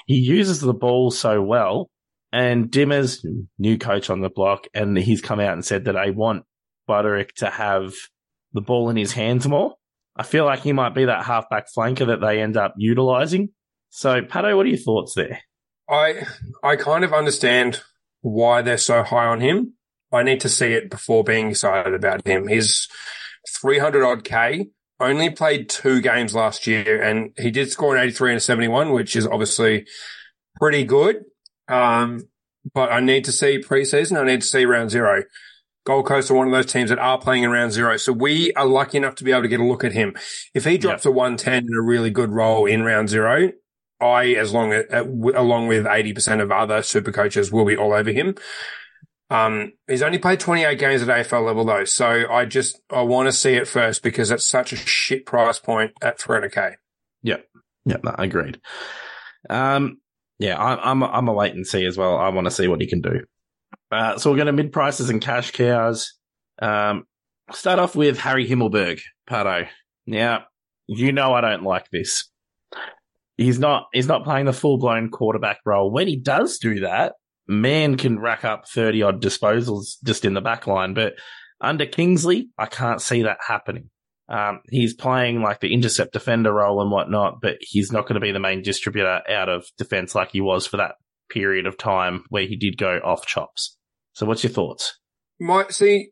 he 0.06 0.16
uses 0.16 0.62
the 0.62 0.74
ball 0.74 1.12
so 1.12 1.42
well, 1.42 1.90
and 2.32 2.72
Dimma's 2.72 3.28
new 3.60 3.78
coach 3.78 4.10
on 4.10 4.22
the 4.22 4.30
block, 4.30 4.68
and 4.74 4.98
he's 4.98 5.20
come 5.20 5.42
out 5.42 5.52
and 5.52 5.66
said 5.66 5.84
that 5.86 5.98
I 5.98 6.12
want 6.12 6.46
Budarick 6.88 7.34
to 7.40 7.50
have 7.50 7.94
the 8.54 8.62
ball 8.62 8.90
in 8.90 8.98
his 8.98 9.14
hands 9.14 9.48
more. 9.48 9.76
I 10.16 10.24
feel 10.24 10.46
like 10.46 10.60
he 10.62 10.74
might 10.74 10.94
be 10.94 11.06
that 11.06 11.26
halfback 11.26 11.68
flanker 11.76 12.08
that 12.08 12.22
they 12.22 12.42
end 12.42 12.56
up 12.56 12.76
utilizing. 12.78 13.50
So, 13.90 14.22
Patto, 14.22 14.56
what 14.56 14.66
are 14.66 14.70
your 14.70 14.78
thoughts 14.78 15.14
there? 15.16 15.40
I 15.90 16.26
I 16.64 16.76
kind 16.76 17.04
of 17.04 17.14
understand 17.14 17.82
why 18.22 18.62
they're 18.62 18.78
so 18.78 19.04
high 19.04 19.26
on 19.26 19.42
him. 19.42 19.74
I 20.12 20.24
need 20.24 20.42
to 20.42 20.50
see 20.50 20.74
it 20.74 20.90
before 20.90 21.24
being 21.24 21.50
excited 21.50 21.94
about 21.94 22.26
him. 22.26 22.48
He's 22.48 22.88
300 23.62 24.04
odd 24.04 24.24
K 24.24 24.70
only 25.04 25.30
played 25.30 25.70
two 25.70 26.02
games 26.02 26.34
last 26.34 26.68
year 26.68 27.02
and 27.02 27.32
he 27.38 27.52
did 27.52 27.72
score 27.72 27.96
an 27.96 28.04
83 28.04 28.32
and 28.32 28.38
a 28.38 28.42
71, 28.42 28.92
which 28.92 29.16
is 29.16 29.28
obviously 29.28 29.86
pretty 30.56 30.84
good. 30.84 31.24
Um, 31.68 32.30
but 32.74 32.92
I 32.92 33.00
need 33.00 33.26
to 33.26 33.32
see 33.32 33.60
preseason. 33.60 34.20
I 34.20 34.24
need 34.24 34.42
to 34.42 34.48
see 34.48 34.66
round 34.66 34.92
zero. 34.92 35.24
Gold 35.86 36.06
Coast 36.06 36.32
are 36.32 36.36
one 36.36 36.48
of 36.48 36.54
those 36.54 36.72
teams 36.72 36.90
that 36.90 37.00
are 37.00 37.18
playing 37.18 37.44
in 37.44 37.52
round 37.52 37.74
zero. 37.74 37.98
So 37.98 38.14
we 38.14 38.54
are 38.54 38.66
lucky 38.66 38.98
enough 38.98 39.16
to 39.16 39.24
be 39.24 39.32
able 39.32 39.42
to 39.42 39.48
get 39.48 39.60
a 39.60 39.66
look 39.66 39.84
at 39.84 39.92
him. 39.92 40.16
If 40.54 40.66
he 40.66 40.78
drops 40.78 41.06
a 41.06 41.12
110 41.12 41.66
in 41.66 41.78
a 41.78 41.82
really 41.82 42.10
good 42.10 42.32
role 42.32 42.66
in 42.66 42.84
round 42.84 43.10
zero, 43.10 43.52
I, 44.00 44.34
as 44.34 44.54
long 44.54 44.72
as, 44.72 44.86
along 44.92 45.68
with 45.68 45.86
80% 45.86 46.42
of 46.42 46.52
other 46.52 46.82
super 46.82 47.12
coaches 47.12 47.52
will 47.52 47.66
be 47.66 47.78
all 47.78 47.94
over 47.94 48.12
him. 48.12 48.36
Um, 49.30 49.74
he's 49.88 50.02
only 50.02 50.20
played 50.20 50.40
28 50.40 50.78
games 50.78 51.02
at 51.02 51.08
AFL 51.08 51.46
level 51.46 51.66
though. 51.66 51.86
So 51.86 52.26
I 52.30 52.46
just, 52.46 52.80
I 52.90 53.02
want 53.02 53.28
to 53.28 53.32
see 53.32 53.54
it 53.54 53.68
first 53.68 54.04
because 54.04 54.32
it's 54.32 54.48
such 54.48 54.72
a 54.74 54.78
shit 54.78 55.26
price 55.26 55.60
point 55.60 55.92
at 56.02 56.20
300k. 56.20 56.76
Yep. 57.24 57.46
Yep. 57.86 58.04
No, 58.04 58.16
agreed. 58.18 58.62
Um, 59.50 60.00
yeah, 60.40 60.58
I, 60.58 60.92
I'm, 60.92 61.04
I'm 61.04 61.28
a 61.28 61.34
wait 61.34 61.56
and 61.56 61.66
see 61.66 61.86
as 61.86 61.98
well. 61.98 62.18
I 62.18 62.30
want 62.30 62.46
to 62.46 62.52
see 62.52 62.68
what 62.68 62.82
he 62.82 62.88
can 62.88 63.02
do. 63.02 63.22
Uh, 63.94 64.18
so 64.18 64.30
we're 64.30 64.38
going 64.38 64.48
to 64.48 64.54
mid 64.54 64.72
prices 64.72 65.10
and 65.10 65.22
cash 65.22 65.52
cows. 65.52 66.14
Um, 66.62 67.06
start 67.52 67.80
off 67.80 67.96
with 67.96 68.18
Harry 68.18 68.48
Himmelberg, 68.48 69.02
Patto. 69.28 69.68
Now, 70.08 70.46
you 70.88 71.12
know 71.12 71.34
I 71.34 71.42
don't 71.42 71.64
like 71.64 71.90
this. 71.92 72.30
He's 73.38 73.60
not, 73.60 73.86
he's 73.94 74.08
not 74.08 74.24
playing 74.24 74.46
the 74.46 74.54
full 74.54 74.78
blown 74.78 75.10
quarterback 75.10 75.60
role. 75.66 75.92
When 75.92 76.08
he 76.08 76.18
does 76.18 76.58
do 76.58 76.82
that, 76.82 77.14
man 77.48 77.98
can 77.98 78.20
rack 78.20 78.44
up 78.44 78.68
30 78.68 79.04
odd 79.04 79.22
disposals 79.22 79.96
just 80.04 80.26
in 80.26 80.34
the 80.34 80.42
back 80.42 80.68
line. 80.68 80.94
But 80.94 81.14
under 81.62 81.86
Kingsley, 81.86 82.50
I 82.58 82.66
can't 82.66 83.02
see 83.02 83.24
that 83.24 83.40
happening. 83.48 83.90
Um, 84.30 84.62
he's 84.70 84.94
playing 84.94 85.42
like 85.42 85.60
the 85.60 85.74
intercept 85.74 86.14
defender 86.14 86.54
role 86.54 86.82
and 86.82 86.92
whatnot, 86.92 87.42
but 87.42 87.58
he's 87.60 87.92
not 87.92 88.04
going 88.04 88.16
to 88.16 88.22
be 88.22 88.32
the 88.32 88.40
main 88.40 88.62
distributor 88.62 89.22
out 89.30 89.50
of 89.50 89.66
defense 89.78 90.16
like 90.16 90.32
he 90.32 90.42
was 90.42 90.66
for 90.66 90.78
that 90.78 90.96
period 91.30 91.68
of 91.68 91.78
time 91.78 92.24
where 92.30 92.46
he 92.46 92.56
did 92.56 92.78
go 92.78 93.00
off 93.04 93.26
chops. 93.26 93.78
So 94.14 94.26
what's 94.26 94.44
your 94.44 94.54
thoughts? 94.54 95.00
Might 95.40 95.74
see, 95.74 96.10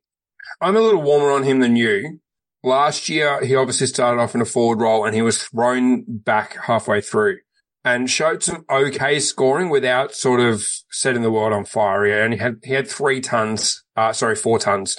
I'm 0.60 0.76
a 0.76 0.82
little 0.82 1.02
warmer 1.02 1.32
on 1.32 1.44
him 1.44 1.60
than 1.60 1.76
you. 1.76 2.20
Last 2.64 3.10
year, 3.10 3.44
he 3.44 3.56
obviously 3.56 3.88
started 3.88 4.22
off 4.22 4.36
in 4.36 4.42
a 4.42 4.46
forward 4.46 4.82
role 4.82 5.06
and 5.06 5.16
he 5.16 5.22
was 5.22 5.44
thrown 5.44 6.04
back 6.08 6.58
halfway 6.66 7.02
through 7.02 7.38
and 7.84 8.10
showed 8.10 8.44
some 8.44 8.66
okay 8.70 9.20
scoring 9.20 9.70
without 9.70 10.14
sort 10.14 10.40
of 10.40 10.64
setting 10.92 11.24
the 11.24 11.32
world 11.32 11.54
on 11.54 11.66
fire. 11.66 12.06
He 12.06 12.14
only 12.14 12.38
had, 12.38 12.60
he 12.64 12.74
had 12.74 12.88
three 12.88 13.22
tons, 13.22 13.84
uh, 13.96 14.14
sorry, 14.14 14.36
four 14.36 14.60
tons, 14.60 14.98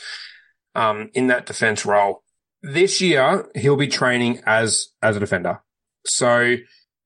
um, 0.74 1.10
in 1.14 1.28
that 1.28 1.46
defense 1.46 1.86
role. 1.86 2.24
This 2.62 3.00
year, 3.00 3.48
he'll 3.54 3.76
be 3.76 3.88
training 3.88 4.40
as, 4.46 4.88
as 5.00 5.16
a 5.16 5.20
defender. 5.20 5.62
So 6.04 6.56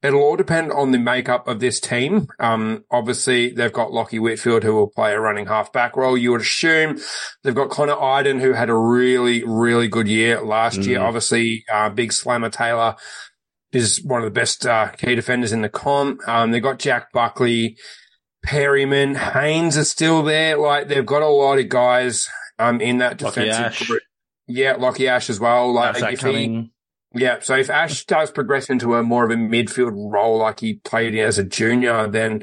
it'll 0.02 0.20
all 0.20 0.36
depend 0.36 0.70
on 0.72 0.90
the 0.90 0.98
makeup 0.98 1.48
of 1.48 1.60
this 1.60 1.80
team. 1.80 2.28
Um, 2.38 2.84
obviously 2.90 3.50
they've 3.50 3.72
got 3.72 3.90
Lachie 3.90 4.20
Whitfield 4.20 4.62
who 4.62 4.74
will 4.74 4.88
play 4.88 5.12
a 5.12 5.20
running 5.20 5.46
halfback 5.46 5.96
role. 5.96 6.16
You 6.16 6.32
would 6.32 6.42
assume 6.42 6.98
they've 7.42 7.54
got 7.54 7.70
Connor 7.70 8.00
Idun 8.00 8.40
who 8.40 8.52
had 8.52 8.70
a 8.70 8.74
really, 8.74 9.42
really 9.44 9.88
good 9.88 10.08
year 10.08 10.40
last 10.42 10.78
year. 10.78 11.00
Obviously, 11.00 11.64
uh, 11.72 11.88
big 11.88 12.12
slammer 12.12 12.50
Taylor 12.50 12.96
is 13.72 14.02
one 14.02 14.20
of 14.20 14.26
the 14.26 14.38
best, 14.38 14.66
uh, 14.66 14.88
key 14.88 15.14
defenders 15.14 15.52
in 15.52 15.62
the 15.62 15.68
comp. 15.68 16.26
Um, 16.28 16.50
they've 16.50 16.62
got 16.62 16.78
Jack 16.78 17.12
Buckley, 17.12 17.76
Perryman, 18.44 19.14
Haynes 19.14 19.76
are 19.76 19.84
still 19.84 20.22
there. 20.22 20.56
Like 20.56 20.88
they've 20.88 21.04
got 21.04 21.22
a 21.22 21.28
lot 21.28 21.58
of 21.58 21.68
guys, 21.68 22.28
um, 22.58 22.80
in 22.80 22.98
that 22.98 23.18
defensive 23.18 23.86
group. 23.86 24.02
Yeah, 24.46 24.74
Lachie 24.74 25.08
Ash 25.08 25.28
as 25.28 25.40
well. 25.40 25.72
Like 25.74 25.94
How's 25.94 26.00
that 26.02 26.12
if 26.12 26.20
he, 26.20 26.24
coming? 26.24 26.70
Yeah, 27.14 27.38
so 27.40 27.56
if 27.56 27.70
Ash 27.70 28.04
does 28.04 28.30
progress 28.30 28.68
into 28.68 28.94
a 28.94 29.02
more 29.02 29.24
of 29.24 29.30
a 29.30 29.34
midfield 29.34 29.92
role 29.94 30.38
like 30.38 30.60
he 30.60 30.74
played 30.74 31.14
as 31.16 31.38
a 31.38 31.44
junior, 31.44 32.06
then 32.06 32.42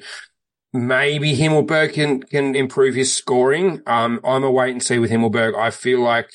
maybe 0.72 1.38
Himmelberg 1.38 1.93
can, 1.93 2.24
can 2.24 2.55
improve 2.55 2.95
his 2.95 3.14
scoring. 3.14 3.82
Um, 3.86 4.20
I'm 4.24 4.43
a 4.43 4.51
wait 4.51 4.72
and 4.72 4.82
see 4.82 4.99
with 4.99 5.11
Himmelberg. 5.11 5.55
I 5.55 5.70
feel 5.70 6.01
like 6.01 6.30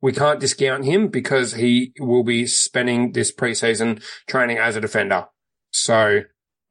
we 0.00 0.12
can't 0.12 0.40
discount 0.40 0.84
him 0.84 1.08
because 1.08 1.54
he 1.54 1.92
will 1.98 2.24
be 2.24 2.46
spending 2.46 3.12
this 3.12 3.32
preseason 3.32 4.02
training 4.26 4.58
as 4.58 4.76
a 4.76 4.80
defender. 4.80 5.26
So 5.70 6.22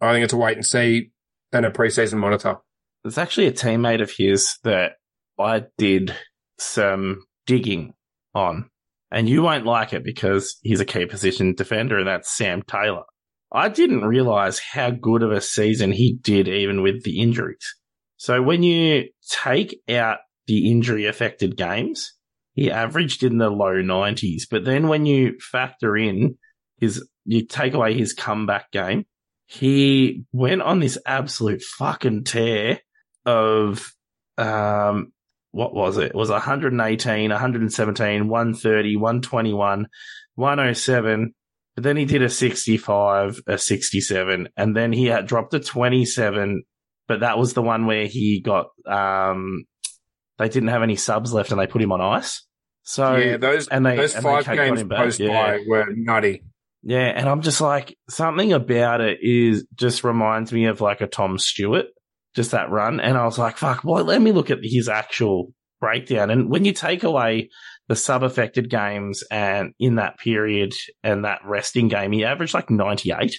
I 0.01 0.13
think 0.13 0.23
it's 0.23 0.33
a 0.33 0.37
wait 0.37 0.57
and 0.57 0.65
see 0.65 1.11
and 1.51 1.65
a 1.65 1.71
preseason 1.71 2.17
monitor. 2.17 2.57
There's 3.03 3.17
actually 3.17 3.47
a 3.47 3.51
teammate 3.51 4.01
of 4.01 4.11
his 4.11 4.57
that 4.63 4.93
I 5.39 5.63
did 5.77 6.15
some 6.57 7.25
digging 7.45 7.93
on, 8.35 8.69
and 9.13 9.29
you 9.29 9.43
won't 9.43 9.65
like 9.65 9.93
it 9.93 10.03
because 10.03 10.57
he's 10.63 10.79
a 10.79 10.85
key 10.85 11.05
position 11.05 11.53
defender, 11.53 11.99
and 11.99 12.07
that's 12.07 12.35
Sam 12.35 12.63
Taylor. 12.63 13.03
I 13.51 13.69
didn't 13.69 14.01
realize 14.01 14.57
how 14.57 14.89
good 14.89 15.21
of 15.21 15.31
a 15.31 15.39
season 15.39 15.91
he 15.91 16.17
did, 16.19 16.47
even 16.47 16.81
with 16.81 17.03
the 17.03 17.21
injuries. 17.21 17.75
So 18.17 18.41
when 18.41 18.63
you 18.63 19.09
take 19.29 19.79
out 19.87 20.17
the 20.47 20.71
injury 20.71 21.05
affected 21.05 21.55
games, 21.55 22.13
he 22.53 22.71
averaged 22.71 23.21
in 23.21 23.37
the 23.37 23.51
low 23.51 23.75
90s. 23.75 24.43
But 24.49 24.65
then 24.65 24.87
when 24.87 25.05
you 25.05 25.37
factor 25.39 25.95
in 25.95 26.37
his, 26.79 27.07
you 27.25 27.45
take 27.45 27.75
away 27.75 27.95
his 27.95 28.13
comeback 28.13 28.71
game, 28.71 29.05
he 29.45 30.23
went 30.31 30.63
on 30.63 30.79
this 30.79 30.97
absolute 31.05 31.61
fucking 31.61 32.23
tear 32.23 32.79
of, 33.25 33.93
um, 34.39 35.11
what 35.53 35.73
was 35.73 35.97
it? 35.97 36.07
It 36.07 36.15
was 36.15 36.29
118, 36.29 37.29
117, 37.29 38.27
130, 38.27 38.95
121, 38.97 39.87
107. 40.35 41.33
But 41.75 41.83
then 41.83 41.95
he 41.95 42.05
did 42.05 42.21
a 42.23 42.29
65, 42.29 43.39
a 43.47 43.57
67, 43.57 44.49
and 44.57 44.75
then 44.75 44.91
he 44.91 45.05
had 45.05 45.27
dropped 45.27 45.53
a 45.53 45.59
27. 45.59 46.63
But 47.07 47.21
that 47.21 47.37
was 47.37 47.53
the 47.53 47.61
one 47.61 47.85
where 47.85 48.07
he 48.07 48.41
got, 48.41 48.67
um, 48.87 49.65
they 50.39 50.49
didn't 50.49 50.69
have 50.69 50.83
any 50.83 50.95
subs 50.95 51.33
left 51.33 51.51
and 51.51 51.59
they 51.59 51.67
put 51.67 51.81
him 51.81 51.91
on 51.91 52.01
ice. 52.01 52.45
So, 52.81 53.15
yeah, 53.15 53.37
those, 53.37 53.67
and 53.67 53.85
they, 53.85 53.95
those 53.95 54.15
and 54.15 54.23
five 54.23 54.45
got 54.45 54.55
games 54.55 54.83
post 54.83 55.19
Yeah. 55.19 55.29
by 55.29 55.59
were 55.67 55.85
nutty. 55.95 56.43
Yeah, 56.81 57.13
and 57.15 57.29
I'm 57.29 57.41
just 57.41 57.61
like 57.61 57.95
something 58.09 58.51
about 58.53 59.01
it 59.01 59.19
is 59.21 59.65
just 59.75 60.03
reminds 60.03 60.51
me 60.51 60.65
of 60.65 60.81
like 60.81 60.99
a 61.01 61.07
Tom 61.07 61.37
Stewart, 61.37 61.85
just 62.35 62.51
that 62.51 62.69
run. 62.69 62.99
And 62.99 63.17
I 63.17 63.25
was 63.25 63.37
like, 63.37 63.57
fuck, 63.57 63.83
well, 63.83 64.03
let 64.03 64.21
me 64.21 64.31
look 64.31 64.49
at 64.49 64.59
his 64.61 64.89
actual 64.89 65.53
breakdown. 65.79 66.29
And 66.29 66.49
when 66.49 66.65
you 66.65 66.73
take 66.73 67.03
away 67.03 67.49
the 67.87 67.95
sub 67.95 68.23
affected 68.23 68.69
games 68.69 69.23
and 69.29 69.73
in 69.79 69.95
that 69.95 70.17
period 70.17 70.73
and 71.03 71.25
that 71.25 71.41
resting 71.45 71.89
game, 71.89 72.11
he 72.11 72.23
averaged 72.23 72.53
like 72.53 72.69
98. 72.69 73.35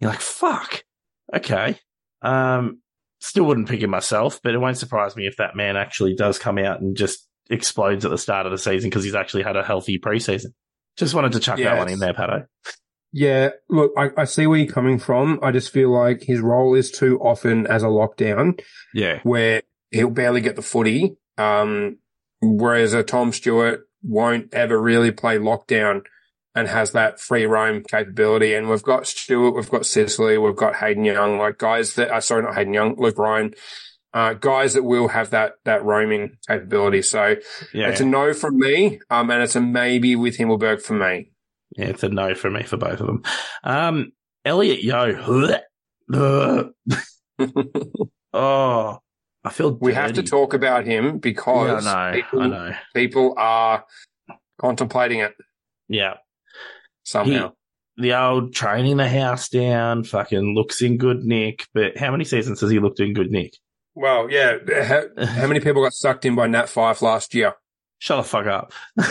You're 0.00 0.10
like, 0.10 0.20
fuck. 0.20 0.84
Okay. 1.34 1.78
Um, 2.22 2.80
still 3.20 3.44
wouldn't 3.44 3.68
pick 3.68 3.82
him 3.82 3.90
myself, 3.90 4.40
but 4.42 4.54
it 4.54 4.58
won't 4.58 4.78
surprise 4.78 5.16
me 5.16 5.26
if 5.26 5.36
that 5.36 5.56
man 5.56 5.76
actually 5.76 6.14
does 6.14 6.38
come 6.38 6.58
out 6.58 6.80
and 6.80 6.96
just 6.96 7.26
explodes 7.50 8.04
at 8.04 8.10
the 8.10 8.18
start 8.18 8.46
of 8.46 8.52
the 8.52 8.58
season 8.58 8.90
because 8.90 9.04
he's 9.04 9.14
actually 9.14 9.42
had 9.42 9.56
a 9.56 9.62
healthy 9.62 9.98
preseason. 9.98 10.52
Just 10.96 11.14
wanted 11.14 11.32
to 11.32 11.40
chuck 11.40 11.58
that 11.58 11.78
one 11.78 11.90
in 11.90 11.98
there, 11.98 12.14
Patto. 12.14 12.46
Yeah, 13.12 13.50
look, 13.70 13.92
I, 13.96 14.10
I 14.18 14.24
see 14.24 14.46
where 14.46 14.58
you're 14.58 14.72
coming 14.72 14.98
from. 14.98 15.38
I 15.42 15.50
just 15.50 15.72
feel 15.72 15.90
like 15.90 16.22
his 16.22 16.40
role 16.40 16.74
is 16.74 16.90
too 16.90 17.18
often 17.20 17.66
as 17.66 17.82
a 17.82 17.86
lockdown 17.86 18.60
Yeah. 18.94 19.20
where 19.22 19.62
he'll 19.90 20.10
barely 20.10 20.40
get 20.42 20.56
the 20.56 20.62
footy. 20.62 21.16
Um, 21.38 21.98
whereas 22.42 22.92
a 22.92 23.02
Tom 23.02 23.32
Stewart 23.32 23.80
won't 24.02 24.52
ever 24.52 24.80
really 24.80 25.10
play 25.10 25.38
lockdown 25.38 26.02
and 26.54 26.68
has 26.68 26.92
that 26.92 27.20
free 27.20 27.46
roam 27.46 27.82
capability. 27.82 28.52
And 28.54 28.68
we've 28.68 28.82
got 28.82 29.06
Stewart, 29.06 29.54
we've 29.54 29.70
got 29.70 29.86
Sicily, 29.86 30.36
we've 30.38 30.56
got 30.56 30.76
Hayden 30.76 31.04
Young, 31.04 31.38
like 31.38 31.58
guys 31.58 31.94
that, 31.94 32.10
uh, 32.10 32.20
sorry, 32.20 32.42
not 32.42 32.54
Hayden 32.56 32.74
Young, 32.74 32.96
Luke 32.98 33.18
Ryan, 33.18 33.54
uh, 34.12 34.34
guys 34.34 34.74
that 34.74 34.82
will 34.84 35.08
have 35.08 35.30
that, 35.30 35.54
that 35.64 35.84
roaming 35.84 36.36
capability. 36.46 37.02
So 37.02 37.36
Yeah. 37.72 37.88
it's 37.88 38.00
a 38.00 38.04
no 38.06 38.32
from 38.34 38.58
me. 38.58 39.00
Um, 39.10 39.30
and 39.30 39.42
it's 39.42 39.56
a 39.56 39.60
maybe 39.60 40.14
with 40.16 40.36
Himmelberg 40.36 40.82
for 40.82 40.94
me. 40.94 41.30
Yeah, 41.76 41.86
it's 41.86 42.02
a 42.02 42.08
no 42.08 42.34
for 42.34 42.50
me 42.50 42.62
for 42.64 42.76
both 42.76 43.00
of 43.00 43.06
them. 43.06 43.22
Um, 43.64 44.12
Elliot 44.44 44.82
Yeo. 44.82 45.60
Ugh. 46.12 46.70
oh, 48.32 48.98
I 49.44 49.50
feel 49.50 49.72
We 49.80 49.94
have 49.94 50.14
to 50.14 50.22
talk 50.22 50.54
about 50.54 50.84
him 50.86 51.04
Yeah, 51.04 51.12
because 51.20 51.86
I 51.86 52.10
know. 52.10 52.16
people, 52.16 52.42
I 52.42 52.46
know. 52.46 52.72
people 52.94 53.34
are 53.36 53.84
contemplating 54.60 55.20
it 55.20 55.34
Yeah. 55.88 56.14
somehow. 57.04 57.52
The 57.96 58.14
old 58.14 58.54
training 58.54 58.96
the 58.98 59.08
house 59.08 59.48
down, 59.48 60.04
fucking 60.04 60.54
looks 60.54 60.80
in 60.82 60.98
good 60.98 61.24
nick. 61.24 61.66
But 61.74 61.98
how 61.98 62.12
many 62.12 62.24
seasons 62.24 62.60
has 62.60 62.70
he 62.70 62.78
looked 62.78 63.00
in 63.00 63.12
good 63.12 63.30
nick? 63.30 63.54
well, 63.94 64.30
yeah. 64.30 64.58
How, 64.84 65.02
how 65.26 65.46
many 65.48 65.58
people 65.58 65.82
got 65.82 65.92
sucked 65.92 66.24
in 66.24 66.36
by 66.36 66.46
Nat 66.46 66.66
Fyfe 66.66 67.02
last 67.02 67.34
year? 67.34 67.54
Shut 67.98 68.22
the 68.22 68.28
fuck 68.28 68.46
up. 68.46 68.72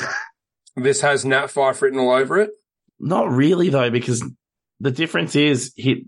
This 0.78 1.02
has 1.02 1.26
Nat 1.26 1.48
Fyfe 1.48 1.82
written 1.82 2.00
all 2.00 2.12
over 2.12 2.40
it. 2.40 2.52
Not 3.00 3.32
really 3.32 3.70
though, 3.70 3.90
because 3.90 4.24
the 4.80 4.92
difference 4.92 5.36
is 5.36 5.74
he 5.76 6.06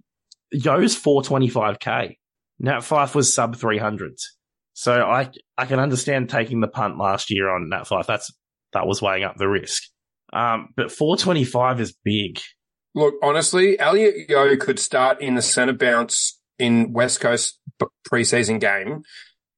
Yeo's 0.51 0.95
425k. 0.95 2.15
Nat 2.59 2.79
Fyfe 2.79 3.15
was 3.15 3.33
sub 3.33 3.55
300s. 3.55 4.21
So 4.73 4.93
I 4.93 5.31
I 5.57 5.65
can 5.65 5.79
understand 5.79 6.29
taking 6.29 6.61
the 6.61 6.67
punt 6.67 6.97
last 6.97 7.31
year 7.31 7.49
on 7.49 7.69
Nat 7.69 7.83
Fyfe. 7.83 8.05
That's 8.05 8.31
that 8.73 8.87
was 8.87 9.01
weighing 9.01 9.23
up 9.23 9.37
the 9.37 9.47
risk. 9.47 9.83
Um, 10.31 10.69
but 10.75 10.91
425 10.91 11.81
is 11.81 11.95
big. 12.03 12.39
Look, 12.93 13.15
honestly, 13.23 13.79
Elliot 13.79 14.29
Yeo 14.29 14.55
could 14.57 14.79
start 14.79 15.21
in 15.21 15.35
the 15.35 15.41
centre 15.41 15.73
bounce 15.73 16.39
in 16.59 16.93
West 16.93 17.19
Coast 17.19 17.59
preseason 18.07 18.59
game, 18.59 19.03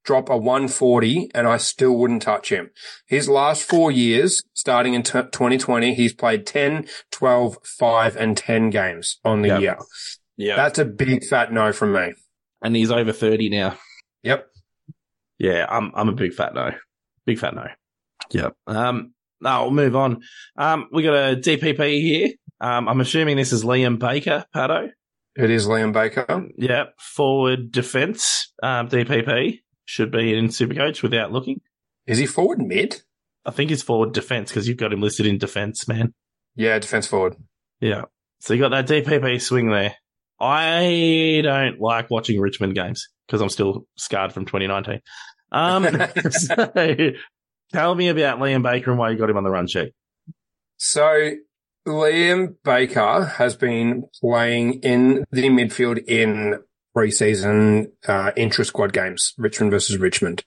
drop 0.03 0.29
a 0.29 0.37
140, 0.37 1.29
and 1.33 1.47
I 1.47 1.57
still 1.57 1.95
wouldn't 1.97 2.21
touch 2.21 2.49
him. 2.51 2.71
His 3.07 3.29
last 3.29 3.63
four 3.63 3.91
years, 3.91 4.43
starting 4.53 4.93
in 4.93 5.03
t- 5.03 5.11
2020, 5.21 5.93
he's 5.93 6.13
played 6.13 6.45
10, 6.45 6.87
12, 7.11 7.57
5, 7.63 8.15
and 8.17 8.35
10 8.37 8.69
games 8.69 9.19
on 9.23 9.41
the 9.41 9.49
Yep. 9.49 9.61
year. 9.61 9.77
Yeah. 10.37 10.55
That's 10.55 10.79
a 10.79 10.85
big 10.85 11.23
fat 11.25 11.51
no 11.53 11.71
from 11.71 11.93
me. 11.93 12.13
and 12.63 12.75
he's 12.75 12.91
over 12.91 13.11
30 13.11 13.49
now. 13.49 13.77
Yep. 14.23 14.47
Yeah, 15.39 15.65
I'm 15.67 15.91
I'm 15.95 16.09
a 16.09 16.13
big 16.13 16.33
fat 16.33 16.53
no. 16.53 16.71
Big 17.25 17.39
fat 17.39 17.55
no. 17.55 17.65
Yep. 18.31 18.53
Um 18.67 19.13
no, 19.41 19.63
we'll 19.63 19.71
move 19.71 19.95
on. 19.95 20.21
Um 20.57 20.87
we 20.91 21.01
got 21.01 21.13
a 21.15 21.35
DPP 21.35 22.01
here. 22.01 22.29
Um 22.59 22.87
I'm 22.87 23.01
assuming 23.01 23.37
this 23.37 23.51
is 23.51 23.63
Liam 23.63 23.97
Baker, 23.97 24.45
Patto. 24.53 24.89
It 25.35 25.49
is 25.49 25.65
Liam 25.67 25.91
Baker. 25.93 26.47
Yep. 26.57 26.93
Forward 26.99 27.71
defense, 27.71 28.53
um, 28.61 28.89
DPP 28.89 29.59
should 29.91 30.09
be 30.09 30.33
in 30.33 30.47
Supercoach 30.47 31.03
without 31.03 31.33
looking. 31.33 31.59
Is 32.07 32.17
he 32.17 32.25
forward 32.25 32.59
mid? 32.59 33.01
I 33.45 33.51
think 33.51 33.69
he's 33.69 33.83
forward 33.83 34.13
defense 34.13 34.49
because 34.49 34.67
you've 34.67 34.77
got 34.77 34.93
him 34.93 35.01
listed 35.01 35.25
in 35.25 35.37
defense, 35.37 35.85
man. 35.87 36.13
Yeah, 36.55 36.79
defense 36.79 37.07
forward. 37.07 37.35
Yeah. 37.81 38.03
So 38.39 38.53
you 38.53 38.61
got 38.61 38.69
that 38.69 38.87
DPP 38.87 39.41
swing 39.41 39.69
there. 39.69 39.95
I 40.39 41.41
don't 41.43 41.79
like 41.79 42.09
watching 42.09 42.39
Richmond 42.39 42.73
games 42.73 43.09
because 43.27 43.41
I'm 43.41 43.49
still 43.49 43.85
scarred 43.97 44.31
from 44.31 44.45
2019. 44.45 45.01
Um, 45.51 45.83
so 46.31 47.11
tell 47.73 47.93
me 47.93 48.07
about 48.07 48.39
Liam 48.39 48.63
Baker 48.63 48.91
and 48.91 48.99
why 48.99 49.09
you 49.09 49.17
got 49.17 49.29
him 49.29 49.37
on 49.37 49.43
the 49.43 49.51
run 49.51 49.67
sheet. 49.67 49.91
So 50.77 51.31
Liam 51.85 52.55
Baker 52.63 53.25
has 53.25 53.55
been 53.55 54.05
playing 54.21 54.79
in 54.83 55.25
the 55.31 55.49
midfield 55.49 56.03
in 56.07 56.59
preseason 56.95 57.87
uh, 58.07 58.31
intra 58.35 58.65
squad 58.65 58.93
games, 58.93 59.33
Richmond 59.37 59.71
versus 59.71 59.97
Richmond. 59.97 60.43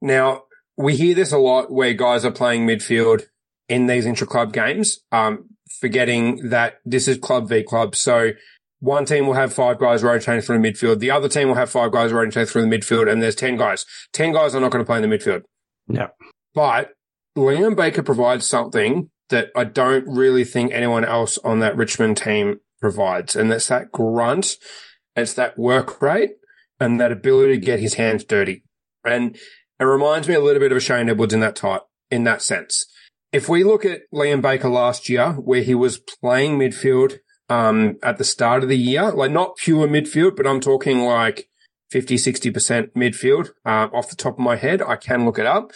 Now 0.00 0.44
we 0.76 0.96
hear 0.96 1.14
this 1.14 1.32
a 1.32 1.38
lot 1.38 1.72
where 1.72 1.94
guys 1.94 2.24
are 2.24 2.30
playing 2.30 2.66
midfield 2.66 3.22
in 3.68 3.86
these 3.86 4.06
intra 4.06 4.26
club 4.26 4.52
games, 4.52 5.00
um, 5.12 5.48
forgetting 5.80 6.50
that 6.50 6.80
this 6.84 7.08
is 7.08 7.18
club 7.18 7.48
v 7.48 7.62
club. 7.62 7.96
So 7.96 8.32
one 8.80 9.06
team 9.06 9.26
will 9.26 9.34
have 9.34 9.52
five 9.52 9.78
guys 9.78 10.02
rotating 10.02 10.42
through 10.42 10.60
the 10.60 10.68
midfield. 10.68 10.98
The 10.98 11.10
other 11.10 11.28
team 11.28 11.48
will 11.48 11.54
have 11.54 11.70
five 11.70 11.90
guys 11.92 12.12
rotating 12.12 12.46
through 12.46 12.68
the 12.68 12.76
midfield 12.76 13.10
and 13.10 13.22
there's 13.22 13.34
10 13.34 13.56
guys. 13.56 13.86
10 14.12 14.32
guys 14.32 14.54
are 14.54 14.60
not 14.60 14.70
going 14.70 14.84
to 14.84 14.86
play 14.86 15.02
in 15.02 15.08
the 15.08 15.16
midfield. 15.16 15.42
Yeah. 15.88 16.08
But 16.54 16.90
Liam 17.36 17.76
Baker 17.76 18.02
provides 18.02 18.46
something 18.46 19.10
that 19.30 19.48
I 19.56 19.64
don't 19.64 20.06
really 20.06 20.44
think 20.44 20.72
anyone 20.72 21.04
else 21.04 21.38
on 21.38 21.60
that 21.60 21.76
Richmond 21.76 22.18
team 22.18 22.60
provides. 22.80 23.34
And 23.34 23.50
that's 23.50 23.68
that 23.68 23.90
grunt. 23.90 24.56
It's 25.16 25.34
that 25.34 25.58
work 25.58 26.00
rate 26.02 26.32
and 26.80 27.00
that 27.00 27.12
ability 27.12 27.54
to 27.54 27.60
get 27.60 27.80
his 27.80 27.94
hands 27.94 28.24
dirty. 28.24 28.64
And 29.04 29.36
it 29.78 29.84
reminds 29.84 30.28
me 30.28 30.34
a 30.34 30.40
little 30.40 30.60
bit 30.60 30.72
of 30.72 30.78
a 30.78 30.80
Shane 30.80 31.08
Edwards 31.08 31.34
in 31.34 31.40
that 31.40 31.56
type, 31.56 31.82
in 32.10 32.24
that 32.24 32.42
sense. 32.42 32.86
If 33.32 33.48
we 33.48 33.64
look 33.64 33.84
at 33.84 34.02
Liam 34.12 34.40
Baker 34.40 34.68
last 34.68 35.08
year, 35.08 35.32
where 35.32 35.62
he 35.62 35.74
was 35.74 35.98
playing 35.98 36.58
midfield, 36.58 37.18
um, 37.48 37.96
at 38.02 38.18
the 38.18 38.24
start 38.24 38.62
of 38.62 38.68
the 38.68 38.78
year, 38.78 39.10
like 39.10 39.30
not 39.30 39.56
pure 39.56 39.86
midfield, 39.86 40.36
but 40.36 40.46
I'm 40.46 40.60
talking 40.60 41.00
like 41.00 41.48
50, 41.90 42.16
60% 42.16 42.92
midfield, 42.92 43.50
uh, 43.64 43.88
off 43.92 44.08
the 44.08 44.16
top 44.16 44.34
of 44.34 44.38
my 44.38 44.56
head. 44.56 44.80
I 44.82 44.96
can 44.96 45.24
look 45.24 45.38
it 45.38 45.46
up. 45.46 45.72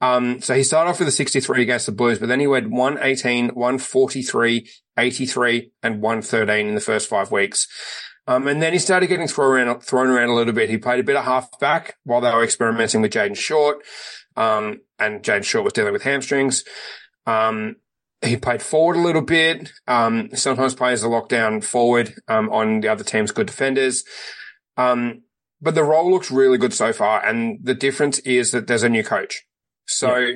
Um, 0.00 0.42
so 0.42 0.54
he 0.54 0.62
started 0.62 0.90
off 0.90 0.98
with 0.98 1.08
a 1.08 1.12
63 1.12 1.62
against 1.62 1.86
the 1.86 1.92
Blues, 1.92 2.18
but 2.18 2.28
then 2.28 2.40
he 2.40 2.46
went 2.46 2.70
118, 2.70 3.48
143, 3.48 4.68
83, 4.98 5.72
and 5.82 6.02
113 6.02 6.66
in 6.66 6.74
the 6.74 6.80
first 6.80 7.08
five 7.08 7.32
weeks. 7.32 7.66
Um, 8.26 8.48
and 8.48 8.60
then 8.60 8.72
he 8.72 8.78
started 8.78 9.06
getting 9.06 9.28
thrown 9.28 9.52
around, 9.52 9.80
thrown 9.80 10.08
around 10.08 10.30
a 10.30 10.34
little 10.34 10.52
bit. 10.52 10.68
He 10.68 10.78
played 10.78 11.00
a 11.00 11.04
bit 11.04 11.16
of 11.16 11.24
halfback 11.24 11.96
while 12.04 12.20
they 12.20 12.30
were 12.30 12.42
experimenting 12.42 13.00
with 13.00 13.12
Jayden 13.12 13.36
Short. 13.36 13.78
Um, 14.36 14.80
and 14.98 15.22
Jayden 15.22 15.44
Short 15.44 15.64
was 15.64 15.72
dealing 15.72 15.92
with 15.92 16.02
hamstrings. 16.02 16.64
Um, 17.26 17.76
he 18.22 18.36
played 18.36 18.62
forward 18.62 18.96
a 18.96 19.00
little 19.00 19.22
bit. 19.22 19.70
Um, 19.86 20.30
sometimes 20.34 20.74
plays 20.74 21.02
a 21.02 21.06
lockdown 21.06 21.62
forward, 21.62 22.14
um, 22.28 22.50
on 22.50 22.80
the 22.80 22.88
other 22.88 23.04
team's 23.04 23.30
good 23.30 23.46
defenders. 23.46 24.04
Um, 24.76 25.22
but 25.60 25.74
the 25.74 25.84
role 25.84 26.10
looks 26.10 26.30
really 26.30 26.58
good 26.58 26.74
so 26.74 26.92
far. 26.92 27.24
And 27.24 27.60
the 27.62 27.74
difference 27.74 28.18
is 28.20 28.50
that 28.50 28.66
there's 28.66 28.82
a 28.82 28.88
new 28.88 29.04
coach. 29.04 29.44
So 29.86 30.32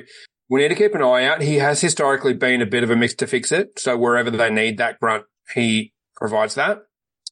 we 0.49 0.61
need 0.61 0.69
to 0.69 0.75
keep 0.75 0.95
an 0.95 1.01
eye 1.01 1.25
out. 1.25 1.41
He 1.41 1.57
has 1.57 1.81
historically 1.81 2.33
been 2.33 2.61
a 2.61 2.65
bit 2.65 2.83
of 2.83 2.89
a 2.89 2.95
mix 2.95 3.13
to 3.15 3.27
fix 3.27 3.51
it. 3.51 3.79
So 3.79 3.97
wherever 3.97 4.31
they 4.31 4.49
need 4.49 4.77
that 4.77 4.99
grunt, 4.99 5.25
he 5.53 5.93
provides 6.15 6.55
that, 6.55 6.79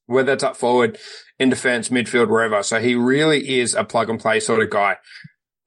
whether 0.10 0.34
it's 0.34 0.44
up 0.44 0.58
forward, 0.58 0.98
in 1.40 1.50
defense, 1.50 1.90
midfield, 1.90 2.28
wherever. 2.30 2.62
So 2.64 2.80
he 2.80 2.96
really 2.96 3.60
is 3.60 3.74
a 3.74 3.84
plug 3.84 4.10
and 4.10 4.20
play 4.20 4.40
sort 4.40 4.62
of 4.62 4.70
guy. 4.70 4.98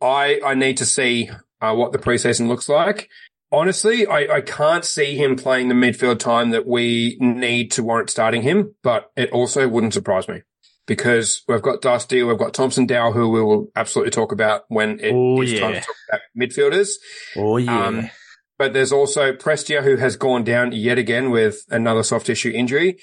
I, 0.01 0.41
I 0.45 0.55
need 0.55 0.77
to 0.79 0.85
see 0.87 1.31
uh, 1.61 1.75
what 1.75 1.93
the 1.93 1.99
preseason 1.99 2.49
looks 2.49 2.69
like. 2.69 3.09
Honestly, 3.51 4.07
I, 4.07 4.37
I 4.37 4.41
can't 4.41 4.85
see 4.85 5.15
him 5.17 5.37
playing 5.37 5.69
the 5.69 5.75
midfield 5.75 6.19
time 6.19 6.51
that 6.51 6.67
we 6.67 7.17
need 7.21 7.71
to 7.73 7.83
warrant 7.83 8.11
starting 8.11 8.43
him, 8.43 8.75
but 8.83 9.11
it 9.17 9.31
also 9.31 9.69
wouldn't 9.69 9.93
surprise 9.95 10.27
me 10.27 10.41
because 10.87 11.43
we've 11.47 11.63
got 11.63 11.83
Dusty, 11.83 12.23
we've 12.23 12.39
got 12.39 12.55
Thomson 12.55 12.87
Dow, 12.87 13.13
who 13.13 13.29
we 13.29 13.43
will 13.43 13.69
absolutely 13.77 14.11
talk 14.11 14.33
about 14.33 14.63
when 14.69 14.99
it 15.01 15.07
is 15.09 15.13
Oh, 15.15 15.37
time 15.61 15.75
yeah. 15.75 15.81
to 15.81 15.87
talk 15.87 15.97
about 16.09 16.21
midfielders. 16.39 16.93
Oh, 17.37 17.59
yeah. 17.59 17.87
Um, 17.87 18.11
but 18.59 18.73
there's 18.73 18.93
also 18.93 19.33
Prestia 19.33 19.83
who 19.83 19.97
has 19.97 20.17
gone 20.17 20.45
down 20.45 20.73
yet 20.73 20.99
again 20.99 21.31
with 21.31 21.63
another 21.71 22.03
soft 22.03 22.27
tissue 22.27 22.51
injury. 22.51 22.99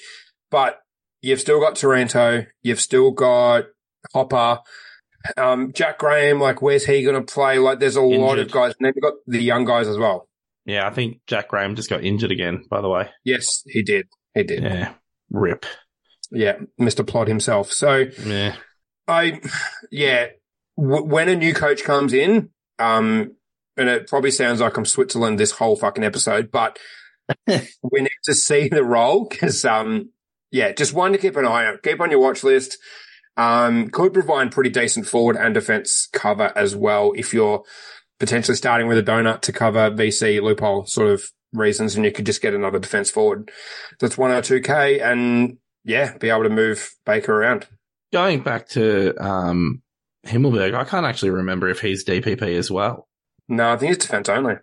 But 0.50 0.80
you've 1.22 1.40
still 1.40 1.60
got 1.60 1.76
Taranto. 1.76 2.46
You've 2.62 2.80
still 2.80 3.10
got 3.10 3.64
Hopper. 4.14 4.60
Um, 5.36 5.72
Jack 5.74 5.98
Graham, 5.98 6.40
like, 6.40 6.62
where's 6.62 6.86
he 6.86 7.02
going 7.02 7.14
to 7.24 7.32
play? 7.32 7.58
Like, 7.58 7.78
there's 7.78 7.96
a 7.96 8.00
lot 8.02 8.38
of 8.38 8.50
guys. 8.50 8.74
And 8.78 8.86
then 8.86 8.92
you've 8.96 9.02
got 9.02 9.14
the 9.26 9.40
young 9.42 9.64
guys 9.64 9.86
as 9.86 9.98
well. 9.98 10.28
yeah, 10.64 10.86
I 10.86 10.90
think 10.90 11.20
Jack 11.26 11.48
Graham 11.48 11.74
just 11.76 11.90
got 11.90 12.02
injured 12.04 12.30
again, 12.30 12.64
by 12.70 12.80
the 12.80 12.88
way. 12.88 13.10
Yes, 13.24 13.62
he 13.66 13.82
did. 13.82 14.06
He 14.34 14.42
did. 14.44 14.62
Yeah. 14.62 14.94
Rip. 15.30 15.66
Yeah. 16.30 16.58
Mr. 16.80 17.06
Plot 17.06 17.28
himself. 17.28 17.70
So 17.72 18.06
Yeah. 18.24 18.56
I, 19.08 19.40
yeah, 19.90 20.28
w- 20.78 21.04
when 21.04 21.28
a 21.28 21.34
new 21.36 21.52
coach 21.52 21.82
comes 21.84 22.12
in, 22.14 22.50
um, 22.78 23.34
and 23.76 23.88
it 23.88 24.06
probably 24.08 24.30
sounds 24.30 24.60
like 24.60 24.76
I'm 24.76 24.84
Switzerland 24.86 25.38
this 25.38 25.50
whole 25.52 25.74
fucking 25.76 26.04
episode, 26.04 26.50
but 26.50 26.78
we 27.46 28.00
need 28.00 28.10
to 28.24 28.34
see 28.34 28.68
the 28.68 28.84
role 28.84 29.26
because, 29.28 29.64
um, 29.64 30.10
yeah, 30.50 30.72
just 30.72 30.92
one 30.92 31.12
to 31.12 31.18
keep 31.18 31.36
an 31.36 31.46
eye 31.46 31.66
on. 31.66 31.78
Keep 31.82 32.00
on 32.00 32.10
your 32.10 32.20
watch 32.20 32.42
list. 32.44 32.78
Um, 33.36 33.88
could 33.88 34.12
provide 34.12 34.52
pretty 34.52 34.70
decent 34.70 35.06
forward 35.06 35.36
and 35.36 35.54
defense 35.54 36.08
cover 36.12 36.52
as 36.56 36.76
well 36.76 37.12
if 37.16 37.32
you're 37.32 37.62
potentially 38.18 38.56
starting 38.56 38.86
with 38.86 38.98
a 38.98 39.02
donut 39.02 39.40
to 39.42 39.52
cover 39.52 39.90
VC 39.90 40.42
loophole 40.42 40.84
sort 40.86 41.10
of 41.10 41.24
reasons 41.52 41.96
and 41.96 42.04
you 42.04 42.12
could 42.12 42.26
just 42.26 42.42
get 42.42 42.54
another 42.54 42.78
defense 42.78 43.10
forward 43.10 43.50
that's 43.98 44.16
102k 44.16 45.02
and 45.02 45.56
yeah, 45.84 46.16
be 46.18 46.28
able 46.28 46.42
to 46.42 46.50
move 46.50 46.90
Baker 47.06 47.32
around. 47.32 47.66
Going 48.12 48.40
back 48.40 48.68
to 48.70 49.14
um, 49.24 49.82
Himmelberg, 50.26 50.74
I 50.74 50.84
can't 50.84 51.06
actually 51.06 51.30
remember 51.30 51.68
if 51.68 51.80
he's 51.80 52.04
DPP 52.04 52.42
as 52.56 52.70
well. 52.70 53.08
No, 53.48 53.72
I 53.72 53.76
think 53.76 53.92
it's 53.92 54.04
defense 54.04 54.28
only, 54.28 54.56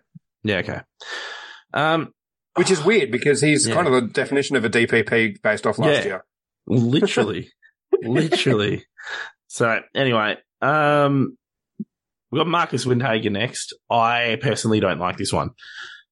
Yeah, 0.44 0.58
okay. 0.58 0.80
Um, 1.74 2.14
which 2.58 2.70
is 2.70 2.84
weird 2.84 3.10
because 3.10 3.40
he's 3.40 3.66
Yeah. 3.66 3.74
kind 3.74 3.86
of 3.86 3.92
the 3.94 4.00
definition 4.02 4.56
of 4.56 4.64
a 4.64 4.68
DPP 4.70 5.40
based 5.42 5.66
off 5.66 5.78
last 5.78 6.04
Yeah. 6.04 6.04
year. 6.04 6.24
literally, 6.66 7.50
literally. 8.02 8.84
So 9.46 9.80
anyway, 9.94 10.36
um, 10.60 11.36
we've 12.30 12.40
got 12.40 12.46
Marcus 12.46 12.84
Windhager 12.84 13.32
next. 13.32 13.74
I 13.90 14.38
personally 14.42 14.80
don't 14.80 14.98
like 15.00 15.16
this 15.16 15.32
one. 15.32 15.50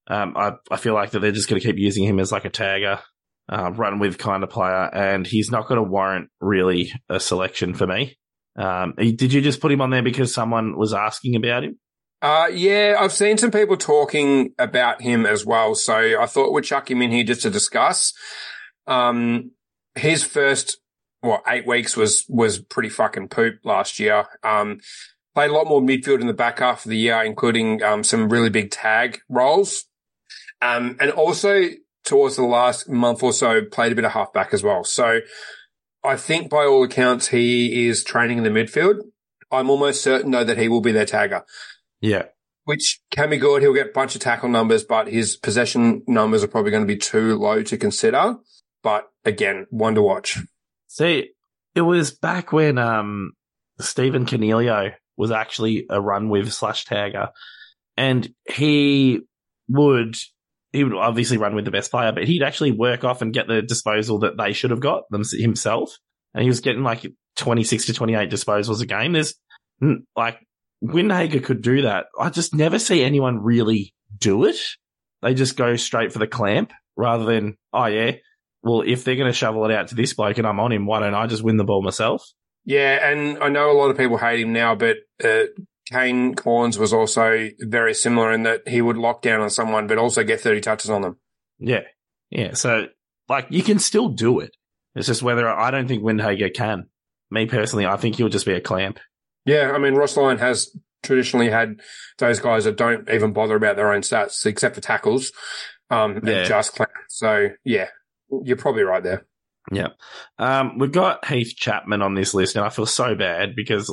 Um, 0.07 0.33
I, 0.35 0.53
I 0.71 0.77
feel 0.77 0.93
like 0.93 1.11
that 1.11 1.19
they're 1.19 1.31
just 1.31 1.49
going 1.49 1.61
to 1.61 1.67
keep 1.67 1.77
using 1.77 2.05
him 2.05 2.19
as 2.19 2.31
like 2.31 2.45
a 2.45 2.49
tagger, 2.49 3.01
uh, 3.49 3.71
run 3.75 3.99
with 3.99 4.17
kind 4.17 4.43
of 4.43 4.49
player, 4.49 4.89
and 4.93 5.27
he's 5.27 5.51
not 5.51 5.67
going 5.67 5.77
to 5.77 5.83
warrant 5.83 6.29
really 6.41 6.91
a 7.09 7.19
selection 7.19 7.73
for 7.73 7.85
me. 7.85 8.17
Um, 8.57 8.93
did 8.97 9.33
you 9.33 9.41
just 9.41 9.61
put 9.61 9.71
him 9.71 9.81
on 9.81 9.91
there 9.91 10.01
because 10.01 10.33
someone 10.33 10.77
was 10.77 10.93
asking 10.93 11.35
about 11.35 11.63
him? 11.65 11.77
Uh, 12.21 12.47
yeah, 12.51 12.95
I've 12.99 13.11
seen 13.11 13.37
some 13.37 13.51
people 13.51 13.77
talking 13.77 14.53
about 14.57 15.01
him 15.01 15.25
as 15.25 15.45
well. 15.45 15.75
So 15.75 16.19
I 16.19 16.25
thought 16.25 16.51
we'd 16.51 16.63
chuck 16.63 16.89
him 16.89 17.01
in 17.01 17.11
here 17.11 17.23
just 17.23 17.43
to 17.43 17.49
discuss. 17.49 18.13
Um, 18.87 19.51
his 19.95 20.23
first, 20.23 20.79
what, 21.21 21.43
eight 21.47 21.67
weeks 21.67 21.95
was, 21.95 22.25
was 22.27 22.59
pretty 22.59 22.89
fucking 22.89 23.29
poop 23.29 23.59
last 23.63 23.99
year. 23.99 24.25
Um, 24.43 24.79
played 25.35 25.51
a 25.51 25.53
lot 25.53 25.67
more 25.67 25.81
midfield 25.81 26.21
in 26.21 26.27
the 26.27 26.33
back 26.33 26.59
half 26.59 26.85
of 26.85 26.89
the 26.89 26.97
year, 26.97 27.21
including, 27.23 27.83
um, 27.83 28.03
some 28.03 28.29
really 28.29 28.49
big 28.49 28.71
tag 28.71 29.19
roles. 29.29 29.85
Um, 30.61 30.97
and 30.99 31.11
also 31.11 31.65
towards 32.03 32.35
the 32.35 32.43
last 32.43 32.89
month 32.89 33.21
or 33.21 33.33
so 33.33 33.63
played 33.65 33.91
a 33.91 33.95
bit 33.95 34.05
of 34.05 34.13
halfback 34.13 34.53
as 34.53 34.63
well. 34.63 34.83
So 34.83 35.19
I 36.03 36.15
think 36.15 36.49
by 36.49 36.65
all 36.65 36.83
accounts, 36.83 37.27
he 37.27 37.87
is 37.87 38.03
training 38.03 38.39
in 38.39 38.43
the 38.43 38.49
midfield. 38.49 39.01
I'm 39.51 39.69
almost 39.69 40.01
certain 40.01 40.31
though 40.31 40.43
that 40.43 40.57
he 40.57 40.67
will 40.67 40.81
be 40.81 40.91
their 40.91 41.05
tagger. 41.05 41.43
Yeah. 42.01 42.23
which 42.65 42.99
can 43.11 43.29
be 43.29 43.37
good. 43.37 43.61
He'll 43.61 43.73
get 43.73 43.89
a 43.89 43.93
bunch 43.93 44.13
of 44.15 44.21
tackle 44.21 44.49
numbers, 44.49 44.83
but 44.83 45.07
his 45.07 45.37
possession 45.37 46.03
numbers 46.07 46.43
are 46.43 46.47
probably 46.49 46.71
going 46.71 46.83
to 46.83 46.93
be 46.93 46.97
too 46.97 47.35
low 47.37 47.63
to 47.63 47.77
consider. 47.77 48.35
But 48.83 49.07
again, 49.25 49.67
one 49.69 49.95
to 49.95 50.01
watch. 50.01 50.37
See, 50.87 51.31
it 51.75 51.81
was 51.81 52.11
back 52.11 52.51
when 52.51 52.77
um 52.77 53.31
Stephen 53.79 54.25
Coniglio 54.25 54.93
was 55.15 55.31
actually 55.31 55.85
a 55.89 56.01
run 56.01 56.29
with 56.29 56.51
slash 56.51 56.85
tagger, 56.85 57.29
and 57.95 58.27
he 58.49 59.21
would 59.69 60.15
he 60.73 60.83
would 60.83 60.93
obviously 60.93 61.37
run 61.37 61.55
with 61.55 61.65
the 61.65 61.71
best 61.71 61.89
player, 61.91 62.11
but 62.11 62.25
he'd 62.25 62.43
actually 62.43 62.71
work 62.71 63.03
off 63.03 63.21
and 63.21 63.33
get 63.33 63.47
the 63.47 63.61
disposal 63.61 64.19
that 64.19 64.37
they 64.37 64.53
should 64.53 64.71
have 64.71 64.79
got 64.79 65.03
them 65.09 65.23
himself, 65.31 65.97
and 66.33 66.43
he 66.43 66.49
was 66.49 66.59
getting 66.59 66.83
like 66.83 67.05
twenty 67.35 67.63
six 67.63 67.85
to 67.85 67.93
twenty 67.93 68.13
eight 68.15 68.29
disposals 68.29 68.81
a 68.81 68.85
game. 68.85 69.13
There's 69.13 69.35
like 70.15 70.39
Windhager 70.83 71.43
could 71.43 71.61
do 71.61 71.83
that. 71.83 72.05
I 72.19 72.29
just 72.29 72.53
never 72.53 72.79
see 72.79 73.03
anyone 73.03 73.43
really 73.43 73.93
do 74.17 74.45
it. 74.45 74.57
They 75.21 75.33
just 75.33 75.57
go 75.57 75.75
straight 75.75 76.13
for 76.13 76.19
the 76.19 76.27
clamp 76.27 76.71
rather 76.95 77.25
than 77.25 77.57
oh 77.73 77.85
yeah, 77.85 78.13
well, 78.63 78.83
if 78.85 79.03
they're 79.03 79.15
going 79.15 79.31
to 79.31 79.37
shovel 79.37 79.65
it 79.65 79.73
out 79.73 79.87
to 79.89 79.95
this 79.95 80.13
bloke 80.13 80.37
and 80.37 80.47
I'm 80.47 80.59
on 80.59 80.71
him, 80.71 80.85
why 80.85 80.99
don't 80.99 81.13
I 81.13 81.27
just 81.27 81.43
win 81.43 81.57
the 81.57 81.63
ball 81.63 81.81
myself? 81.81 82.23
Yeah, 82.65 83.09
and 83.09 83.41
I 83.41 83.49
know 83.49 83.71
a 83.71 83.77
lot 83.77 83.89
of 83.89 83.97
people 83.97 84.17
hate 84.17 84.41
him 84.41 84.51
now, 84.51 84.75
but 84.75 84.97
uh, 85.23 85.43
Kane 85.91 86.35
Cornes 86.35 86.77
was 86.77 86.91
also 86.91 87.49
very 87.59 87.93
similar 87.93 88.31
in 88.31 88.43
that 88.43 88.67
he 88.67 88.81
would 88.81 88.97
lock 88.97 89.21
down 89.21 89.41
on 89.41 89.49
someone, 89.49 89.87
but 89.87 89.97
also 89.97 90.23
get 90.23 90.41
30 90.41 90.61
touches 90.61 90.89
on 90.89 91.01
them. 91.01 91.17
Yeah. 91.59 91.83
Yeah. 92.29 92.53
So, 92.53 92.87
like, 93.29 93.47
you 93.49 93.63
can 93.63 93.79
still 93.79 94.09
do 94.09 94.41
it. 94.41 94.51
It's 94.95 95.07
just 95.07 95.23
whether 95.23 95.47
I 95.47 95.71
don't 95.71 95.87
think 95.87 96.03
Windhager 96.03 96.53
can. 96.53 96.89
Me 97.31 97.45
personally, 97.45 97.85
I 97.85 97.97
think 97.97 98.15
he'll 98.15 98.29
just 98.29 98.45
be 98.45 98.53
a 98.53 98.61
clamp. 98.61 98.99
Yeah, 99.47 99.71
I 99.73 99.79
mean, 99.79 99.95
Ross 99.95 100.15
Lyon 100.17 100.37
has 100.39 100.69
traditionally 101.03 101.49
had 101.49 101.79
those 102.17 102.39
guys 102.39 102.65
that 102.65 102.75
don't 102.77 103.09
even 103.09 103.33
bother 103.33 103.55
about 103.55 103.75
their 103.77 103.91
own 103.93 104.01
stats 104.01 104.45
except 104.45 104.75
for 104.75 104.81
tackles, 104.81 105.31
um, 105.89 106.19
Yeah. 106.23 106.33
and 106.39 106.47
just 106.47 106.75
clamp. 106.75 106.91
So, 107.09 107.49
yeah, 107.63 107.87
you're 108.43 108.57
probably 108.57 108.83
right 108.83 109.01
there. 109.03 109.25
Yeah. 109.71 109.89
Um, 110.37 110.77
we've 110.77 110.91
got 110.91 111.25
Heath 111.25 111.53
Chapman 111.55 112.01
on 112.01 112.13
this 112.13 112.33
list, 112.33 112.55
and 112.55 112.65
I 112.65 112.69
feel 112.69 112.85
so 112.85 113.15
bad 113.15 113.55
because 113.55 113.89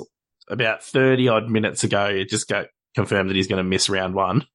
about 0.48 0.82
30 0.82 1.28
odd 1.28 1.48
minutes 1.50 1.84
ago, 1.84 2.06
it 2.06 2.28
just 2.28 2.48
got 2.48 2.66
confirmed 2.94 3.30
that 3.30 3.36
he's 3.36 3.48
going 3.48 3.62
to 3.62 3.68
miss 3.68 3.88
round 3.88 4.14
one 4.14 4.46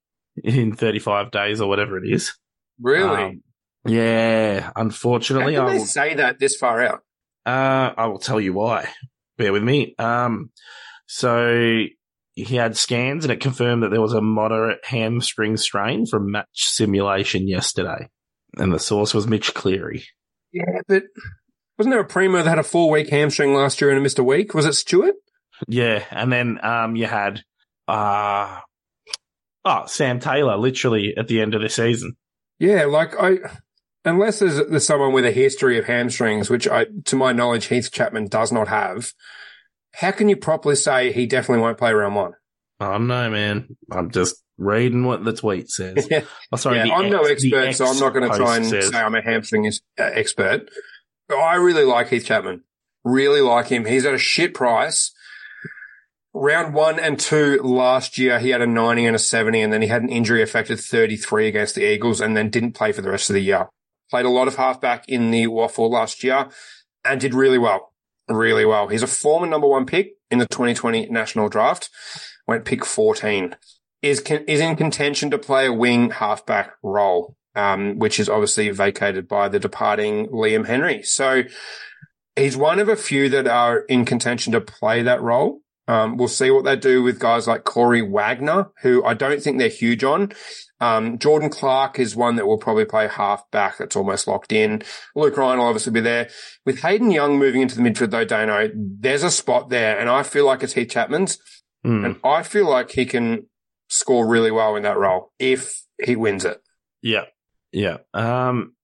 in 0.42 0.74
35 0.74 1.30
days 1.30 1.60
or 1.60 1.68
whatever 1.68 1.96
it 2.02 2.10
is. 2.10 2.32
Really? 2.80 3.22
Um, 3.22 3.42
yeah. 3.86 4.70
Unfortunately, 4.76 5.56
I 5.56 5.66
they 5.72 5.78
will, 5.78 5.84
say 5.86 6.14
that 6.14 6.38
this 6.38 6.56
far 6.56 6.82
out? 6.82 7.00
uh, 7.46 7.92
I 7.96 8.06
will 8.06 8.18
tell 8.18 8.40
you 8.40 8.52
why. 8.52 8.88
Bear 9.38 9.52
with 9.52 9.62
me. 9.62 9.94
Um, 9.98 10.50
so 11.12 11.86
he 12.34 12.54
had 12.54 12.76
scans 12.76 13.24
and 13.24 13.32
it 13.32 13.40
confirmed 13.40 13.82
that 13.82 13.90
there 13.90 14.00
was 14.00 14.12
a 14.12 14.20
moderate 14.20 14.78
hamstring 14.84 15.56
strain 15.56 16.06
from 16.06 16.30
match 16.30 16.46
simulation 16.52 17.48
yesterday. 17.48 18.08
And 18.56 18.72
the 18.72 18.78
source 18.78 19.12
was 19.12 19.26
Mitch 19.26 19.52
Cleary. 19.52 20.04
Yeah, 20.52 20.82
but 20.86 21.02
wasn't 21.76 21.94
there 21.94 22.00
a 22.00 22.06
primo 22.06 22.38
that 22.38 22.48
had 22.48 22.60
a 22.60 22.62
four 22.62 22.92
week 22.92 23.08
hamstring 23.08 23.52
last 23.52 23.80
year 23.80 23.90
and 23.90 24.00
missed 24.04 24.20
a 24.20 24.24
week? 24.24 24.54
Was 24.54 24.66
it 24.66 24.74
Stewart? 24.74 25.16
Yeah, 25.66 26.04
and 26.12 26.32
then 26.32 26.64
um 26.64 26.94
you 26.94 27.06
had 27.06 27.42
uh 27.88 28.60
oh 29.64 29.86
Sam 29.86 30.20
Taylor 30.20 30.56
literally 30.58 31.14
at 31.16 31.26
the 31.26 31.40
end 31.40 31.56
of 31.56 31.60
the 31.62 31.68
season. 31.68 32.16
Yeah, 32.60 32.84
like 32.84 33.20
I, 33.20 33.38
unless 34.04 34.38
there's, 34.38 34.64
there's 34.68 34.86
someone 34.86 35.12
with 35.12 35.26
a 35.26 35.32
history 35.32 35.76
of 35.76 35.86
hamstrings, 35.86 36.48
which 36.48 36.68
I, 36.68 36.86
to 37.06 37.16
my 37.16 37.32
knowledge, 37.32 37.66
Heath 37.66 37.90
Chapman 37.90 38.28
does 38.28 38.52
not 38.52 38.68
have. 38.68 39.12
How 39.94 40.10
can 40.12 40.28
you 40.28 40.36
properly 40.36 40.76
say 40.76 41.12
he 41.12 41.26
definitely 41.26 41.62
won't 41.62 41.78
play 41.78 41.92
round 41.92 42.14
one? 42.14 42.32
I 42.78 42.92
don't 42.92 43.06
know, 43.08 43.30
man. 43.30 43.76
I'm 43.90 44.10
just 44.10 44.36
reading 44.56 45.04
what 45.04 45.24
the 45.24 45.32
tweet 45.32 45.68
says. 45.70 46.08
Oh, 46.52 46.56
sorry, 46.56 46.78
yeah 46.78 46.94
I'm 46.94 47.10
no 47.10 47.22
ex- 47.22 47.42
the 47.42 47.54
expert, 47.54 47.74
so 47.74 47.86
I'm 47.86 47.98
not 48.00 48.12
going 48.12 48.28
to 48.30 48.36
try 48.36 48.56
and 48.56 48.66
says- 48.66 48.90
say 48.90 48.98
I'm 48.98 49.14
a 49.14 49.22
hamstring 49.22 49.66
uh, 49.66 50.02
expert. 50.02 50.68
But 51.28 51.36
I 51.36 51.54
really 51.56 51.84
like 51.84 52.08
Heath 52.08 52.24
Chapman. 52.24 52.64
Really 53.04 53.40
like 53.40 53.68
him. 53.68 53.84
He's 53.84 54.04
at 54.04 54.14
a 54.14 54.18
shit 54.18 54.52
price. 54.52 55.12
Round 56.32 56.74
one 56.74 56.98
and 57.00 57.18
two 57.18 57.60
last 57.62 58.16
year, 58.18 58.38
he 58.38 58.50
had 58.50 58.60
a 58.60 58.66
90 58.66 59.06
and 59.06 59.16
a 59.16 59.18
70, 59.18 59.60
and 59.62 59.72
then 59.72 59.82
he 59.82 59.88
had 59.88 60.02
an 60.02 60.08
injury 60.08 60.42
affected 60.42 60.78
33 60.78 61.48
against 61.48 61.74
the 61.74 61.84
Eagles 61.84 62.20
and 62.20 62.36
then 62.36 62.50
didn't 62.50 62.72
play 62.72 62.92
for 62.92 63.02
the 63.02 63.10
rest 63.10 63.30
of 63.30 63.34
the 63.34 63.40
year. 63.42 63.68
Played 64.10 64.26
a 64.26 64.30
lot 64.30 64.46
of 64.48 64.56
halfback 64.56 65.08
in 65.08 65.30
the 65.32 65.46
waffle 65.48 65.90
last 65.90 66.22
year 66.24 66.48
and 67.04 67.20
did 67.20 67.34
really 67.34 67.58
well. 67.58 67.89
Really 68.30 68.64
well. 68.64 68.86
He's 68.86 69.02
a 69.02 69.08
former 69.08 69.46
number 69.46 69.66
one 69.66 69.86
pick 69.86 70.12
in 70.30 70.38
the 70.38 70.46
2020 70.46 71.08
national 71.10 71.48
draft. 71.48 71.90
Went 72.46 72.64
pick 72.64 72.86
14. 72.86 73.56
Is, 74.02 74.20
is 74.20 74.60
in 74.60 74.76
contention 74.76 75.30
to 75.30 75.38
play 75.38 75.66
a 75.66 75.72
wing 75.72 76.10
halfback 76.10 76.72
role, 76.82 77.36
um, 77.54 77.98
which 77.98 78.20
is 78.20 78.28
obviously 78.28 78.70
vacated 78.70 79.28
by 79.28 79.48
the 79.48 79.58
departing 79.58 80.28
Liam 80.28 80.66
Henry. 80.66 81.02
So 81.02 81.42
he's 82.36 82.56
one 82.56 82.78
of 82.78 82.88
a 82.88 82.96
few 82.96 83.28
that 83.30 83.48
are 83.48 83.80
in 83.80 84.04
contention 84.04 84.52
to 84.52 84.60
play 84.60 85.02
that 85.02 85.20
role. 85.20 85.60
Um, 85.88 86.16
we'll 86.16 86.28
see 86.28 86.52
what 86.52 86.64
they 86.64 86.76
do 86.76 87.02
with 87.02 87.18
guys 87.18 87.48
like 87.48 87.64
Corey 87.64 88.00
Wagner, 88.00 88.70
who 88.82 89.04
I 89.04 89.14
don't 89.14 89.42
think 89.42 89.58
they're 89.58 89.68
huge 89.68 90.04
on. 90.04 90.32
Um, 90.80 91.18
Jordan 91.18 91.50
Clark 91.50 91.98
is 91.98 92.16
one 92.16 92.36
that 92.36 92.46
will 92.46 92.58
probably 92.58 92.84
play 92.86 93.06
half 93.08 93.48
back. 93.50 93.78
That's 93.78 93.96
almost 93.96 94.26
locked 94.26 94.52
in. 94.52 94.82
Luke 95.14 95.36
Ryan 95.36 95.58
will 95.58 95.66
obviously 95.66 95.92
be 95.92 96.00
there. 96.00 96.30
With 96.64 96.80
Hayden 96.80 97.10
Young 97.10 97.38
moving 97.38 97.60
into 97.62 97.76
the 97.76 97.82
midfield 97.82 98.10
though, 98.10 98.24
Dano, 98.24 98.70
there's 98.74 99.22
a 99.22 99.30
spot 99.30 99.68
there 99.70 99.98
and 99.98 100.08
I 100.08 100.22
feel 100.22 100.46
like 100.46 100.62
it's 100.62 100.72
Heath 100.72 100.90
Chapman's 100.90 101.38
Hmm. 101.84 102.04
and 102.04 102.16
I 102.24 102.42
feel 102.42 102.68
like 102.68 102.90
he 102.90 103.06
can 103.06 103.46
score 103.88 104.26
really 104.26 104.50
well 104.50 104.76
in 104.76 104.82
that 104.82 104.98
role 104.98 105.32
if 105.38 105.72
he 106.02 106.14
wins 106.16 106.44
it. 106.44 106.60
Yeah. 107.02 107.24
Yeah. 107.72 107.98
Um, 108.12 108.74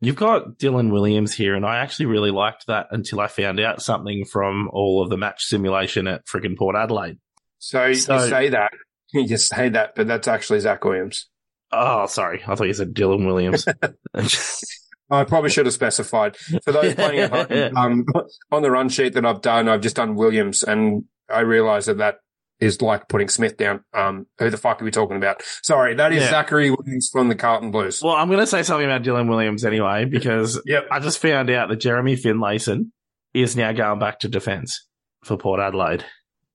you've 0.00 0.16
got 0.16 0.58
Dylan 0.58 0.90
Williams 0.92 1.32
here, 1.32 1.54
and 1.54 1.64
I 1.64 1.78
actually 1.78 2.06
really 2.06 2.30
liked 2.30 2.66
that 2.66 2.88
until 2.90 3.20
I 3.20 3.26
found 3.28 3.58
out 3.60 3.80
something 3.80 4.24
from 4.26 4.68
all 4.72 5.02
of 5.02 5.08
the 5.08 5.16
match 5.16 5.44
simulation 5.44 6.06
at 6.06 6.26
friggin' 6.26 6.58
Port 6.58 6.76
Adelaide. 6.76 7.18
So, 7.58 7.92
So- 7.94 8.16
you 8.22 8.28
say 8.28 8.48
that, 8.50 8.72
you 9.22 9.26
just 9.26 9.48
say 9.48 9.68
that, 9.70 9.94
but 9.94 10.06
that's 10.06 10.28
actually 10.28 10.60
Zach 10.60 10.84
Williams. 10.84 11.28
Oh, 11.72 12.06
sorry. 12.06 12.42
I 12.46 12.54
thought 12.54 12.66
you 12.66 12.74
said 12.74 12.94
Dylan 12.94 13.26
Williams. 13.26 13.66
I 15.10 15.24
probably 15.24 15.50
should 15.50 15.66
have 15.66 15.72
specified. 15.74 16.36
For 16.64 16.72
those 16.72 16.94
playing 16.94 17.20
at 17.20 17.30
home, 17.50 17.76
um, 17.76 18.06
on 18.50 18.62
the 18.62 18.70
run 18.70 18.88
sheet 18.88 19.14
that 19.14 19.24
I've 19.26 19.42
done, 19.42 19.68
I've 19.68 19.80
just 19.80 19.96
done 19.96 20.14
Williams, 20.14 20.62
and 20.62 21.04
I 21.28 21.40
realise 21.40 21.86
that 21.86 21.98
that 21.98 22.16
is 22.60 22.80
like 22.80 23.08
putting 23.08 23.28
Smith 23.28 23.56
down. 23.56 23.84
Um, 23.92 24.26
who 24.38 24.48
the 24.50 24.56
fuck 24.56 24.80
are 24.80 24.84
we 24.84 24.90
talking 24.90 25.16
about? 25.16 25.42
Sorry, 25.62 25.94
that 25.94 26.12
is 26.12 26.22
Yeah. 26.22 26.30
Zachary 26.30 26.70
Williams 26.70 27.10
from 27.12 27.28
the 27.28 27.34
Carlton 27.34 27.70
Blues. 27.70 28.00
well, 28.02 28.14
I'm 28.14 28.28
going 28.28 28.40
to 28.40 28.46
say 28.46 28.62
something 28.62 28.86
about 28.86 29.02
Dylan 29.02 29.28
Williams 29.28 29.64
anyway, 29.64 30.04
because 30.04 30.60
Yep. 30.64 30.86
I 30.90 31.00
just 31.00 31.18
found 31.18 31.50
out 31.50 31.68
that 31.68 31.76
Jeremy 31.80 32.16
Finlayson 32.16 32.92
is 33.34 33.56
now 33.56 33.72
going 33.72 33.98
back 33.98 34.20
to 34.20 34.28
defence 34.28 34.86
for 35.24 35.36
Port 35.36 35.60
Adelaide. 35.60 36.04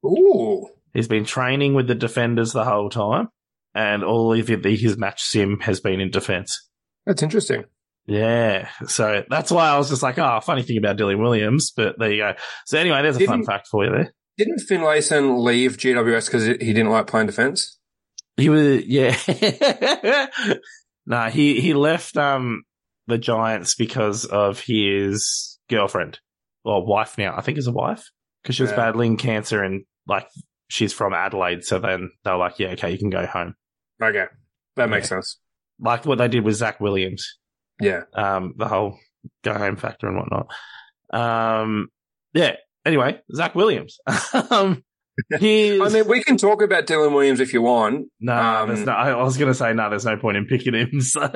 Ooh, 0.06 0.70
He's 0.94 1.08
been 1.08 1.26
training 1.26 1.74
with 1.76 1.88
the 1.88 1.96
defenders 1.96 2.52
the 2.54 2.66
whole 2.66 2.90
time, 2.90 3.28
and 3.76 4.04
all 4.04 4.34
of 4.34 4.48
his 4.48 4.98
match 4.98 5.22
sim 5.22 5.60
has 5.62 5.80
been 5.80 6.00
in 6.00 6.12
defence. 6.12 6.68
that's 7.06 7.24
interesting. 7.24 7.66
Yeah, 8.08 8.70
so 8.88 9.24
that's 9.30 9.52
why 9.52 9.70
I 9.70 9.78
was 9.78 9.90
just 9.90 10.02
like, 10.02 10.18
oh, 10.18 10.40
funny 10.42 10.64
thing 10.64 10.78
about 10.80 10.98
Dylan 10.98 11.20
Williams, 11.22 11.72
but 11.76 12.00
there 12.00 12.12
you 12.12 12.18
go. 12.24 12.34
So 12.66 12.80
anyway, 12.80 13.04
there's 13.04 13.18
a 13.18 13.26
fun 13.26 13.40
Didn't- 13.40 13.46
fact 13.48 13.68
for 13.68 13.86
you 13.86 13.92
there. 13.92 14.14
Didn't 14.38 14.62
Finlayson 14.68 15.44
leave 15.44 15.78
GWS 15.78 16.26
because 16.28 16.46
he 16.46 16.56
didn't 16.56 16.90
like 16.90 17.08
playing 17.08 17.28
defence? 17.28 17.78
He 18.38 18.48
was, 18.50 18.84
yeah. 18.86 19.16
nah, 21.06 21.30
he, 21.30 21.60
he 21.60 21.74
left, 21.74 22.16
um, 22.18 22.64
the 23.08 23.18
Giants 23.18 23.76
because 23.76 24.26
of 24.26 24.62
his 24.62 25.60
girlfriend 25.70 26.20
or 26.64 26.86
wife 26.86 27.18
now. 27.18 27.36
I 27.36 27.42
think 27.42 27.58
is 27.58 27.68
a 27.68 27.72
wife 27.72 28.10
because 28.42 28.56
she 28.56 28.64
was 28.64 28.72
Yeah. 28.72 28.78
battling 28.78 29.18
cancer 29.18 29.62
and 29.64 29.84
like 30.08 30.28
she's 30.70 30.94
from 30.94 31.14
Adelaide. 31.14 31.66
So 31.66 31.80
then 31.80 32.12
they're 32.24 32.38
like, 32.38 32.58
yeah, 32.60 32.70
okay, 32.70 32.92
you 32.92 32.98
can 32.98 33.10
go 33.10 33.26
home. 33.26 33.56
Okay, 34.02 34.26
that 34.78 34.90
makes 34.90 35.10
sense. 35.10 35.38
Like 35.80 36.06
what 36.06 36.18
they 36.18 36.28
did 36.30 36.46
with 36.46 36.56
Zach 36.56 36.80
Williams. 36.80 37.38
Yeah. 37.82 38.02
um, 38.14 38.54
the 38.58 38.68
whole 38.68 38.98
go 39.44 39.54
home 39.54 39.76
factor 39.76 40.08
and 40.08 40.18
whatnot. 40.18 40.48
Um, 41.12 41.88
yeah. 42.34 42.56
Anyway, 42.86 43.20
Zach 43.34 43.56
Williams. 43.56 43.98
um, 44.50 44.84
he's, 45.40 45.82
I 45.82 45.90
mean, 45.90 46.08
we 46.08 46.24
can 46.24 46.38
talk 46.38 46.62
about 46.62 46.86
Dylan 46.88 47.14
Williams 47.14 47.40
if 47.40 47.54
you 47.54 47.62
want. 47.62 48.08
no, 48.20 48.34
um, 48.34 48.86
no, 48.86 48.92
I 48.92 49.22
was 49.22 49.38
going 49.38 49.52
to 49.52 49.58
say, 49.58 49.74
no, 49.74 49.90
there's 49.90 50.06
no 50.06 50.18
point 50.18 50.38
in 50.38 50.46
picking 50.46 50.74
him. 50.74 51.02
So 51.02 51.30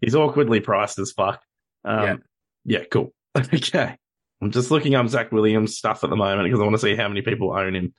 he's 0.00 0.14
awkwardly 0.14 0.60
priced 0.60 0.98
as 0.98 1.12
fuck. 1.12 1.40
Um, 1.84 2.02
Yeah. 2.02 2.16
yeah, 2.64 2.84
cool. 2.90 3.12
okay. 3.36 3.96
I'm 4.42 4.50
just 4.50 4.70
looking 4.70 4.94
up 4.94 5.08
Zach 5.08 5.32
Williams 5.32 5.76
stuff 5.76 6.04
at 6.04 6.10
the 6.10 6.16
moment 6.16 6.44
because 6.46 6.60
I 6.60 6.64
want 6.64 6.74
to 6.74 6.80
see 6.80 6.94
how 6.96 7.08
many 7.08 7.22
people 7.22 7.52
own 7.56 7.74
him. 7.74 7.94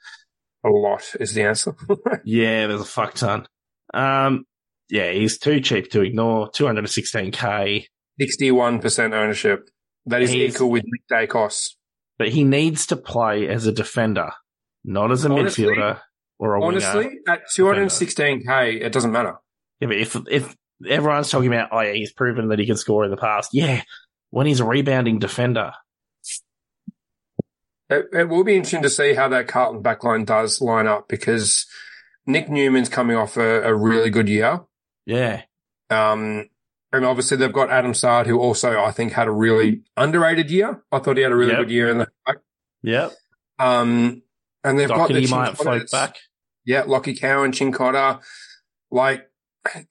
A 0.65 0.69
lot 0.69 1.03
is 1.19 1.33
the 1.33 1.43
answer. 1.43 1.75
Yeah, 2.25 2.67
there's 2.67 2.81
a 2.81 2.85
fuck 2.85 3.13
ton. 3.15 3.47
Um, 3.93 4.45
yeah, 4.89 5.11
he's 5.11 5.37
too 5.39 5.59
cheap 5.61 5.89
to 5.91 6.01
ignore. 6.01 6.49
216k. 6.51 7.85
61% 8.21 9.13
ownership. 9.13 9.69
That 10.05 10.21
is 10.21 10.31
He's- 10.31 10.55
equal 10.55 10.69
with 10.71 10.83
Nick 10.85 11.29
Daicos. 11.29 11.71
but 12.17 12.29
he 12.29 12.43
needs 12.43 12.87
to 12.87 12.95
play 12.97 13.47
as 13.47 13.65
a 13.67 13.71
defender, 13.71 14.31
not 14.83 15.11
as 15.11 15.25
a 15.25 15.31
Honestly, 15.31 15.65
midfielder. 15.65 15.99
or 16.39 16.55
a 16.55 16.59
winger. 16.59 16.85
Honestly, 16.87 17.17
at 17.27 17.41
216k, 17.55 18.81
it 18.81 18.91
doesn't 18.91 19.11
matter. 19.11 19.35
Yeah, 19.79 19.87
but 19.89 19.97
if 19.97 20.15
if 20.29 20.55
everyone's 20.87 21.29
talking 21.29 21.51
about, 21.53 21.69
oh 21.71 21.81
yeah, 21.81 21.93
he's 21.93 22.13
proven 22.13 22.47
that 22.49 22.59
he 22.59 22.65
can 22.65 22.77
score 22.77 23.03
in 23.05 23.11
the 23.11 23.17
past. 23.17 23.51
Yeah, 23.53 23.81
when 24.31 24.47
he's 24.47 24.59
a 24.59 24.65
rebounding 24.65 25.19
defender. 25.19 25.73
It, 27.89 28.05
it 28.13 28.29
will 28.29 28.43
be 28.43 28.55
interesting 28.55 28.81
to 28.83 28.89
see 28.89 29.13
how 29.13 29.29
that 29.29 29.47
Carlton 29.47 29.81
backline 29.83 30.25
does 30.25 30.59
line 30.61 30.87
up 30.87 31.07
because 31.07 31.65
Nick 32.25 32.49
Newman's 32.49 32.89
coming 32.89 33.15
off 33.15 33.37
a, 33.37 33.63
a 33.63 33.73
really 33.73 34.09
good 34.09 34.27
year. 34.27 34.61
Yeah, 35.05 35.43
Um, 35.89 36.49
and 36.91 37.05
obviously 37.05 37.37
they've 37.37 37.53
got 37.53 37.69
Adam 37.69 37.93
Saad, 37.93 38.27
who 38.27 38.39
also 38.39 38.79
I 38.81 38.91
think 38.91 39.13
had 39.13 39.27
a 39.27 39.31
really 39.31 39.83
underrated 39.95 40.51
year. 40.51 40.83
I 40.91 40.99
thought 40.99 41.15
he 41.17 41.23
had 41.23 41.31
a 41.31 41.35
really 41.35 41.51
Yep. 41.51 41.59
good 41.59 41.71
year 41.71 41.89
in 41.89 41.97
the 41.99 42.07
back. 42.25 42.37
yep. 42.83 43.13
Um, 43.59 44.21
and 44.65 44.77
they've 44.77 44.89
got 44.89 45.07
the 45.09 45.25
might 45.27 45.57
float 45.57 45.89
back. 45.91 46.17
Yeah, 46.65 46.83
Lachie 46.83 47.17
Cowan, 47.19 47.51
Chincotta. 47.53 48.21
Like, 48.91 49.29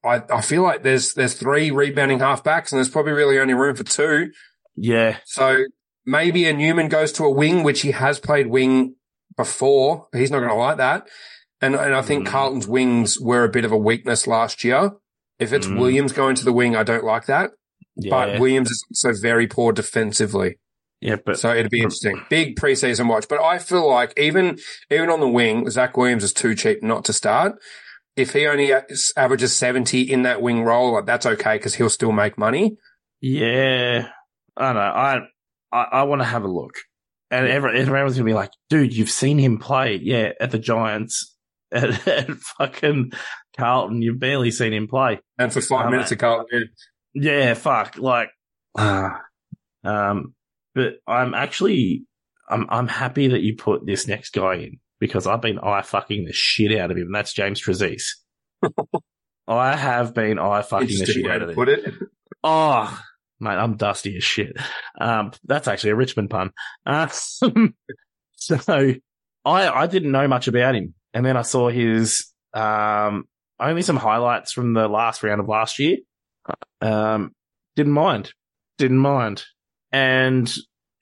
I, 0.04 0.22
I 0.30 0.40
feel 0.42 0.62
like 0.62 0.82
there's 0.82 1.14
there's 1.14 1.32
three 1.34 1.70
rebounding 1.70 2.18
halfbacks, 2.18 2.70
and 2.72 2.78
there's 2.78 2.90
probably 2.90 3.12
really 3.12 3.38
only 3.38 3.54
room 3.54 3.74
for 3.76 3.84
two. 3.84 4.30
Yeah, 4.76 5.16
So 5.24 5.64
maybe 6.06 6.46
a 6.46 6.52
Newman 6.52 6.88
goes 6.88 7.12
to 7.12 7.24
a 7.24 7.30
wing, 7.30 7.62
which 7.62 7.82
he 7.82 7.90
has 7.90 8.18
played 8.18 8.46
wing 8.46 8.94
before. 9.36 10.06
He's 10.14 10.30
not 10.30 10.38
going 10.38 10.50
to 10.50 10.54
like 10.56 10.76
that. 10.78 11.06
And 11.60 11.74
and 11.74 11.94
I 11.94 12.02
think 12.02 12.26
Mm. 12.26 12.30
Carlton's 12.30 12.68
wings 12.68 13.18
were 13.20 13.44
a 13.44 13.48
bit 13.48 13.64
of 13.64 13.72
a 13.72 13.76
weakness 13.78 14.26
last 14.26 14.62
year. 14.64 14.92
If 15.38 15.52
it's 15.52 15.66
Mm. 15.66 15.78
Williams 15.80 16.12
going 16.12 16.34
to 16.36 16.44
the 16.44 16.52
wing, 16.52 16.76
I 16.76 16.82
don't 16.82 17.04
like 17.04 17.26
that. 17.26 17.50
yeah, 17.96 18.10
But 18.10 18.40
Williams 18.40 18.70
is 18.70 18.84
also 18.90 19.18
very 19.20 19.46
poor 19.46 19.72
defensively. 19.72 20.58
yeah. 21.00 21.16
But 21.24 21.38
So 21.38 21.50
it'd 21.54 21.70
be 21.70 21.80
interesting. 21.80 22.22
Big 22.30 22.56
preseason 22.56 23.08
watch. 23.08 23.26
But 23.28 23.40
I 23.40 23.58
feel 23.58 23.88
like 23.88 24.12
even, 24.18 24.58
even 24.90 25.08
on 25.10 25.20
the 25.20 25.28
wing, 25.28 25.68
Zach 25.70 25.96
Williams 25.96 26.24
is 26.24 26.32
too 26.32 26.54
cheap 26.54 26.82
not 26.82 27.04
to 27.06 27.12
start. 27.12 27.54
If 28.16 28.32
he 28.32 28.46
only 28.46 28.72
averages 29.16 29.54
70 29.56 30.00
in 30.02 30.22
that 30.22 30.40
wing 30.40 30.62
role, 30.64 30.92
like 30.92 31.04
that's 31.06 31.26
okay 31.26 31.56
because 31.56 31.74
he'll 31.74 31.90
still 31.90 32.12
make 32.12 32.38
money. 32.38 32.76
yeah, 33.20 34.08
I 34.56 34.66
don't 34.66 34.74
know. 34.74 34.80
I 34.80 35.18
I, 35.72 35.82
I 35.92 36.02
want 36.04 36.20
to 36.20 36.26
have 36.26 36.44
a 36.44 36.48
look, 36.48 36.74
and 37.30 37.46
every, 37.46 37.78
everyone's 37.80 38.14
gonna 38.16 38.24
be 38.24 38.34
like, 38.34 38.50
"Dude, 38.70 38.94
you've 38.94 39.10
seen 39.10 39.38
him 39.38 39.58
play, 39.58 39.96
yeah, 40.02 40.32
at 40.40 40.50
the 40.50 40.58
Giants." 40.58 41.32
At, 41.72 42.06
at 42.06 42.30
fucking 42.30 43.10
Carlton, 43.58 44.00
you've 44.00 44.20
barely 44.20 44.52
seen 44.52 44.72
him 44.72 44.86
play. 44.86 45.18
And 45.36 45.52
for 45.52 45.60
five 45.60 45.86
Oh, 45.86 45.90
minutes 45.90 46.12
of 46.12 46.18
Carlton, 46.18 46.70
yeah. 47.12 47.32
Yeah, 47.32 47.54
fuck. 47.54 47.98
Like, 47.98 48.28
ah, 48.78 49.20
um, 49.82 50.32
but 50.76 50.94
I'm 51.08 51.34
actually, 51.34 52.04
I'm, 52.48 52.66
I'm 52.70 52.86
happy 52.86 53.26
that 53.28 53.40
you 53.42 53.56
put 53.56 53.84
this 53.84 54.06
next 54.06 54.30
guy 54.32 54.54
in 54.54 54.78
because 55.00 55.26
I've 55.26 55.40
been 55.42 55.58
eye 55.58 55.82
fucking 55.82 56.24
the 56.24 56.32
shit 56.32 56.78
out 56.78 56.92
of 56.92 56.96
him. 56.96 57.06
And 57.06 57.14
that's 57.16 57.32
James 57.32 57.60
Trezise. 57.60 58.04
I 59.48 59.74
have 59.74 60.14
been 60.14 60.38
eye 60.38 60.62
fucking 60.62 60.86
the 60.86 61.06
shit 61.06 61.26
out 61.28 61.42
of 61.42 61.48
him. 61.50 61.54
put 61.56 61.68
it. 61.68 61.84
Oh, 62.44 62.96
mate, 63.40 63.56
I'm 63.56 63.76
dusty 63.76 64.16
as 64.16 64.24
shit. 64.24 64.56
Um, 65.00 65.32
that's 65.44 65.68
actually 65.68 65.90
a 65.90 65.96
Richmond 65.96 66.30
pun. 66.30 66.52
Uh, 66.84 67.08
so 68.36 68.94
I, 69.44 69.68
I 69.68 69.86
didn't 69.86 70.12
know 70.12 70.28
much 70.28 70.48
about 70.48 70.74
him. 70.74 70.94
And 71.14 71.24
then 71.24 71.36
I 71.36 71.42
saw 71.42 71.68
his, 71.68 72.26
um, 72.52 73.24
only 73.58 73.82
some 73.82 73.96
highlights 73.96 74.52
from 74.52 74.74
the 74.74 74.88
last 74.88 75.22
round 75.22 75.40
of 75.40 75.48
last 75.48 75.78
year. 75.78 75.98
Um, 76.80 77.32
didn't 77.74 77.92
mind, 77.92 78.32
didn't 78.78 78.98
mind. 78.98 79.44
And 79.92 80.52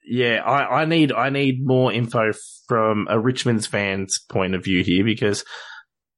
yeah, 0.05 0.41
I, 0.43 0.81
I 0.81 0.85
need, 0.85 1.11
I 1.11 1.29
need 1.29 1.65
more 1.65 1.91
info 1.91 2.31
from 2.67 3.07
a 3.09 3.19
Richmond's 3.19 3.67
fans 3.67 4.19
point 4.19 4.55
of 4.55 4.63
view 4.63 4.83
here 4.83 5.03
because 5.03 5.43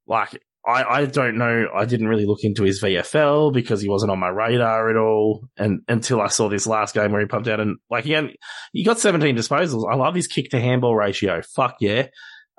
like, 0.06 0.42
I, 0.68 0.84
I 0.84 1.06
don't 1.06 1.38
know. 1.38 1.70
I 1.74 1.86
didn't 1.86 2.10
really 2.10 2.26
look 2.26 2.44
into 2.44 2.64
his 2.64 2.82
VFL 2.82 3.54
because 3.54 3.82
he 3.82 3.88
wasn't 3.88 4.12
on 4.12 4.20
my 4.20 4.28
radar 4.28 4.90
at 4.90 4.98
all. 4.98 5.48
And 5.56 5.82
until 5.88 6.20
I 6.20 6.28
saw 6.28 6.50
this 6.50 6.68
last 6.68 6.94
game 6.94 7.14
where 7.14 7.22
he 7.22 7.28
pumped 7.28 7.48
out 7.48 7.62
and 7.62 7.78
like 7.90 8.04
he 8.04 8.38
he 8.74 8.84
got 8.84 9.00
17 9.00 9.36
disposals. 9.38 9.90
I 9.90 9.96
love 9.96 10.14
his 10.14 10.28
kick 10.28 10.50
to 10.50 10.60
handball 10.60 10.94
ratio. 10.94 11.42
Fuck 11.42 11.78
yeah. 11.80 12.08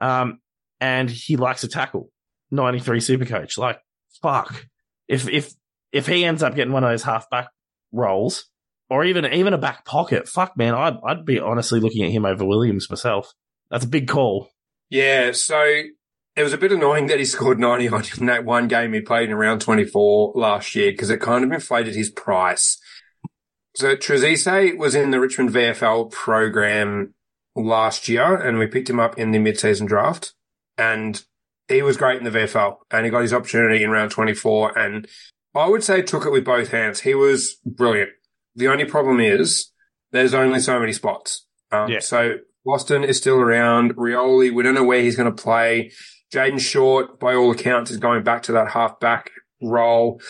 Um, 0.01 0.41
and 0.81 1.11
he 1.11 1.37
likes 1.37 1.61
to 1.61 1.69
tackle 1.69 2.11
93 2.51 3.01
super 3.01 3.27
coach. 3.27 3.59
Like 3.59 3.79
fuck. 4.23 4.67
If, 5.07 5.29
if, 5.29 5.53
if 5.93 6.07
he 6.07 6.25
ends 6.25 6.43
up 6.43 6.55
getting 6.55 6.73
one 6.73 6.85
of 6.85 6.91
those 6.91 7.03
half 7.03 7.29
back 7.29 7.49
roles 7.93 8.47
or 8.89 9.05
even, 9.05 9.27
even 9.27 9.53
a 9.53 9.59
back 9.59 9.85
pocket, 9.85 10.29
fuck 10.29 10.57
man, 10.57 10.75
I'd, 10.75 10.97
I'd 11.07 11.27
be 11.27 11.41
honestly 11.41 11.81
looking 11.81 12.07
at 12.07 12.11
him 12.11 12.25
over 12.25 12.47
Williams 12.47 12.89
myself. 12.89 13.35
That's 13.71 13.85
a 13.85 13.89
big 13.89 14.09
call. 14.09 14.49
Yeah, 14.89 15.33
so 15.33 15.83
it 16.39 16.45
was 16.45 16.53
a 16.53 16.59
bit 16.59 16.71
annoying 16.71 17.09
that 17.09 17.19
he 17.19 17.25
scored 17.25 17.59
90 17.59 17.89
odd 17.89 18.19
in 18.19 18.27
that 18.27 18.45
one 18.45 18.69
game 18.69 18.93
he 18.93 19.01
played 19.01 19.29
in 19.29 19.35
round 19.35 19.61
24 19.61 20.33
last 20.37 20.75
year 20.77 20.93
because 20.93 21.11
it 21.11 21.21
kind 21.21 21.45
of 21.45 21.51
inflated 21.51 21.97
his 21.97 22.11
price. 22.11 22.81
So 23.75 23.97
Trezise 23.97 24.79
was 24.79 24.95
in 24.95 25.11
the 25.11 25.21
Richmond 25.21 25.51
VFL 25.51 26.13
program 26.13 27.15
last 27.57 28.09
year 28.09 28.37
and 28.37 28.59
we 28.59 28.69
picked 28.69 28.89
him 28.89 29.01
up 29.01 29.19
in 29.19 29.33
the 29.33 29.41
mid-season 29.41 29.87
draft 29.87 30.33
and 30.77 31.23
he 31.67 31.83
was 31.83 31.97
great 31.97 32.19
in 32.19 32.25
the 32.25 32.31
VFL 32.31 32.77
and 32.93 33.05
he 33.05 33.11
got 33.11 33.23
his 33.23 33.33
opportunity 33.33 33.83
in 33.83 33.91
round 33.91 34.13
24 34.13 34.79
and 34.79 35.09
I 35.57 35.67
would 35.67 35.83
say 35.83 36.03
took 36.03 36.25
it 36.25 36.31
with 36.31 36.45
both 36.45 36.71
hands. 36.71 37.01
He 37.01 37.15
was 37.15 37.57
brilliant. 37.67 38.11
The 38.55 38.69
only 38.69 38.85
problem 38.85 39.19
is 39.19 39.73
there's 40.13 40.35
only 40.35 40.61
so 40.61 40.79
many 40.79 40.93
spots. 40.93 41.47
Um, 41.73 41.91
Yeah. 41.91 41.99
So 41.99 42.37
Vlastuin 42.67 43.05
is 43.05 43.17
still 43.17 43.41
around. 43.41 43.97
Rioli, 43.97 44.53
we 44.53 44.63
don't 44.63 44.75
know 44.75 44.85
where 44.85 45.01
he's 45.01 45.17
going 45.17 45.35
to 45.35 45.43
play. 45.43 45.91
Jayden 46.33 46.61
Short, 46.61 47.19
by 47.19 47.35
all 47.35 47.51
accounts, 47.51 47.91
is 47.91 47.97
going 47.97 48.23
back 48.23 48.43
to 48.45 48.53
that 48.53 48.69
halfback 48.69 49.31
role. 49.63 50.21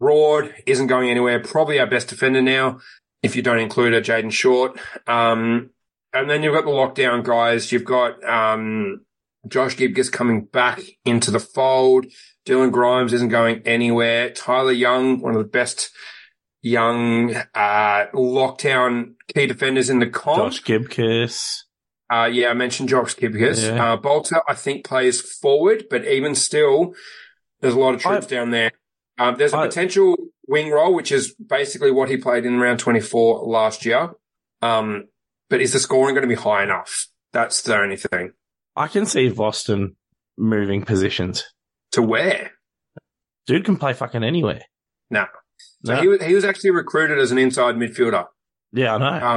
Broad 0.00 0.54
isn't 0.66 0.86
going 0.86 1.10
anywhere. 1.10 1.40
Probably 1.40 1.78
our 1.78 1.86
best 1.86 2.08
defender 2.08 2.40
now, 2.40 2.78
if 3.22 3.36
you 3.36 3.42
don't 3.42 3.58
include 3.58 3.94
a 3.94 4.00
Jayden 4.00 4.32
Short. 4.32 4.78
Um, 5.06 5.70
and 6.12 6.30
then 6.30 6.42
you've 6.42 6.54
got 6.54 6.64
the 6.64 6.70
lockdown 6.70 7.22
guys. 7.22 7.70
You've 7.72 7.84
got 7.84 8.22
um, 8.24 9.04
Josh 9.46 9.76
Gibcus 9.76 10.08
coming 10.08 10.44
back 10.44 10.80
into 11.04 11.30
the 11.30 11.40
fold. 11.40 12.06
Dylan 12.46 12.72
Grimes 12.72 13.12
isn't 13.12 13.28
going 13.28 13.62
anywhere. 13.66 14.30
Tyler 14.30 14.72
Young, 14.72 15.20
one 15.20 15.34
of 15.34 15.38
the 15.38 15.48
best 15.48 15.90
young 16.62 17.34
uh, 17.54 18.06
lockdown 18.14 19.14
key 19.34 19.46
defenders 19.46 19.90
in 19.90 19.98
the 19.98 20.08
comp. 20.08 20.52
Josh 20.52 20.64
Gibcus. 20.64 21.64
Uh, 22.10 22.28
yeah, 22.32 22.48
I 22.48 22.54
mentioned 22.54 22.88
Josh 22.88 23.16
Gibcus. 23.16 23.64
Yeah. 23.64 23.92
Uh, 23.92 23.96
Bolton, 23.96 24.38
I 24.48 24.54
think, 24.54 24.84
plays 24.86 25.20
forward, 25.20 25.84
but 25.90 26.04
even 26.06 26.34
still, 26.34 26.94
there's 27.60 27.74
a 27.74 27.78
lot 27.78 27.94
of 27.94 28.00
troops 28.00 28.26
I- 28.26 28.30
down 28.30 28.50
there. 28.50 28.72
Um, 29.18 29.34
there's 29.36 29.52
a 29.52 29.58
I- 29.58 29.66
potential 29.66 30.16
wing 30.46 30.70
role, 30.70 30.94
which 30.94 31.12
is 31.12 31.34
basically 31.34 31.90
what 31.90 32.08
he 32.08 32.16
played 32.16 32.46
in 32.46 32.58
round 32.60 32.78
24 32.80 33.40
last 33.46 33.84
year. 33.84 34.10
Um, 34.62 35.08
but 35.50 35.60
is 35.60 35.72
the 35.72 35.78
scoring 35.80 36.14
going 36.14 36.22
to 36.22 36.34
be 36.34 36.40
high 36.40 36.62
enough? 36.62 37.08
That's 37.32 37.60
the 37.62 37.76
only 37.76 37.96
thing. 37.96 38.32
I 38.74 38.88
can 38.88 39.04
see 39.06 39.28
Vlastuin 39.30 39.94
moving 40.38 40.84
positions. 40.84 41.44
To 41.92 42.02
where? 42.02 42.52
Dude 43.46 43.64
can 43.64 43.76
play 43.76 43.92
fucking 43.92 44.22
anywhere. 44.24 44.62
No. 45.10 45.26
So 45.84 45.94
No. 45.94 46.00
he, 46.00 46.08
was, 46.08 46.22
he 46.22 46.34
was 46.34 46.44
actually 46.44 46.70
recruited 46.70 47.18
as 47.18 47.32
an 47.32 47.38
inside 47.38 47.74
midfielder 47.76 48.26
yeah, 48.72 48.94
I 48.94 48.98
know. 48.98 49.06
Uh, 49.06 49.36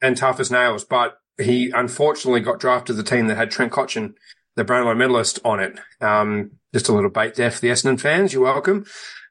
and 0.00 0.16
tough 0.16 0.40
as 0.40 0.50
nails, 0.50 0.84
but 0.84 1.14
he 1.38 1.70
unfortunately 1.70 2.40
got 2.40 2.60
drafted 2.60 2.96
to 2.96 3.02
the 3.02 3.08
team 3.08 3.26
that 3.26 3.36
had 3.36 3.50
Trent 3.50 3.72
Cotchin, 3.72 4.14
the 4.56 4.64
Brownlow 4.64 4.94
medalist, 4.94 5.38
on 5.44 5.60
it. 5.60 5.78
Um, 6.00 6.52
just 6.72 6.88
a 6.88 6.92
little 6.92 7.10
bait 7.10 7.34
there 7.34 7.50
for 7.50 7.60
the 7.60 7.68
Essendon 7.68 8.00
fans. 8.00 8.32
You're 8.32 8.42
welcome. 8.42 8.84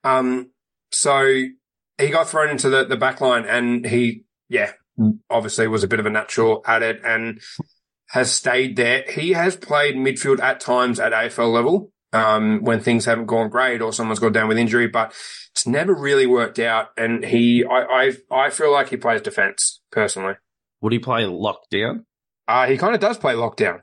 Um, 0.04 0.52
so 0.92 1.44
he 1.98 2.10
got 2.10 2.28
thrown 2.28 2.50
into 2.50 2.70
the, 2.70 2.86
the 2.86 2.98
back 2.98 3.22
line 3.22 3.46
and 3.46 3.86
he, 3.86 4.24
yeah, 4.50 4.72
obviously 5.30 5.68
was 5.68 5.84
a 5.84 5.88
bit 5.88 6.00
of 6.00 6.06
a 6.06 6.10
natural 6.10 6.64
at 6.66 6.84
it 6.84 7.02
and 7.04 7.40
has 8.10 8.32
stayed 8.32 8.76
there. 8.76 9.04
He 9.10 9.32
has 9.32 9.56
played 9.56 9.96
midfield 9.96 10.42
at 10.42 10.60
times 10.60 11.00
at 11.00 11.14
AFL 11.14 11.52
level. 11.52 11.92
Um, 12.14 12.60
when 12.62 12.82
things 12.82 13.06
haven't 13.06 13.28
gone 13.28 13.48
great 13.48 13.82
or 13.82 13.94
someone's 13.94 14.20
gone 14.20 14.34
down 14.34 14.50
with 14.50 14.58
injury, 14.58 14.86
but 14.86 15.14
it's 15.54 15.66
never 15.66 15.96
really 15.96 16.26
worked 16.26 16.60
out. 16.60 16.90
And 16.98 17.24
he, 17.24 17.64
I, 17.64 17.84
I, 17.84 18.12
I 18.30 18.50
feel 18.50 18.70
like 18.70 18.90
he 18.90 18.98
plays 18.98 19.22
defense 19.22 19.80
personally. 19.94 20.34
Would 20.82 20.94
he 20.94 21.00
play 21.00 21.24
lockdown? 21.24 22.06
Uh, 22.48 22.68
he 22.68 22.78
kind 22.78 22.96
of 22.96 23.02
does 23.02 23.18
play 23.18 23.34
lockdown. 23.34 23.82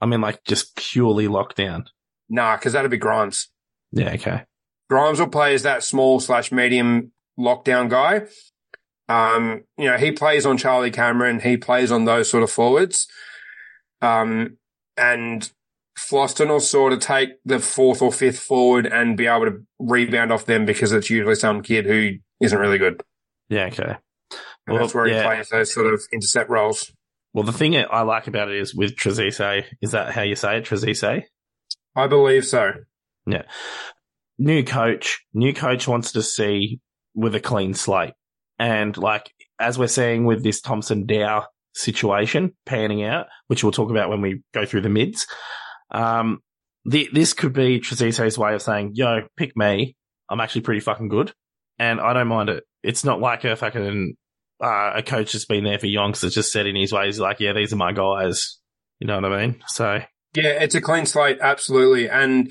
I 0.00 0.06
mean, 0.06 0.20
like 0.20 0.44
just 0.44 0.76
purely 0.76 1.26
lockdown. 1.26 1.86
Nah, 2.28 2.56
cause 2.56 2.72
that'd 2.72 2.90
be 2.90 2.96
Grimes. 2.96 3.48
Yeah, 3.92 4.12
okay. 4.12 4.44
Grimes 4.88 5.20
will 5.20 5.28
play 5.28 5.54
as 5.54 5.62
that 5.62 5.82
small 5.82 6.20
slash 6.20 6.52
medium 6.52 7.12
lockdown 7.38 7.88
guy. 7.88 8.26
Um, 9.08 9.64
you 9.76 9.90
know, 9.90 9.96
he 9.96 10.12
plays 10.12 10.46
on 10.46 10.56
Charlie 10.56 10.90
Cameron. 10.90 11.40
He 11.40 11.56
plays 11.56 11.92
on 11.92 12.04
those 12.04 12.30
sort 12.30 12.42
of 12.42 12.50
forwards. 12.50 13.06
Um, 14.00 14.58
and 14.96 15.50
Vlastuin 15.98 16.48
will 16.48 16.60
sort 16.60 16.92
of 16.92 17.00
take 17.00 17.30
the 17.44 17.58
fourth 17.58 18.02
or 18.02 18.12
fifth 18.12 18.40
forward 18.40 18.86
and 18.86 19.16
be 19.16 19.26
able 19.26 19.46
to 19.46 19.62
rebound 19.78 20.32
off 20.32 20.46
them 20.46 20.64
because 20.64 20.92
it's 20.92 21.10
usually 21.10 21.34
some 21.34 21.62
kid 21.62 21.86
who 21.86 22.12
isn't 22.40 22.58
really 22.58 22.78
good. 22.78 23.02
Yeah, 23.48 23.66
okay. 23.66 23.96
And 24.66 24.78
that's 24.78 24.94
where 24.94 25.06
he 25.06 25.12
yeah. 25.12 25.26
plays 25.26 25.48
those 25.48 25.72
sort 25.72 25.92
of 25.92 26.02
intercept 26.12 26.48
roles. 26.48 26.90
Well, 27.32 27.44
the 27.44 27.52
thing 27.52 27.76
I 27.76 28.02
like 28.02 28.26
about 28.28 28.48
it 28.48 28.58
is 28.58 28.74
with 28.74 28.96
Trezise, 28.96 29.64
is 29.82 29.90
that 29.90 30.12
how 30.12 30.22
you 30.22 30.36
say 30.36 30.58
it? 30.58 30.64
Trezise? 30.64 31.24
I 31.96 32.06
believe 32.06 32.46
so. 32.46 32.72
Yeah. 33.26 33.42
New 34.38 34.64
coach, 34.64 35.24
new 35.34 35.52
coach 35.52 35.86
wants 35.86 36.12
to 36.12 36.22
see 36.22 36.80
with 37.14 37.34
a 37.34 37.40
clean 37.40 37.74
slate. 37.74 38.14
And 38.58 38.96
like, 38.96 39.32
as 39.60 39.78
we're 39.78 39.88
seeing 39.88 40.24
with 40.24 40.42
this 40.42 40.60
Thomson 40.60 41.06
Dow 41.06 41.46
situation 41.74 42.54
panning 42.66 43.04
out, 43.04 43.26
which 43.48 43.62
we'll 43.62 43.72
talk 43.72 43.90
about 43.90 44.08
when 44.08 44.20
we 44.20 44.42
go 44.52 44.64
through 44.64 44.82
the 44.82 44.88
mids, 44.88 45.26
um, 45.90 46.40
the, 46.84 47.08
this 47.12 47.32
could 47.32 47.52
be 47.52 47.80
Trezise's 47.80 48.38
way 48.38 48.54
of 48.54 48.62
saying, 48.62 48.92
yo, 48.94 49.22
pick 49.36 49.56
me. 49.56 49.96
I'm 50.28 50.40
actually 50.40 50.62
pretty 50.62 50.80
fucking 50.80 51.08
good. 51.08 51.32
And 51.78 52.00
I 52.00 52.12
don't 52.12 52.28
mind 52.28 52.48
it. 52.48 52.64
It's 52.82 53.04
not 53.04 53.20
like 53.20 53.44
a 53.44 53.56
fucking, 53.56 54.16
uh, 54.64 54.92
a 54.96 55.02
coach 55.02 55.32
that's 55.32 55.44
been 55.44 55.64
there 55.64 55.78
for 55.78 55.86
yonks 55.86 56.20
that's 56.20 56.34
just 56.34 56.50
said 56.50 56.66
in 56.66 56.74
his 56.74 56.92
ways, 56.92 57.20
like, 57.20 57.38
yeah, 57.38 57.52
these 57.52 57.72
are 57.72 57.76
my 57.76 57.92
guys. 57.92 58.58
You 58.98 59.06
know 59.06 59.20
what 59.20 59.30
I 59.30 59.46
mean? 59.46 59.62
So, 59.68 60.00
Yeah, 60.34 60.62
it's 60.62 60.74
a 60.74 60.80
clean 60.80 61.04
slate, 61.04 61.38
absolutely. 61.42 62.08
And 62.08 62.50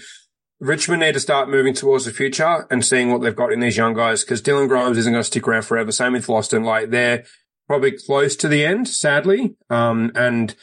Richmond 0.59 1.01
need 1.01 1.13
to 1.13 1.19
start 1.19 1.49
moving 1.49 1.73
towards 1.73 2.05
the 2.05 2.11
future 2.11 2.67
and 2.69 2.85
seeing 2.85 3.11
what 3.11 3.21
they've 3.21 3.35
got 3.35 3.51
in 3.51 3.61
these 3.61 3.77
young 3.77 3.95
guys 3.95 4.23
because 4.23 4.41
Dylan 4.43 4.67
Grimes 4.67 4.97
isn't 4.97 5.11
going 5.11 5.23
to 5.23 5.27
stick 5.27 5.47
around 5.47 5.63
forever. 5.63 5.91
Same 5.91 6.13
with 6.13 6.27
Vlastuin. 6.27 6.63
Like 6.63 6.91
they're 6.91 7.23
probably 7.67 7.93
close 7.93 8.35
to 8.37 8.47
the 8.47 8.63
end, 8.63 8.87
sadly. 8.87 9.55
Um, 9.71 10.11
and 10.13 10.55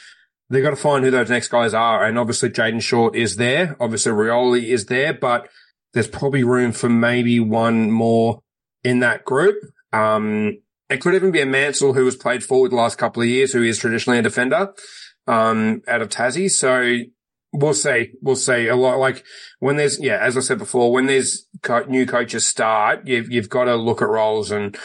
they've 0.51 0.63
got 0.63 0.71
to 0.71 0.77
find 0.77 1.05
who 1.05 1.11
those 1.11 1.31
next 1.31 1.49
guys 1.49 1.75
are. 1.75 2.05
And 2.05 2.17
obviously 2.17 2.51
Jayden 2.51 2.81
Short 2.81 3.17
is 3.17 3.37
there. 3.37 3.77
Obviously 3.81 4.13
Rioli 4.13 4.69
is 4.69 4.87
there, 4.87 5.13
but 5.13 5.49
there's 5.95 6.09
probably 6.09 6.45
room 6.45 6.71
for 6.71 6.89
maybe 6.89 7.41
one 7.41 7.91
more 7.91 8.41
in 8.85 9.01
that 9.01 9.25
group. 9.25 9.57
Um, 9.93 10.59
it 10.91 11.01
could 11.01 11.15
even 11.15 11.31
be 11.31 11.41
a 11.41 11.47
Mansell 11.47 11.95
who 11.95 12.05
was 12.05 12.17
played 12.17 12.43
forward 12.43 12.73
the 12.73 12.77
last 12.77 12.99
couple 12.99 13.23
of 13.23 13.29
years, 13.29 13.53
who 13.53 13.63
is 13.63 13.79
traditionally 13.79 14.19
a 14.19 14.23
defender 14.23 14.75
um, 15.29 15.83
out 15.87 16.03
of 16.03 16.09
Tassie. 16.09 16.51
So 16.51 17.05
we'll 17.53 17.75
see. 17.75 18.13
We'll 18.21 18.37
see 18.37 18.67
a 18.67 18.75
lot. 18.75 18.99
Like 18.99 19.25
when 19.61 19.77
there's, 19.77 20.01
yeah, 20.01 20.19
as 20.21 20.37
I 20.37 20.41
said 20.41 20.59
before, 20.59 20.93
when 20.93 21.07
there's 21.07 21.47
co- 21.63 21.85
new 21.85 22.07
coaches 22.07 22.45
start, 22.45 23.07
you've, 23.07 23.31
you've 23.31 23.49
got 23.49 23.65
to 23.65 23.77
look 23.77 24.03
at 24.03 24.09
roles 24.09 24.51
and 24.51 24.77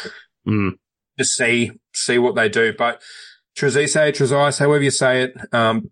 mm. 0.48 0.72
just 1.18 1.36
see, 1.36 1.72
see 1.94 2.20
what 2.20 2.36
they 2.36 2.50
do. 2.50 2.74
But 2.78 3.02
Trezise, 3.58 4.14
Trezise, 4.14 4.60
however 4.60 4.84
you 4.84 4.92
say 4.92 5.24
it, 5.24 5.34
um, 5.52 5.90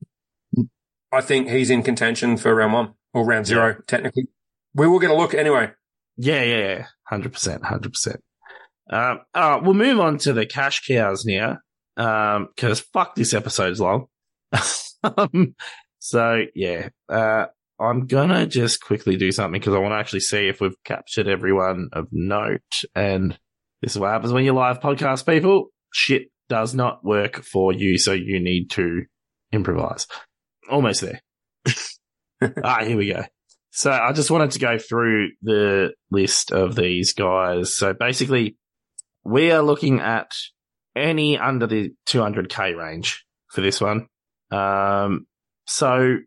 I 1.12 1.22
think 1.22 1.50
he's 1.50 1.70
in 1.70 1.82
contention 1.84 2.38
for 2.38 2.54
round 2.54 2.74
one 2.74 2.94
or 3.14 3.26
round 3.26 3.48
zero, 3.48 3.70
yeah. 3.70 3.76
technically. 3.88 4.28
We 4.76 4.88
will 4.88 5.00
get 5.00 5.12
a 5.12 5.16
look 5.16 5.34
anyway. 5.34 5.72
Yeah, 6.18 6.44
yeah, 6.44 6.58
yeah. 6.58 6.86
100%, 7.12 7.62
100%. 7.62 8.18
Um, 8.90 9.22
all 9.34 9.50
right, 9.50 9.64
we'll 9.64 9.74
move 9.74 10.00
on 10.00 10.18
to 10.20 10.34
the 10.34 10.46
cash 10.46 10.86
cows 10.86 11.26
now 11.26 11.60
because 11.96 12.80
um, 12.82 12.86
fuck, 12.94 13.16
this 13.16 13.34
episode's 13.34 13.80
long. 13.80 14.08
um, 15.04 15.56
so 16.00 16.44
yeah, 16.56 16.90
uh, 17.10 17.46
I'm 17.80 18.08
gonna 18.08 18.46
just 18.46 18.82
quickly 18.82 19.18
do 19.18 19.32
something 19.32 19.60
because 19.60 19.74
I 19.74 19.80
want 19.80 19.94
to 19.94 19.98
actually 19.98 20.22
see 20.22 20.48
if 20.48 20.62
we've 20.62 20.82
captured 20.84 21.28
everyone 21.28 21.90
of 21.94 22.08
note. 22.12 22.62
And 22.96 23.38
this 23.82 23.94
is 23.94 24.00
what 24.00 24.12
happens 24.12 24.34
when 24.34 24.46
you 24.46 24.54
live 24.54 24.80
podcast 24.80 25.26
people. 25.26 25.68
Shit 25.94 26.30
does 26.50 26.74
not 26.74 27.04
work 27.04 27.44
for 27.44 27.74
you, 27.74 27.98
so 27.98 28.14
you 28.14 28.40
need 28.40 28.70
to 28.72 29.04
improvise. 29.52 30.08
Almost 30.70 31.02
there. 31.02 31.22
ah, 32.64 32.84
here 32.84 32.98
we 32.98 33.12
go. 33.12 33.24
So 33.72 33.92
I 33.92 34.12
just 34.14 34.30
wanted 34.30 34.52
to 34.52 34.60
go 34.60 34.78
through 34.78 35.30
the 35.42 35.94
list 36.12 36.52
of 36.52 36.76
these 36.76 37.14
guys. 37.14 37.76
So 37.76 37.94
basically, 37.94 38.56
we 39.24 39.52
are 39.52 39.62
looking 39.62 40.00
at 40.00 40.32
any 40.96 41.38
under 41.38 41.68
the 41.68 41.94
200k 42.08 42.78
range 42.78 43.26
for 43.50 43.62
this 43.62 43.82
one. 43.82 44.08
Um, 44.52 45.26
so 45.66 46.18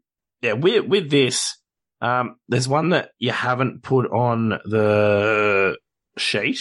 yeah, 0.42 0.54
with, 0.54 0.86
with 0.86 1.10
this, 1.10 1.58
um, 2.00 2.36
there's 2.48 2.68
one 2.68 2.90
that 2.90 3.10
you 3.18 3.30
haven't 3.30 3.82
put 3.82 4.10
on 4.10 4.50
the 4.64 5.76
sheet 6.18 6.60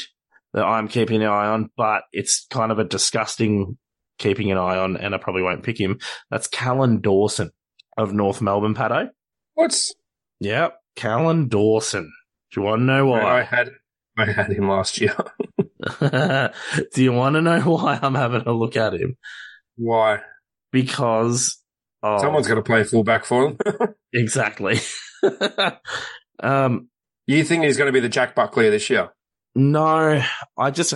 that 0.53 0.63
I'm 0.63 0.87
keeping 0.87 1.21
an 1.21 1.29
eye 1.29 1.47
on, 1.47 1.69
but 1.75 2.03
it's 2.11 2.45
kind 2.49 2.71
of 2.71 2.79
a 2.79 2.83
disgusting 2.83 3.77
keeping 4.17 4.51
an 4.51 4.57
eye 4.57 4.77
on, 4.77 4.97
and 4.97 5.13
I 5.13 5.17
probably 5.17 5.41
won't 5.41 5.63
pick 5.63 5.79
him. 5.79 5.99
That's 6.31 6.47
Callan 6.47 7.01
Dawson 7.01 7.51
of 7.97 8.13
North 8.13 8.41
Melbourne, 8.41 8.73
Patto. 8.73 9.09
What's, 9.53 9.93
Yep, 10.39 10.77
Callan 10.95 11.47
Dawson. 11.47 12.11
Do 12.51 12.61
you 12.61 12.65
want 12.65 12.79
to 12.79 12.83
know 12.83 13.07
why? 13.07 13.39
I 13.39 13.43
had, 13.43 13.71
I 14.17 14.31
had 14.31 14.51
him 14.51 14.69
last 14.69 14.99
year. 14.99 15.15
Do 16.93 17.03
you 17.03 17.11
want 17.13 17.35
to 17.35 17.41
know 17.41 17.59
why 17.61 17.99
I'm 18.01 18.15
having 18.15 18.43
a 18.45 18.51
look 18.51 18.75
at 18.75 18.93
him? 18.93 19.17
Why? 19.75 20.21
Because 20.71 21.57
oh, 22.03 22.19
Someone's 22.19 22.47
got 22.47 22.55
to 22.55 22.61
play 22.61 22.83
fullback 22.83 23.25
for 23.25 23.47
him. 23.47 23.57
exactly. 24.13 24.79
um, 26.41 26.89
you 27.27 27.43
think 27.43 27.63
he's 27.63 27.77
going 27.77 27.87
to 27.87 27.93
be 27.93 27.99
the 27.99 28.09
Jack 28.09 28.35
Buckley 28.35 28.69
this 28.69 28.89
year? 28.89 29.09
no, 29.55 30.21
I 30.57 30.71
just, 30.71 30.95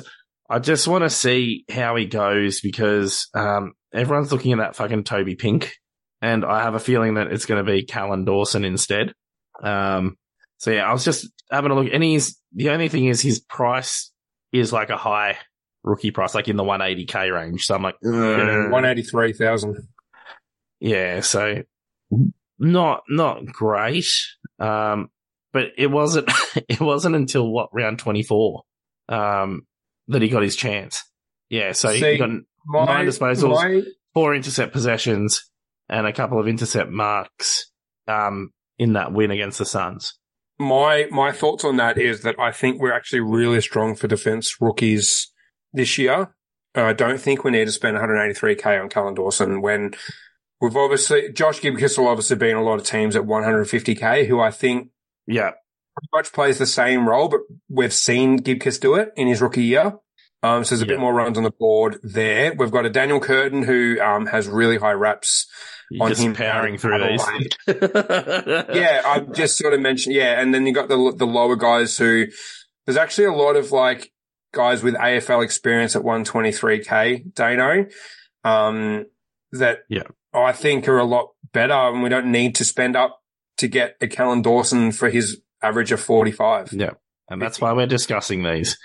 I 0.50 0.60
just 0.60 0.88
want 0.88 1.04
to 1.04 1.10
see 1.10 1.64
how 1.72 1.96
he 1.96 2.06
goes 2.06 2.60
because 2.60 3.30
um, 3.34 3.74
everyone's 3.94 4.32
looking 4.32 4.52
at 4.52 4.58
that 4.58 4.76
fucking 4.76 5.06
Toby 5.06 5.36
Pink, 5.36 5.74
and 6.22 6.44
I 6.44 6.64
have 6.64 6.76
a 6.76 6.80
feeling 6.80 7.14
that 7.14 7.32
it's 7.32 7.46
going 7.46 7.64
to 7.64 7.72
be 7.72 7.84
Callan 7.84 8.26
Dawson 8.26 8.66
instead. 8.66 9.14
Um, 9.64 10.18
so 10.58 10.72
yeah, 10.72 10.90
I 10.90 10.92
was 10.92 11.06
just 11.06 11.28
having 11.50 11.72
a 11.72 11.76
look, 11.76 11.88
and 11.92 12.04
he's 12.04 12.38
the 12.54 12.72
only 12.72 12.90
thing 12.90 13.06
is 13.06 13.22
his 13.22 13.40
price 13.40 14.12
is 14.52 14.72
like 14.74 14.90
a 14.90 14.98
high 14.98 15.38
rookie 15.84 16.12
price, 16.12 16.36
like 16.36 16.48
in 16.48 16.56
the 16.58 16.64
180k 16.64 17.34
range. 17.34 17.66
So 17.66 17.76
I'm 17.76 17.84
like, 17.84 17.96
"Ugh." 18.06 18.72
One 18.72 18.86
eighty 18.86 19.02
three 19.04 19.34
thousand. 19.34 19.88
Yeah, 20.80 21.22
so 21.22 21.64
not 22.58 23.04
not 23.10 23.46
great. 23.46 24.06
Um, 24.60 25.10
but 25.54 25.68
it 25.78 25.88
wasn't 25.88 26.30
it 26.68 26.80
wasn't 26.82 27.16
until 27.16 27.50
what 27.50 27.70
round 27.74 28.00
twenty 28.00 28.24
four 28.24 28.64
um 29.08 29.66
that 30.08 30.22
he 30.22 30.30
got 30.30 30.44
his 30.44 30.56
chance. 30.56 31.04
Yeah, 31.50 31.72
so 31.72 31.90
he 31.90 32.18
got 32.18 32.30
My, 32.66 32.86
Nine 32.86 33.06
disposals. 33.08 33.56
my- 33.56 33.82
four 34.14 34.36
intercept 34.36 34.74
possessions 34.74 35.50
and 35.88 36.06
a 36.08 36.14
couple 36.14 36.40
of 36.40 36.48
intercept 36.48 36.90
marks 36.92 37.72
um 38.08 38.52
in 38.78 38.94
that 38.94 39.12
win 39.12 39.32
against 39.32 39.60
the 39.60 39.66
Suns. 39.66 40.18
My 40.60 41.08
my 41.10 41.32
thoughts 41.32 41.64
on 41.64 41.78
that 41.78 41.98
is 41.98 42.22
that 42.24 42.38
I 42.38 42.52
think 42.52 42.82
we're 42.82 42.94
actually 42.94 43.22
really 43.22 43.62
strong 43.62 43.96
for 43.96 44.08
defense 44.08 44.60
rookies 44.60 45.32
this 45.72 45.98
year. 45.98 46.34
Uh, 46.76 46.84
I 46.84 46.94
don't 46.94 47.20
think 47.20 47.44
we 47.44 47.52
need 47.52 47.66
to 47.66 47.72
spend 47.72 47.98
183k 47.98 48.82
on 48.82 48.90
Callan 48.90 49.16
Dawson 49.16 49.62
when 49.62 49.94
we've 50.60 50.76
obviously 50.76 51.32
Josh 51.32 51.62
Gibcus 51.62 51.98
will 51.98 52.08
obviously 52.08 52.36
be 52.36 52.50
in 52.50 52.58
a 52.58 52.64
lot 52.64 52.80
of 52.80 52.86
teams 52.86 53.16
at 53.16 53.24
150k, 53.24 54.28
who 54.28 54.40
I 54.40 54.52
think 54.52 54.90
Yeah, 55.26 55.52
pretty 55.96 56.10
much 56.14 56.34
plays 56.34 56.58
the 56.58 56.66
same 56.66 57.08
role, 57.08 57.30
but 57.30 57.42
we've 57.70 57.94
seen 57.94 58.40
Gibkiss 58.40 58.82
do 58.82 58.96
it 58.96 59.12
in 59.16 59.28
his 59.28 59.42
rookie 59.42 59.64
year. 59.64 59.94
Um, 60.42 60.64
so 60.64 60.76
there's 60.76 60.82
a 60.82 60.86
Yeah. 60.86 60.94
bit 60.96 61.00
more 61.00 61.14
runs 61.14 61.38
on 61.38 61.44
the 61.44 61.52
board 61.52 62.00
there. 62.02 62.54
We've 62.58 62.72
got 62.72 62.86
a 62.86 62.90
Daniel 62.90 63.20
Curtin 63.20 63.64
who 63.64 64.00
um, 64.02 64.26
has 64.28 64.48
really 64.48 64.78
high 64.78 64.94
reps 64.94 65.48
you're 65.92 66.04
On 66.04 66.10
just 66.10 66.22
him, 66.22 66.36
powering 66.36 66.76
uh, 66.76 66.78
through 66.78 67.00
these. 67.00 67.26
yeah, 67.68 69.02
I 69.06 69.26
just 69.34 69.58
sort 69.58 69.74
of 69.74 69.80
mentioned, 69.80 70.14
yeah, 70.16 70.40
and 70.40 70.54
then 70.54 70.68
you 70.68 70.74
got 70.74 70.88
the 70.88 71.14
the 71.18 71.26
lower 71.26 71.56
guys 71.56 71.98
who 71.98 72.28
there's 72.86 72.96
actually 72.98 73.26
a 73.26 73.34
lot 73.34 73.56
of 73.56 73.72
like 73.72 74.12
guys 74.54 74.84
with 74.84 74.94
AFL 74.96 75.44
experience 75.44 75.96
at 75.96 76.04
123k, 76.04 77.34
Dano, 77.34 77.88
um, 78.44 79.06
that 79.52 79.80
Yeah. 79.90 80.04
I 80.34 80.52
think 80.52 80.88
are 80.88 81.00
a 81.00 81.06
lot 81.06 81.30
better, 81.54 81.74
and 81.74 82.04
we 82.04 82.10
don't 82.10 82.32
need 82.32 82.56
to 82.56 82.66
spend 82.66 82.96
up 82.96 83.20
to 83.58 83.68
get 83.68 83.96
a 84.00 84.08
Kellen 84.08 84.42
Dawson 84.44 84.92
for 84.92 85.10
his 85.10 85.42
average 85.64 85.92
of 85.92 86.00
45. 86.00 86.72
Yeah, 86.74 86.92
and 87.30 87.42
that's 87.42 87.60
why 87.60 87.74
we're 87.74 87.88
discussing 87.88 88.44
these. 88.44 88.78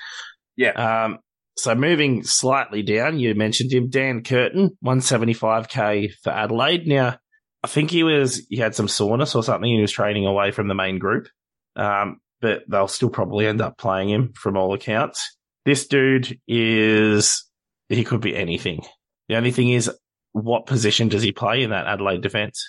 Yeah. 0.56 0.70
Um, 0.70 1.18
so 1.56 1.74
moving 1.74 2.24
slightly 2.24 2.82
down, 2.82 3.18
you 3.18 3.34
mentioned 3.34 3.72
him, 3.72 3.88
Dan 3.88 4.22
Curtin, 4.22 4.76
175k 4.84 6.12
for 6.22 6.30
Adelaide. 6.30 6.86
Now, 6.86 7.18
I 7.62 7.66
think 7.68 7.90
he 7.90 8.02
was, 8.02 8.44
he 8.48 8.56
had 8.56 8.74
some 8.74 8.88
soreness 8.88 9.34
or 9.34 9.42
something. 9.42 9.70
He 9.70 9.80
was 9.80 9.92
training 9.92 10.26
away 10.26 10.50
from 10.50 10.68
the 10.68 10.74
main 10.74 10.98
group. 10.98 11.28
Um, 11.76 12.20
but 12.40 12.62
they'll 12.68 12.88
still 12.88 13.08
probably 13.08 13.46
end 13.46 13.62
up 13.62 13.78
playing 13.78 14.10
him 14.10 14.32
from 14.34 14.56
all 14.56 14.74
accounts. 14.74 15.36
This 15.64 15.86
dude 15.86 16.38
is, 16.46 17.48
he 17.88 18.04
could 18.04 18.20
be 18.20 18.36
anything. 18.36 18.84
The 19.28 19.36
only 19.36 19.50
thing 19.50 19.70
is, 19.70 19.90
what 20.32 20.66
position 20.66 21.08
does 21.08 21.22
he 21.22 21.32
play 21.32 21.62
in 21.62 21.70
that 21.70 21.86
Adelaide 21.86 22.20
defense? 22.20 22.62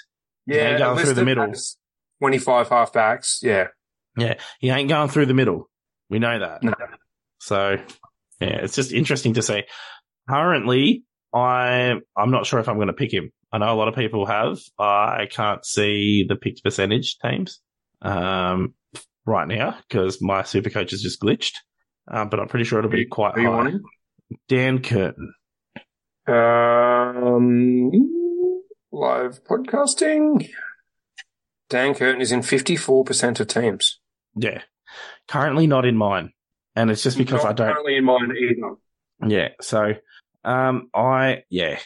Yeah, 0.45 0.69
ain't 0.69 0.77
going 0.77 1.03
through 1.03 1.15
the 1.15 1.25
middle. 1.25 1.51
25 2.21 2.69
halfbacks. 2.69 3.39
Yeah, 3.41 3.67
yeah. 4.15 4.36
He 4.59 4.69
ain't 4.69 4.88
going 4.88 5.09
through 5.09 5.25
the 5.25 5.33
middle. 5.33 5.69
We 6.09 6.19
know 6.19 6.39
that. 6.39 6.63
No. 6.63 6.73
So 7.39 7.77
yeah, 8.39 8.59
it's 8.63 8.75
just 8.75 8.91
interesting 8.91 9.36
to 9.36 9.41
say. 9.41 9.65
Currently, 10.29 11.03
I 11.33 11.93
I'm 12.15 12.31
not 12.31 12.45
sure 12.45 12.59
if 12.59 12.69
I'm 12.69 12.75
going 12.75 12.88
to 12.88 12.93
pick 12.93 13.13
him. 13.13 13.31
I 13.51 13.57
know 13.57 13.73
a 13.73 13.77
lot 13.77 13.88
of 13.88 13.95
people 13.95 14.25
have. 14.25 14.59
I 14.79 15.27
can't 15.29 15.65
see 15.65 16.25
the 16.27 16.36
picked 16.36 16.63
percentage 16.63 17.17
teams 17.19 17.59
um, 18.01 18.73
right 19.25 19.47
now 19.47 19.77
because 19.88 20.21
my 20.21 20.43
super 20.43 20.69
coach 20.69 20.91
has 20.91 21.01
just 21.01 21.21
glitched. 21.21 21.53
Um, 22.07 22.29
but 22.29 22.39
I'm 22.39 22.47
pretty 22.47 22.65
sure 22.65 22.79
it'll 22.79 22.91
be 22.91 23.05
quite 23.05 23.36
Who 23.36 23.51
high. 23.51 23.71
Dan 24.47 24.81
Curtin. 24.81 25.33
Um, 26.27 27.91
live 28.91 29.43
podcasting. 29.43 30.49
Dan 31.69 31.95
Curtin 31.95 32.21
is 32.21 32.31
in 32.31 32.41
54% 32.41 33.39
of 33.39 33.47
teams. 33.47 33.99
Yeah. 34.36 34.61
Currently 35.27 35.67
not 35.67 35.86
in 35.86 35.97
mine. 35.97 36.31
And 36.76 36.91
it's 36.91 37.03
just 37.03 37.17
because 37.17 37.43
Not 37.43 37.51
I 37.51 37.53
don't. 37.53 37.73
currently 37.73 37.95
in 37.95 38.05
mine 38.05 38.32
either. 38.38 38.76
Yeah. 39.28 39.49
So, 39.61 39.93
um, 40.43 40.89
I, 40.93 41.43
yeah, 41.49 41.80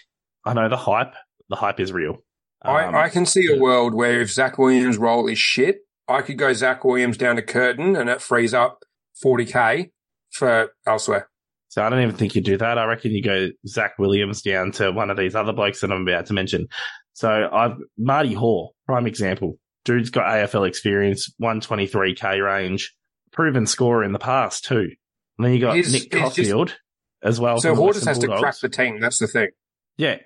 I 0.46 0.54
know 0.54 0.68
the 0.70 0.78
hype. 0.78 1.14
The 1.50 1.56
hype 1.56 1.80
is 1.80 1.92
real. 1.92 2.18
Um, 2.62 2.76
I, 2.76 3.04
I 3.04 3.10
can 3.10 3.26
see 3.26 3.48
a 3.52 3.58
world 3.60 3.94
where 3.94 4.20
if 4.22 4.32
Zach 4.32 4.58
Williams' 4.58 4.98
role 4.98 5.28
is 5.28 5.38
shit, 5.40 5.78
I 6.08 6.22
could 6.22 6.38
go 6.38 6.54
Zach 6.54 6.84
Williams 6.84 7.18
down 7.18 7.36
to 7.38 7.42
Curtin 7.42 7.96
and 7.96 8.10
it 8.10 8.22
frees 8.22 8.54
up 8.54 8.84
40k 9.24 9.92
for 10.32 10.74
elsewhere. 10.86 11.30
so 11.70 11.84
I 11.84 11.90
don't 11.90 12.02
even 12.02 12.16
think 12.16 12.36
you 12.36 12.42
do 12.42 12.58
that. 12.58 12.78
I 12.78 12.86
reckon 12.86 13.12
you 13.12 13.24
go 13.24 13.50
Zach 13.68 13.98
Williams 14.00 14.42
down 14.42 14.72
to 14.74 14.92
one 14.92 15.10
of 15.10 15.18
these 15.18 15.36
other 15.36 15.54
blokes 15.54 15.82
that 15.82 15.92
I'm 15.92 16.02
about 16.08 16.26
to 16.28 16.34
mention. 16.34 16.68
So 17.14 17.50
I've 17.52 17.78
Marty 17.98 18.34
Hore, 18.34 18.72
prime 18.86 19.08
example. 19.08 19.58
Dude's 19.86 20.10
got 20.10 20.26
AFL 20.26 20.68
experience, 20.68 21.34
123k 21.42 22.44
range, 22.46 22.94
proven 23.32 23.66
scorer 23.66 24.04
in 24.04 24.12
the 24.12 24.20
past 24.20 24.66
too. 24.66 24.90
And 25.38 25.46
then 25.46 25.54
you 25.54 25.60
got 25.60 25.76
He's- 25.76 25.92
Nick 25.92 26.12
just- 26.12 26.76
as 27.22 27.40
well. 27.40 27.60
So 27.60 27.76
Hortus 27.76 28.06
has 28.06 28.18
to 28.20 28.28
Bulldogs. 28.28 28.42
crack 28.42 28.60
the 28.62 28.70
team. 28.70 29.00
That's 29.00 29.20
the 29.20 29.28
thing. 29.28 29.50
Yeah. 29.98 30.18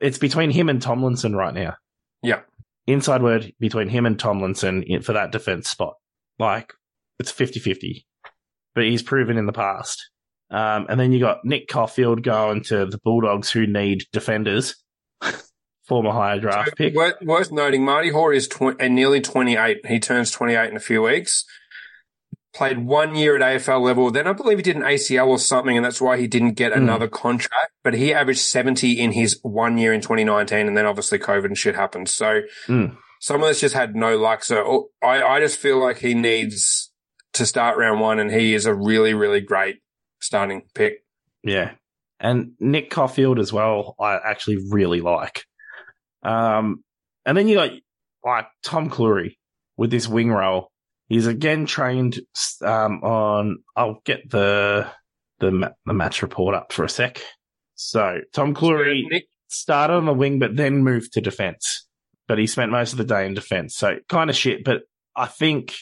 It's 0.00 0.18
between 0.18 0.50
him 0.50 0.68
and 0.68 0.80
Tomlinson 0.80 1.34
right 1.36 1.52
now. 1.54 1.76
Yeah. 2.22 2.40
Inside 2.86 3.22
word 3.22 3.52
between 3.58 3.88
him 3.88 4.06
and 4.06 4.18
Tomlinson 4.18 4.84
for 5.02 5.12
that 5.14 5.32
defense 5.32 5.68
spot. 5.68 5.94
Like, 6.38 6.72
it's 7.18 7.30
50 7.30 7.60
50. 7.60 8.06
But 8.74 8.84
he's 8.84 9.02
proven 9.02 9.36
in 9.38 9.46
the 9.46 9.52
past. 9.52 10.10
Um, 10.50 10.86
and 10.88 10.98
then 11.00 11.12
you 11.12 11.20
got 11.20 11.44
Nick 11.44 11.68
Coffield 11.68 12.22
going 12.22 12.62
to 12.64 12.86
the 12.86 12.98
Bulldogs 12.98 13.50
who 13.50 13.66
need 13.66 14.04
defenders. 14.12 14.76
Former 15.86 16.12
higher 16.12 16.40
draft 16.40 16.70
So, 16.70 16.74
pick. 16.76 16.94
worth, 16.94 17.14
worth 17.22 17.52
noting, 17.52 17.84
Marty 17.84 18.08
Hore 18.08 18.32
is 18.32 18.48
tw- 18.48 18.80
uh, 18.80 18.88
nearly 18.88 19.20
28. 19.20 19.84
He 19.86 20.00
turns 20.00 20.30
28 20.30 20.70
in 20.70 20.76
a 20.76 20.80
few 20.80 21.02
weeks. 21.02 21.44
Played 22.54 22.78
one 22.86 23.16
year 23.16 23.34
at 23.34 23.42
AFL 23.42 23.80
level. 23.82 24.10
Then 24.12 24.26
I 24.28 24.32
believe 24.32 24.58
he 24.58 24.62
did 24.62 24.76
an 24.76 24.82
ACL 24.82 25.26
or 25.28 25.38
something, 25.38 25.76
and 25.76 25.84
that's 25.84 26.00
why 26.00 26.16
he 26.18 26.26
didn't 26.28 26.52
get 26.54 26.72
Hmm. 26.72 26.84
another 26.84 27.08
contract. 27.08 27.72
But 27.82 27.94
he 27.94 28.14
averaged 28.14 28.40
70 28.40 28.92
in 29.00 29.12
his 29.12 29.38
one 29.42 29.76
year 29.76 29.92
in 29.92 30.00
2019, 30.00 30.68
and 30.68 30.76
then 30.76 30.86
obviously 30.86 31.18
COVID 31.18 31.46
and 31.46 31.58
shit 31.58 31.74
happened. 31.74 32.08
So 32.08 32.42
Mm. 32.68 32.96
some 33.20 33.42
of 33.42 33.48
us 33.48 33.60
just 33.60 33.74
had 33.74 33.96
no 33.96 34.16
luck. 34.16 34.44
So 34.44 34.56
oh, 34.64 34.88
I, 35.06 35.22
I 35.22 35.40
just 35.40 35.58
feel 35.58 35.78
like 35.78 35.98
he 35.98 36.14
needs 36.14 36.92
to 37.32 37.44
start 37.44 37.76
round 37.76 38.00
one, 38.00 38.20
and 38.20 38.30
he 38.30 38.54
is 38.54 38.66
a 38.66 38.74
really, 38.74 39.14
really 39.14 39.40
great 39.40 39.80
starting 40.20 40.62
pick. 40.74 41.04
Yeah. 41.42 41.72
And 42.20 42.52
Nick 42.60 42.88
Coffield 42.90 43.38
as 43.40 43.52
well, 43.52 43.96
I 44.00 44.14
actually 44.24 44.58
really 44.70 45.00
like. 45.00 45.42
Um, 46.22 46.84
and 47.26 47.36
then 47.36 47.48
you 47.48 47.56
got 47.56 47.70
like 48.24 48.46
Tom 48.62 48.88
Cleary 48.88 49.38
with 49.76 49.90
this 49.90 50.08
wing 50.08 50.30
roll. 50.30 50.70
He's 51.08 51.26
again 51.26 51.66
trained 51.66 52.20
um, 52.62 53.02
on. 53.02 53.58
I'll 53.76 54.00
get 54.04 54.30
the 54.30 54.86
the 55.40 55.74
the 55.84 55.92
match 55.92 56.22
report 56.22 56.54
up 56.54 56.72
for 56.72 56.84
a 56.84 56.88
sec. 56.88 57.20
So 57.74 58.20
Tom 58.32 58.54
Cleary 58.54 59.26
started 59.48 59.94
on 59.94 60.06
the 60.06 60.14
wing, 60.14 60.38
but 60.38 60.56
then 60.56 60.84
moved 60.84 61.12
to 61.12 61.20
defense. 61.20 61.86
But 62.26 62.38
he 62.38 62.46
spent 62.46 62.72
most 62.72 62.92
of 62.92 62.98
the 62.98 63.04
day 63.04 63.26
in 63.26 63.34
defense, 63.34 63.76
so 63.76 63.96
kind 64.08 64.30
of 64.30 64.36
shit. 64.36 64.64
But 64.64 64.82
I 65.14 65.26
think, 65.26 65.74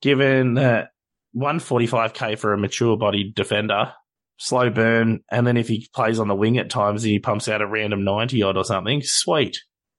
given 0.00 0.54
that 0.54 0.90
145k 1.36 2.38
for 2.38 2.52
a 2.52 2.58
mature 2.58 2.96
bodied 2.96 3.34
defender, 3.34 3.92
slow 4.36 4.70
burn, 4.70 5.20
and 5.30 5.46
then 5.46 5.56
if 5.56 5.66
he 5.66 5.88
plays 5.92 6.20
on 6.20 6.28
the 6.28 6.36
wing 6.36 6.56
at 6.58 6.70
times, 6.70 7.02
he 7.02 7.18
pumps 7.18 7.48
out 7.48 7.62
a 7.62 7.66
random 7.66 8.04
90 8.04 8.42
odd 8.42 8.56
or 8.56 8.64
something. 8.64 9.00
Sweet, 9.02 9.58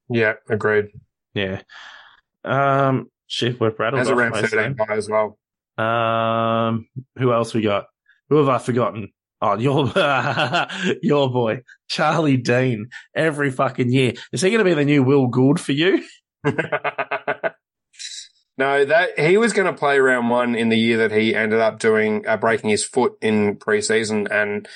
yeah, 0.09 0.33
agreed. 0.49 0.85
yeah. 1.33 1.61
Um, 2.45 3.09
shit, 3.29 3.59
we're 3.59 3.73
rattled 3.77 3.99
Has 3.99 4.09
around 4.09 4.33
13 4.33 4.59
of 4.59 4.77
them. 4.77 4.87
as 4.89 5.09
well. 5.09 5.37
Um, 5.77 6.89
who 7.17 7.31
else 7.31 7.53
we 7.53 7.61
got? 7.61 7.85
Who 8.27 8.35
have 8.37 8.49
I 8.49 8.57
forgotten? 8.57 9.13
Oh, 9.41 9.57
your 9.57 9.87
your 11.01 11.31
boy 11.31 11.61
Charlie 11.87 12.35
Dean. 12.35 12.89
Every 13.15 13.51
fucking 13.51 13.89
year, 13.89 14.13
is 14.33 14.41
he 14.41 14.49
going 14.49 14.59
to 14.59 14.65
be 14.65 14.73
the 14.73 14.83
new 14.83 15.03
Will 15.03 15.27
Gould 15.27 15.61
for 15.61 15.71
you? 15.71 16.03
no, 16.43 16.59
that 18.57 19.17
he 19.17 19.37
was 19.37 19.53
going 19.53 19.73
to 19.73 19.79
play 19.79 19.99
round 19.99 20.29
one 20.29 20.55
in 20.55 20.67
the 20.67 20.77
year 20.77 20.97
that 20.97 21.11
he 21.11 21.33
ended 21.33 21.61
up 21.61 21.79
doing 21.79 22.27
uh, 22.27 22.35
breaking 22.35 22.69
his 22.69 22.83
foot 22.83 23.13
in 23.21 23.55
preseason, 23.55 24.29
and 24.29 24.67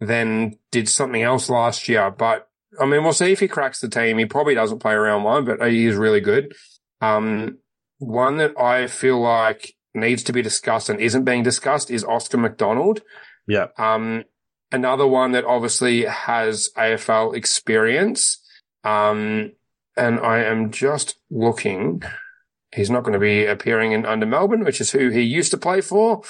then 0.00 0.58
did 0.70 0.88
something 0.88 1.22
else 1.22 1.48
last 1.48 1.88
year. 1.88 2.10
But 2.10 2.46
I 2.78 2.84
mean, 2.84 3.02
we'll 3.02 3.14
see 3.14 3.32
if 3.32 3.40
he 3.40 3.48
cracks 3.48 3.80
the 3.80 3.88
team. 3.88 4.18
He 4.18 4.26
probably 4.26 4.54
doesn't 4.54 4.80
play 4.80 4.94
round 4.94 5.24
one, 5.24 5.46
but 5.46 5.66
he 5.70 5.86
is 5.86 5.96
really 5.96 6.20
good. 6.20 6.52
Um, 7.00 7.58
one 8.04 8.36
that 8.38 8.58
I 8.58 8.86
feel 8.86 9.20
like 9.20 9.74
needs 9.94 10.22
to 10.24 10.32
be 10.32 10.42
discussed 10.42 10.88
and 10.88 11.00
isn't 11.00 11.24
being 11.24 11.42
discussed 11.42 11.90
is 11.90 12.04
Oscar 12.04 12.38
McDonald. 12.38 13.02
Yeah, 13.46 13.68
Um, 13.78 14.24
another 14.72 15.06
one 15.06 15.32
that 15.32 15.44
obviously 15.44 16.04
has 16.04 16.70
AFL 16.76 17.34
experience. 17.34 18.40
Um, 18.82 19.52
and 19.96 20.18
I 20.20 20.42
am 20.42 20.70
just 20.70 21.16
looking. 21.30 22.02
He's 22.74 22.90
not 22.90 23.04
going 23.04 23.12
to 23.12 23.18
be 23.18 23.46
appearing 23.46 23.92
in 23.92 24.04
under 24.04 24.26
Melbourne, 24.26 24.64
which 24.64 24.80
is 24.80 24.90
who 24.90 25.10
he 25.10 25.22
used 25.22 25.52
to 25.52 25.56
play 25.56 25.80
for, 25.80 26.22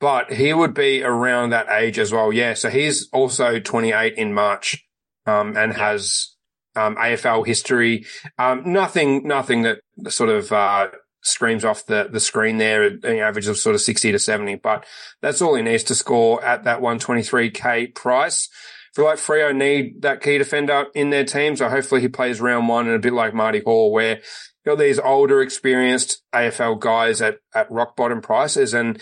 but 0.00 0.32
he 0.32 0.54
would 0.54 0.72
be 0.72 1.02
around 1.02 1.50
that 1.50 1.68
age 1.68 1.98
as 1.98 2.12
well. 2.12 2.32
Yeah. 2.32 2.54
So 2.54 2.70
he's 2.70 3.08
also 3.12 3.60
28 3.60 4.14
in 4.14 4.32
March, 4.32 4.82
um, 5.26 5.56
and 5.56 5.74
has, 5.74 6.34
um, 6.74 6.96
AFL 6.96 7.46
history. 7.46 8.06
Um, 8.38 8.62
nothing, 8.64 9.26
nothing 9.26 9.62
that 9.62 9.80
sort 10.08 10.30
of, 10.30 10.52
uh, 10.52 10.88
screams 11.24 11.64
off 11.64 11.86
the, 11.86 12.08
the 12.10 12.20
screen 12.20 12.58
there, 12.58 12.84
an 12.84 13.04
average 13.04 13.48
of 13.48 13.56
sort 13.56 13.74
of 13.74 13.80
60 13.80 14.12
to 14.12 14.18
70, 14.18 14.56
but 14.56 14.84
that's 15.22 15.40
all 15.40 15.54
he 15.54 15.62
needs 15.62 15.82
to 15.84 15.94
score 15.94 16.44
at 16.44 16.64
that 16.64 16.80
123k 16.80 17.94
price. 17.94 18.48
I 18.52 18.94
feel 18.94 19.04
like 19.06 19.18
Freo 19.18 19.56
need 19.56 20.02
that 20.02 20.22
key 20.22 20.38
defender 20.38 20.86
in 20.94 21.10
their 21.10 21.24
team, 21.24 21.56
so 21.56 21.68
hopefully 21.68 22.02
he 22.02 22.08
plays 22.08 22.40
round 22.40 22.68
one 22.68 22.86
and 22.86 22.94
a 22.94 23.00
bit 23.00 23.14
like 23.14 23.34
Marty 23.34 23.60
Hore, 23.64 23.90
where 23.90 24.16
you 24.16 24.22
got 24.66 24.78
these 24.78 24.98
older, 24.98 25.40
experienced 25.40 26.22
AFL 26.34 26.78
guys 26.78 27.20
at, 27.20 27.38
at 27.54 27.70
rock 27.72 27.96
bottom 27.96 28.20
prices, 28.20 28.72
and 28.72 29.00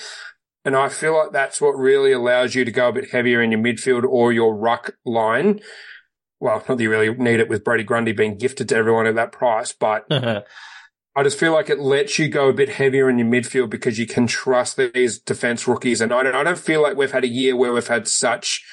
and 0.64 0.76
I 0.76 0.88
feel 0.90 1.16
like 1.16 1.32
that's 1.32 1.61
what 1.61 1.72
really 1.72 2.12
allows 2.12 2.55
you 2.55 2.64
to 2.64 2.70
go 2.70 2.88
a 2.88 2.93
bit 2.93 3.11
heavier 3.11 3.43
in 3.43 3.51
your 3.51 3.61
midfield 3.61 4.05
or 4.05 4.32
your 4.32 4.55
ruck 4.55 4.95
line. 5.05 5.61
Well, 6.38 6.62
not 6.68 6.78
that 6.78 6.82
you 6.82 6.88
really 6.88 7.12
need 7.12 7.40
it 7.40 7.49
with 7.49 7.64
Brodie 7.64 7.82
Grundy 7.82 8.12
being 8.12 8.38
gifted 8.38 8.68
to 8.68 8.76
everyone 8.76 9.09
at 9.09 9.16
that 9.16 9.32
price, 9.32 9.72
but 9.72 10.07
I 11.14 11.22
just 11.22 11.38
feel 11.38 11.52
like 11.52 11.68
it 11.68 11.78
lets 11.78 12.18
you 12.18 12.28
go 12.28 12.48
a 12.48 12.54
bit 12.54 12.70
heavier 12.70 13.10
in 13.10 13.18
your 13.18 13.28
midfield 13.28 13.68
because 13.68 13.98
you 13.98 14.06
can 14.06 14.26
trust 14.26 14.78
these 14.78 15.18
defense 15.18 15.68
rookies. 15.68 16.00
And 16.00 16.12
I 16.12 16.22
don't, 16.22 16.34
I 16.34 16.42
don't 16.42 16.58
feel 16.58 16.80
like 16.80 16.96
we've 16.96 17.12
had 17.12 17.24
a 17.24 17.28
year 17.28 17.54
where 17.54 17.72
we've 17.72 17.86
had 17.86 18.08
such 18.08 18.64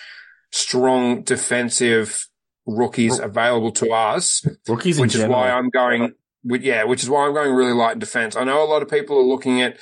strong 0.52 1.24
defensive 1.24 2.28
rookies 2.66 3.20
available 3.20 3.72
to 3.74 3.92
us, 3.92 4.46
rookies 4.68 4.98
in 4.98 5.02
which 5.02 5.16
is 5.16 5.22
general. 5.22 5.40
why 5.40 5.52
I'm 5.52 5.70
going 5.70 6.14
with, 6.44 6.64
yeah, 6.64 6.86
which 6.86 7.04
is 7.04 7.10
why 7.10 7.26
I'm 7.28 7.34
going 7.34 7.54
really 7.54 7.74
light 7.74 7.94
in 7.94 8.00
defense. 8.00 8.38
I 8.38 8.46
know 8.46 8.64
a 8.64 8.66
lot 8.66 8.82
of 8.82 8.90
people 8.90 9.18
are 9.18 9.24
looking 9.24 9.62
at 9.62 9.78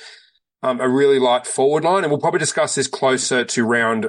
um, 0.62 0.80
a 0.80 0.88
really 0.88 1.20
light 1.20 1.46
forward 1.46 1.84
line 1.84 2.02
and 2.02 2.10
we'll 2.10 2.20
probably 2.20 2.40
discuss 2.40 2.74
this 2.74 2.88
closer 2.88 3.44
to 3.44 3.64
round 3.64 4.08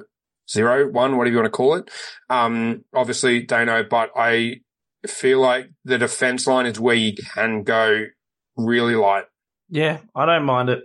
zero, 0.49 0.89
one, 0.89 1.17
whatever 1.17 1.33
you 1.33 1.37
want 1.37 1.45
to 1.45 1.51
call 1.51 1.75
it. 1.75 1.91
Um, 2.31 2.83
obviously 2.95 3.43
Dano, 3.43 3.83
but 3.83 4.09
I 4.15 4.61
feel 5.05 5.39
like 5.39 5.69
the 5.85 5.99
defense 5.99 6.47
line 6.47 6.65
is 6.65 6.79
where 6.79 6.95
you 6.95 7.13
can 7.35 7.61
go 7.61 8.05
really 8.65 8.95
light. 8.95 9.25
Yeah, 9.69 9.99
I 10.15 10.25
don't 10.25 10.45
mind 10.45 10.69
it. 10.69 10.83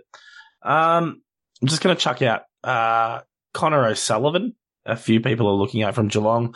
Um, 0.63 1.21
I'm 1.61 1.67
just 1.67 1.81
going 1.81 1.95
to 1.95 2.01
chuck 2.01 2.21
out 2.21 2.43
uh, 2.63 3.21
Connor 3.53 3.85
O'Sullivan. 3.87 4.55
A 4.85 4.95
few 4.95 5.19
people 5.19 5.47
are 5.47 5.53
looking 5.53 5.81
at 5.81 5.95
from 5.95 6.07
Geelong. 6.09 6.55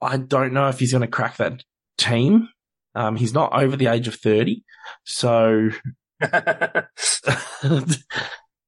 I 0.00 0.16
don't 0.18 0.52
know 0.52 0.68
if 0.68 0.78
he's 0.78 0.92
going 0.92 1.02
to 1.02 1.06
crack 1.06 1.36
that 1.38 1.62
team. 1.96 2.48
Um, 2.94 3.16
he's 3.16 3.32
not 3.32 3.52
over 3.54 3.76
the 3.76 3.86
age 3.86 4.08
of 4.08 4.14
30. 4.16 4.62
So, 5.04 5.70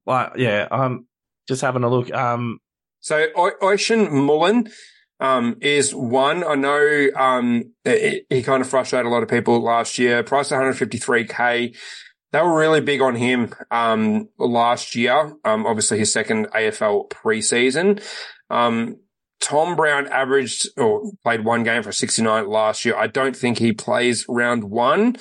like, 0.05 0.31
yeah, 0.37 0.67
I'm 0.71 1.07
just 1.47 1.61
having 1.61 1.83
a 1.83 1.89
look. 1.89 2.11
Um, 2.13 2.59
So 3.01 3.27
O- 3.35 3.51
Ocean 3.61 4.11
Mullen 4.25 4.69
um, 5.19 5.57
is 5.61 5.93
one. 5.95 6.43
I 6.43 6.55
know 6.55 7.07
um, 7.15 7.71
he, 7.83 8.23
he 8.29 8.43
kind 8.43 8.61
of 8.61 8.69
frustrated 8.69 9.05
a 9.05 9.09
lot 9.09 9.23
of 9.23 9.29
people 9.29 9.61
last 9.63 9.97
year. 9.97 10.23
Price 10.23 10.49
153k. 10.49 11.75
They 12.31 12.41
were 12.41 12.57
really 12.57 12.81
big 12.81 13.01
on 13.01 13.15
him 13.15 13.53
um, 13.71 14.27
last 14.37 14.95
year. 14.95 15.33
Um, 15.45 15.65
obviously, 15.65 15.99
his 15.99 16.11
second 16.11 16.47
AFL 16.47 17.09
preseason. 17.09 18.03
Um, 18.49 18.97
Tom 19.39 19.75
Brown 19.75 20.07
averaged 20.07 20.67
or 20.77 21.11
played 21.23 21.45
one 21.45 21.63
game 21.63 21.83
for 21.83 21.91
69 21.91 22.47
last 22.47 22.83
year. 22.83 22.95
I 22.97 23.07
don't 23.07 23.35
think 23.35 23.57
he 23.59 23.71
plays 23.73 24.25
round 24.27 24.63
one. 24.65 25.15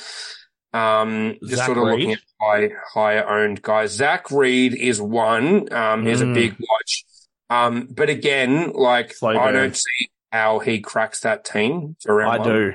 Um, 0.73 1.37
just 1.45 1.57
Zach 1.57 1.67
sort 1.67 1.79
of 1.79 1.85
Reid? 1.85 1.93
looking 1.99 2.13
at 2.15 2.19
high, 2.41 2.69
higher 2.95 3.29
owned 3.29 3.63
guys. 3.63 3.93
Zach 3.93 4.31
Reid 4.31 4.75
is 4.75 5.01
one. 5.01 5.73
Um, 5.73 6.07
is 6.09 6.21
a 6.21 6.25
Mm. 6.25 6.35
big 6.35 6.53
watch. 6.59 7.05
Um, 7.51 7.89
but 7.91 8.11
again, 8.11 8.73
like 8.73 9.15
Slow 9.15 9.37
I 9.39 9.53
don't 9.53 9.77
see 9.77 10.09
how 10.33 10.59
he 10.59 10.81
cracks 10.81 11.21
that 11.21 11.45
team 11.45 11.97
I 12.09 12.39
one. 12.39 12.43
do. 12.43 12.73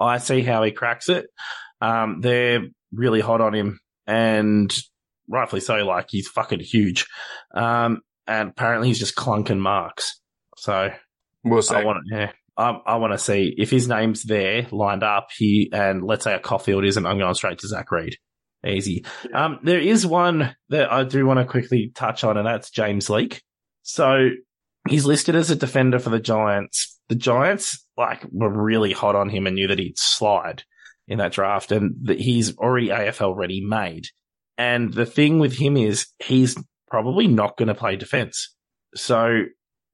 I 0.00 0.18
see 0.18 0.42
how 0.42 0.62
he 0.62 0.70
cracks 0.72 1.08
it. 1.08 1.26
Um, 1.80 2.20
they're 2.20 2.62
really 2.92 3.20
hot 3.20 3.40
on 3.40 3.54
him, 3.54 3.80
and 4.06 4.72
rightfully 5.28 5.60
so. 5.60 5.76
Like 5.84 6.06
he's 6.10 6.28
fucking 6.28 6.60
huge, 6.60 7.06
um, 7.54 8.00
and 8.26 8.50
apparently 8.50 8.88
he's 8.88 8.98
just 8.98 9.16
clunking 9.16 9.58
marks. 9.58 10.20
So 10.56 10.92
We'll 11.44 11.62
see. 11.62 11.74
I 11.74 11.84
want 11.84 11.98
to, 12.08 12.16
yeah, 12.16 12.32
I, 12.56 12.70
I 12.86 12.96
want 12.96 13.12
to 13.12 13.18
see 13.18 13.54
if 13.56 13.70
his 13.70 13.88
name's 13.88 14.22
there 14.22 14.66
lined 14.70 15.02
up. 15.02 15.28
He 15.36 15.70
and 15.72 16.02
let's 16.02 16.24
say 16.24 16.34
a 16.34 16.38
Coffield 16.38 16.84
isn't. 16.84 17.04
I'm 17.04 17.18
going 17.18 17.34
straight 17.34 17.58
to 17.58 17.68
Zach 17.68 17.90
Reid. 17.90 18.16
Easy. 18.64 19.04
Um, 19.34 19.58
there 19.64 19.80
is 19.80 20.06
one 20.06 20.54
that 20.68 20.92
I 20.92 21.02
do 21.02 21.26
want 21.26 21.40
to 21.40 21.44
quickly 21.44 21.90
touch 21.94 22.22
on, 22.22 22.36
and 22.36 22.46
that's 22.46 22.70
James 22.70 23.10
Leake. 23.10 23.42
So 23.82 24.30
he's 24.88 25.04
listed 25.04 25.34
as 25.34 25.50
a 25.50 25.56
defender 25.56 25.98
for 25.98 26.10
the 26.10 26.20
Giants. 26.20 26.98
The 27.08 27.14
Giants 27.14 27.84
like 27.96 28.24
were 28.30 28.50
really 28.50 28.92
hot 28.92 29.14
on 29.14 29.28
him 29.28 29.46
and 29.46 29.54
knew 29.56 29.68
that 29.68 29.78
he'd 29.78 29.98
slide 29.98 30.64
in 31.08 31.18
that 31.18 31.32
draft, 31.32 31.72
and 31.72 31.94
that 32.04 32.20
he's 32.20 32.56
already 32.58 32.88
AFL 32.88 33.36
ready 33.36 33.60
made. 33.60 34.06
And 34.56 34.92
the 34.92 35.06
thing 35.06 35.40
with 35.40 35.52
him 35.52 35.76
is 35.76 36.06
he's 36.20 36.56
probably 36.88 37.26
not 37.26 37.56
going 37.56 37.68
to 37.68 37.74
play 37.74 37.96
defense. 37.96 38.54
So 38.94 39.42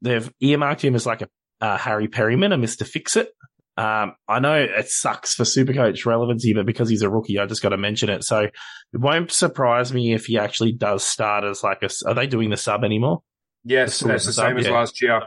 they've 0.02 0.30
earmarked 0.40 0.84
him 0.84 0.94
as 0.94 1.06
like 1.06 1.22
a 1.22 1.28
uh, 1.60 1.78
Harry 1.78 2.08
Perryman, 2.08 2.52
a 2.52 2.58
Mister 2.58 2.84
Fix 2.84 3.16
It. 3.16 3.30
Um, 3.76 4.14
I 4.28 4.40
know 4.40 4.54
it 4.54 4.88
sucks 4.88 5.34
for 5.34 5.44
Supercoach 5.44 6.04
relevancy, 6.04 6.52
but 6.52 6.66
because 6.66 6.88
he's 6.88 7.02
a 7.02 7.10
rookie, 7.10 7.38
I 7.38 7.46
just 7.46 7.62
got 7.62 7.68
to 7.68 7.76
mention 7.76 8.10
it. 8.10 8.24
So 8.24 8.40
it 8.40 8.52
won't 8.92 9.30
surprise 9.30 9.92
me 9.92 10.12
if 10.12 10.26
he 10.26 10.36
actually 10.36 10.72
does 10.72 11.04
start 11.04 11.44
as 11.44 11.62
like 11.62 11.82
a. 11.82 11.88
Are 12.06 12.14
they 12.14 12.26
doing 12.26 12.50
the 12.50 12.56
sub 12.56 12.84
anymore? 12.84 13.22
Yes, 13.64 14.00
the 14.00 14.08
that's 14.08 14.26
the 14.26 14.32
sub, 14.32 14.48
same 14.48 14.56
as 14.58 14.66
yeah. 14.66 14.72
last 14.72 15.02
year. 15.02 15.22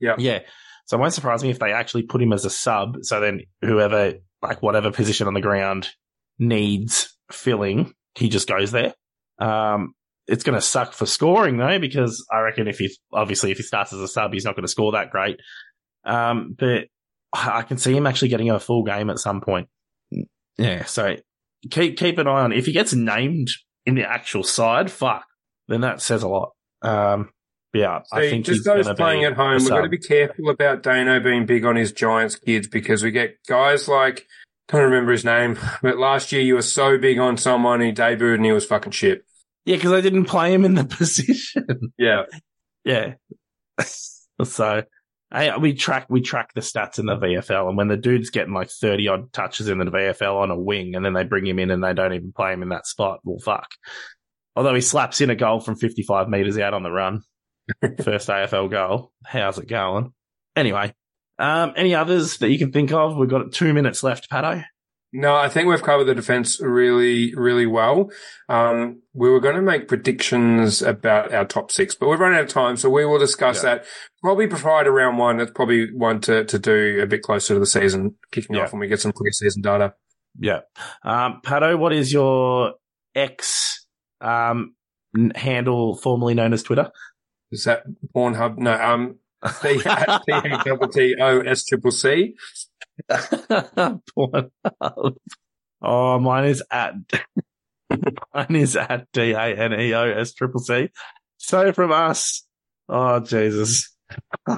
Yeah. 0.00 0.14
Yeah. 0.18 0.38
So 0.86 0.96
it 0.96 1.00
won't 1.00 1.14
surprise 1.14 1.42
me 1.42 1.50
if 1.50 1.58
they 1.58 1.72
actually 1.72 2.02
put 2.02 2.20
him 2.20 2.32
as 2.32 2.44
a 2.44 2.50
sub. 2.50 2.98
So 3.02 3.20
then 3.20 3.42
whoever, 3.60 4.14
like 4.42 4.62
whatever 4.62 4.90
position 4.90 5.28
on 5.28 5.34
the 5.34 5.40
ground 5.40 5.88
needs 6.38 7.16
filling, 7.30 7.94
he 8.16 8.28
just 8.28 8.48
goes 8.48 8.72
there. 8.72 8.94
Um, 9.38 9.94
it's 10.26 10.44
going 10.44 10.56
to 10.56 10.60
suck 10.60 10.92
for 10.92 11.06
scoring 11.06 11.56
though, 11.56 11.78
because 11.78 12.26
I 12.32 12.40
reckon 12.40 12.66
if 12.66 12.78
he, 12.78 12.94
obviously 13.12 13.52
if 13.52 13.58
he 13.58 13.62
starts 13.62 13.92
as 13.92 14.00
a 14.00 14.08
sub, 14.08 14.32
he's 14.32 14.44
not 14.44 14.56
going 14.56 14.64
to 14.64 14.68
score 14.68 14.92
that 14.92 15.10
great. 15.10 15.36
Um, 16.04 16.56
but 16.58 16.86
I 17.32 17.62
can 17.62 17.78
see 17.78 17.96
him 17.96 18.06
actually 18.06 18.28
getting 18.28 18.50
a 18.50 18.60
full 18.60 18.82
game 18.82 19.08
at 19.08 19.18
some 19.18 19.40
point. 19.40 19.68
Yeah. 20.58 20.84
So 20.84 21.16
keep, 21.70 21.96
keep 21.96 22.18
an 22.18 22.26
eye 22.26 22.42
on, 22.42 22.52
if 22.52 22.66
he 22.66 22.72
gets 22.72 22.92
named 22.92 23.48
in 23.86 23.94
the 23.94 24.08
actual 24.08 24.42
side, 24.42 24.90
fuck, 24.90 25.24
then 25.68 25.82
that 25.82 26.02
says 26.02 26.22
a 26.22 26.28
lot. 26.28 26.52
Um, 26.82 27.30
yeah, 27.74 28.00
I 28.12 28.22
See, 28.22 28.30
think 28.30 28.46
just 28.46 28.58
he's 28.58 28.64
those 28.64 28.84
gonna 28.84 28.96
playing 28.96 29.24
at 29.24 29.34
home, 29.34 29.58
we've 29.58 29.68
got 29.68 29.82
to 29.82 29.88
be 29.88 29.98
careful 29.98 30.50
about 30.50 30.82
Dano 30.82 31.20
being 31.20 31.46
big 31.46 31.64
on 31.64 31.76
his 31.76 31.92
Giants 31.92 32.36
kids 32.36 32.68
because 32.68 33.02
we 33.02 33.10
get 33.10 33.36
guys 33.46 33.88
like 33.88 34.26
can't 34.68 34.84
remember 34.84 35.12
his 35.12 35.24
name, 35.24 35.58
but 35.82 35.98
last 35.98 36.32
year 36.32 36.42
you 36.42 36.54
were 36.54 36.62
so 36.62 36.98
big 36.98 37.18
on 37.18 37.36
someone 37.36 37.80
who 37.80 37.92
debuted 37.92 38.36
and 38.36 38.44
he 38.44 38.52
was 38.52 38.64
fucking 38.64 38.92
shit. 38.92 39.24
Yeah, 39.64 39.76
because 39.76 39.92
I 39.92 40.00
didn't 40.00 40.24
play 40.24 40.52
him 40.52 40.64
in 40.64 40.74
the 40.74 40.84
position. 40.98 41.92
Yeah, 41.98 42.22
yeah. 42.84 43.14
so, 44.44 44.82
hey, 45.32 45.56
we 45.58 45.74
track 45.74 46.06
we 46.08 46.20
track 46.20 46.52
the 46.54 46.60
stats 46.60 46.98
in 46.98 47.06
the 47.06 47.16
VFL, 47.16 47.68
and 47.68 47.76
when 47.76 47.88
the 47.88 47.96
dude's 47.96 48.30
getting 48.30 48.54
like 48.54 48.70
thirty 48.70 49.08
odd 49.08 49.32
touches 49.32 49.68
in 49.68 49.78
the 49.78 49.84
VFL 49.84 50.36
on 50.36 50.50
a 50.50 50.58
wing, 50.58 50.94
and 50.94 51.04
then 51.04 51.12
they 51.12 51.24
bring 51.24 51.46
him 51.46 51.58
in 51.58 51.70
and 51.70 51.82
they 51.82 51.94
don't 51.94 52.14
even 52.14 52.32
play 52.32 52.52
him 52.52 52.62
in 52.62 52.70
that 52.70 52.86
spot, 52.86 53.20
well, 53.24 53.38
fuck. 53.38 53.68
Although 54.56 54.74
he 54.74 54.80
slaps 54.80 55.20
in 55.20 55.30
a 55.30 55.36
goal 55.36 55.60
from 55.60 55.76
fifty 55.76 56.02
five 56.02 56.28
meters 56.28 56.58
out 56.58 56.74
on 56.74 56.82
the 56.82 56.90
run, 56.90 57.22
first 58.02 58.28
AFL 58.28 58.70
goal. 58.70 59.12
How's 59.24 59.58
it 59.58 59.68
going? 59.68 60.12
Anyway, 60.56 60.94
um, 61.38 61.72
any 61.76 61.94
others 61.94 62.38
that 62.38 62.50
you 62.50 62.58
can 62.58 62.72
think 62.72 62.92
of? 62.92 63.16
We've 63.16 63.28
got 63.28 63.52
two 63.52 63.72
minutes 63.72 64.02
left, 64.02 64.28
Patto. 64.30 64.62
no, 65.12 65.34
I 65.34 65.48
think 65.48 65.68
we've 65.68 65.82
covered 65.82 66.04
the 66.04 66.14
defense 66.14 66.60
really, 66.60 67.34
really 67.34 67.66
well. 67.66 68.10
Um, 68.48 69.02
we 69.14 69.30
were 69.30 69.40
going 69.40 69.56
to 69.56 69.62
make 69.62 69.88
predictions 69.88 70.82
about 70.82 71.32
our 71.32 71.44
top 71.44 71.70
six, 71.70 71.94
but 71.94 72.08
we've 72.08 72.20
run 72.20 72.34
out 72.34 72.42
of 72.44 72.48
time, 72.48 72.76
so 72.76 72.90
we 72.90 73.04
will 73.06 73.18
discuss 73.18 73.62
that 73.62 73.84
probably 74.22 74.46
prior 74.46 74.84
to 74.84 74.90
round 74.90 75.18
one. 75.18 75.38
That's 75.38 75.50
probably 75.52 75.92
one 75.92 76.20
to 76.22 76.44
to 76.44 76.58
do 76.58 77.00
a 77.02 77.06
bit 77.06 77.22
closer 77.22 77.54
to 77.54 77.60
the 77.60 77.66
season 77.66 78.16
kicking 78.30 78.56
Yeah. 78.56 78.62
off 78.64 78.72
when 78.72 78.80
we 78.80 78.88
get 78.88 79.00
some 79.00 79.12
pre-season 79.12 79.62
data. 79.62 79.94
Yeah. 80.38 80.60
Um, 81.04 81.40
Patto, 81.42 81.76
what 81.76 81.92
is 81.92 82.10
your 82.12 82.74
X 83.14 83.86
um, 84.22 84.74
handle 85.34 85.94
formerly 85.96 86.32
known 86.34 86.52
as 86.54 86.62
Twitter? 86.62 86.90
Is 87.52 87.64
that 87.64 87.84
Pornhub? 88.16 88.56
No, 88.58 88.72
um, 88.72 89.18
T 89.60 89.78
T 89.78 89.82
T 90.92 91.14
O 91.20 91.40
S 91.40 91.64
triple 91.66 91.90
C. 91.90 92.34
Pornhub. 93.10 94.50
oh, 95.82 96.18
mine 96.18 96.44
is 96.46 96.62
at 96.70 96.94
mine 98.34 98.56
is 98.56 98.74
at 98.76 99.06
D 99.12 99.32
A 99.32 99.54
N 99.54 99.78
E 99.78 99.92
O 99.94 100.02
S 100.10 100.32
triple 100.32 100.60
C. 100.60 100.88
So 101.36 101.72
from 101.72 101.92
us, 101.92 102.46
oh 102.88 103.20
Jesus. 103.20 103.94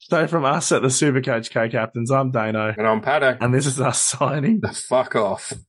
so 0.00 0.26
from 0.26 0.44
us 0.44 0.70
at 0.72 0.82
the 0.82 0.88
Supercoach 0.88 1.50
Co-Captains, 1.50 2.10
I'm 2.10 2.30
Dano, 2.30 2.74
And 2.76 2.86
I'm 2.86 3.00
Paddock. 3.00 3.38
and 3.40 3.54
this 3.54 3.66
is 3.66 3.80
us 3.80 4.00
signing. 4.02 4.60
The 4.60 4.72
fuck 4.72 5.16
off. 5.16 5.54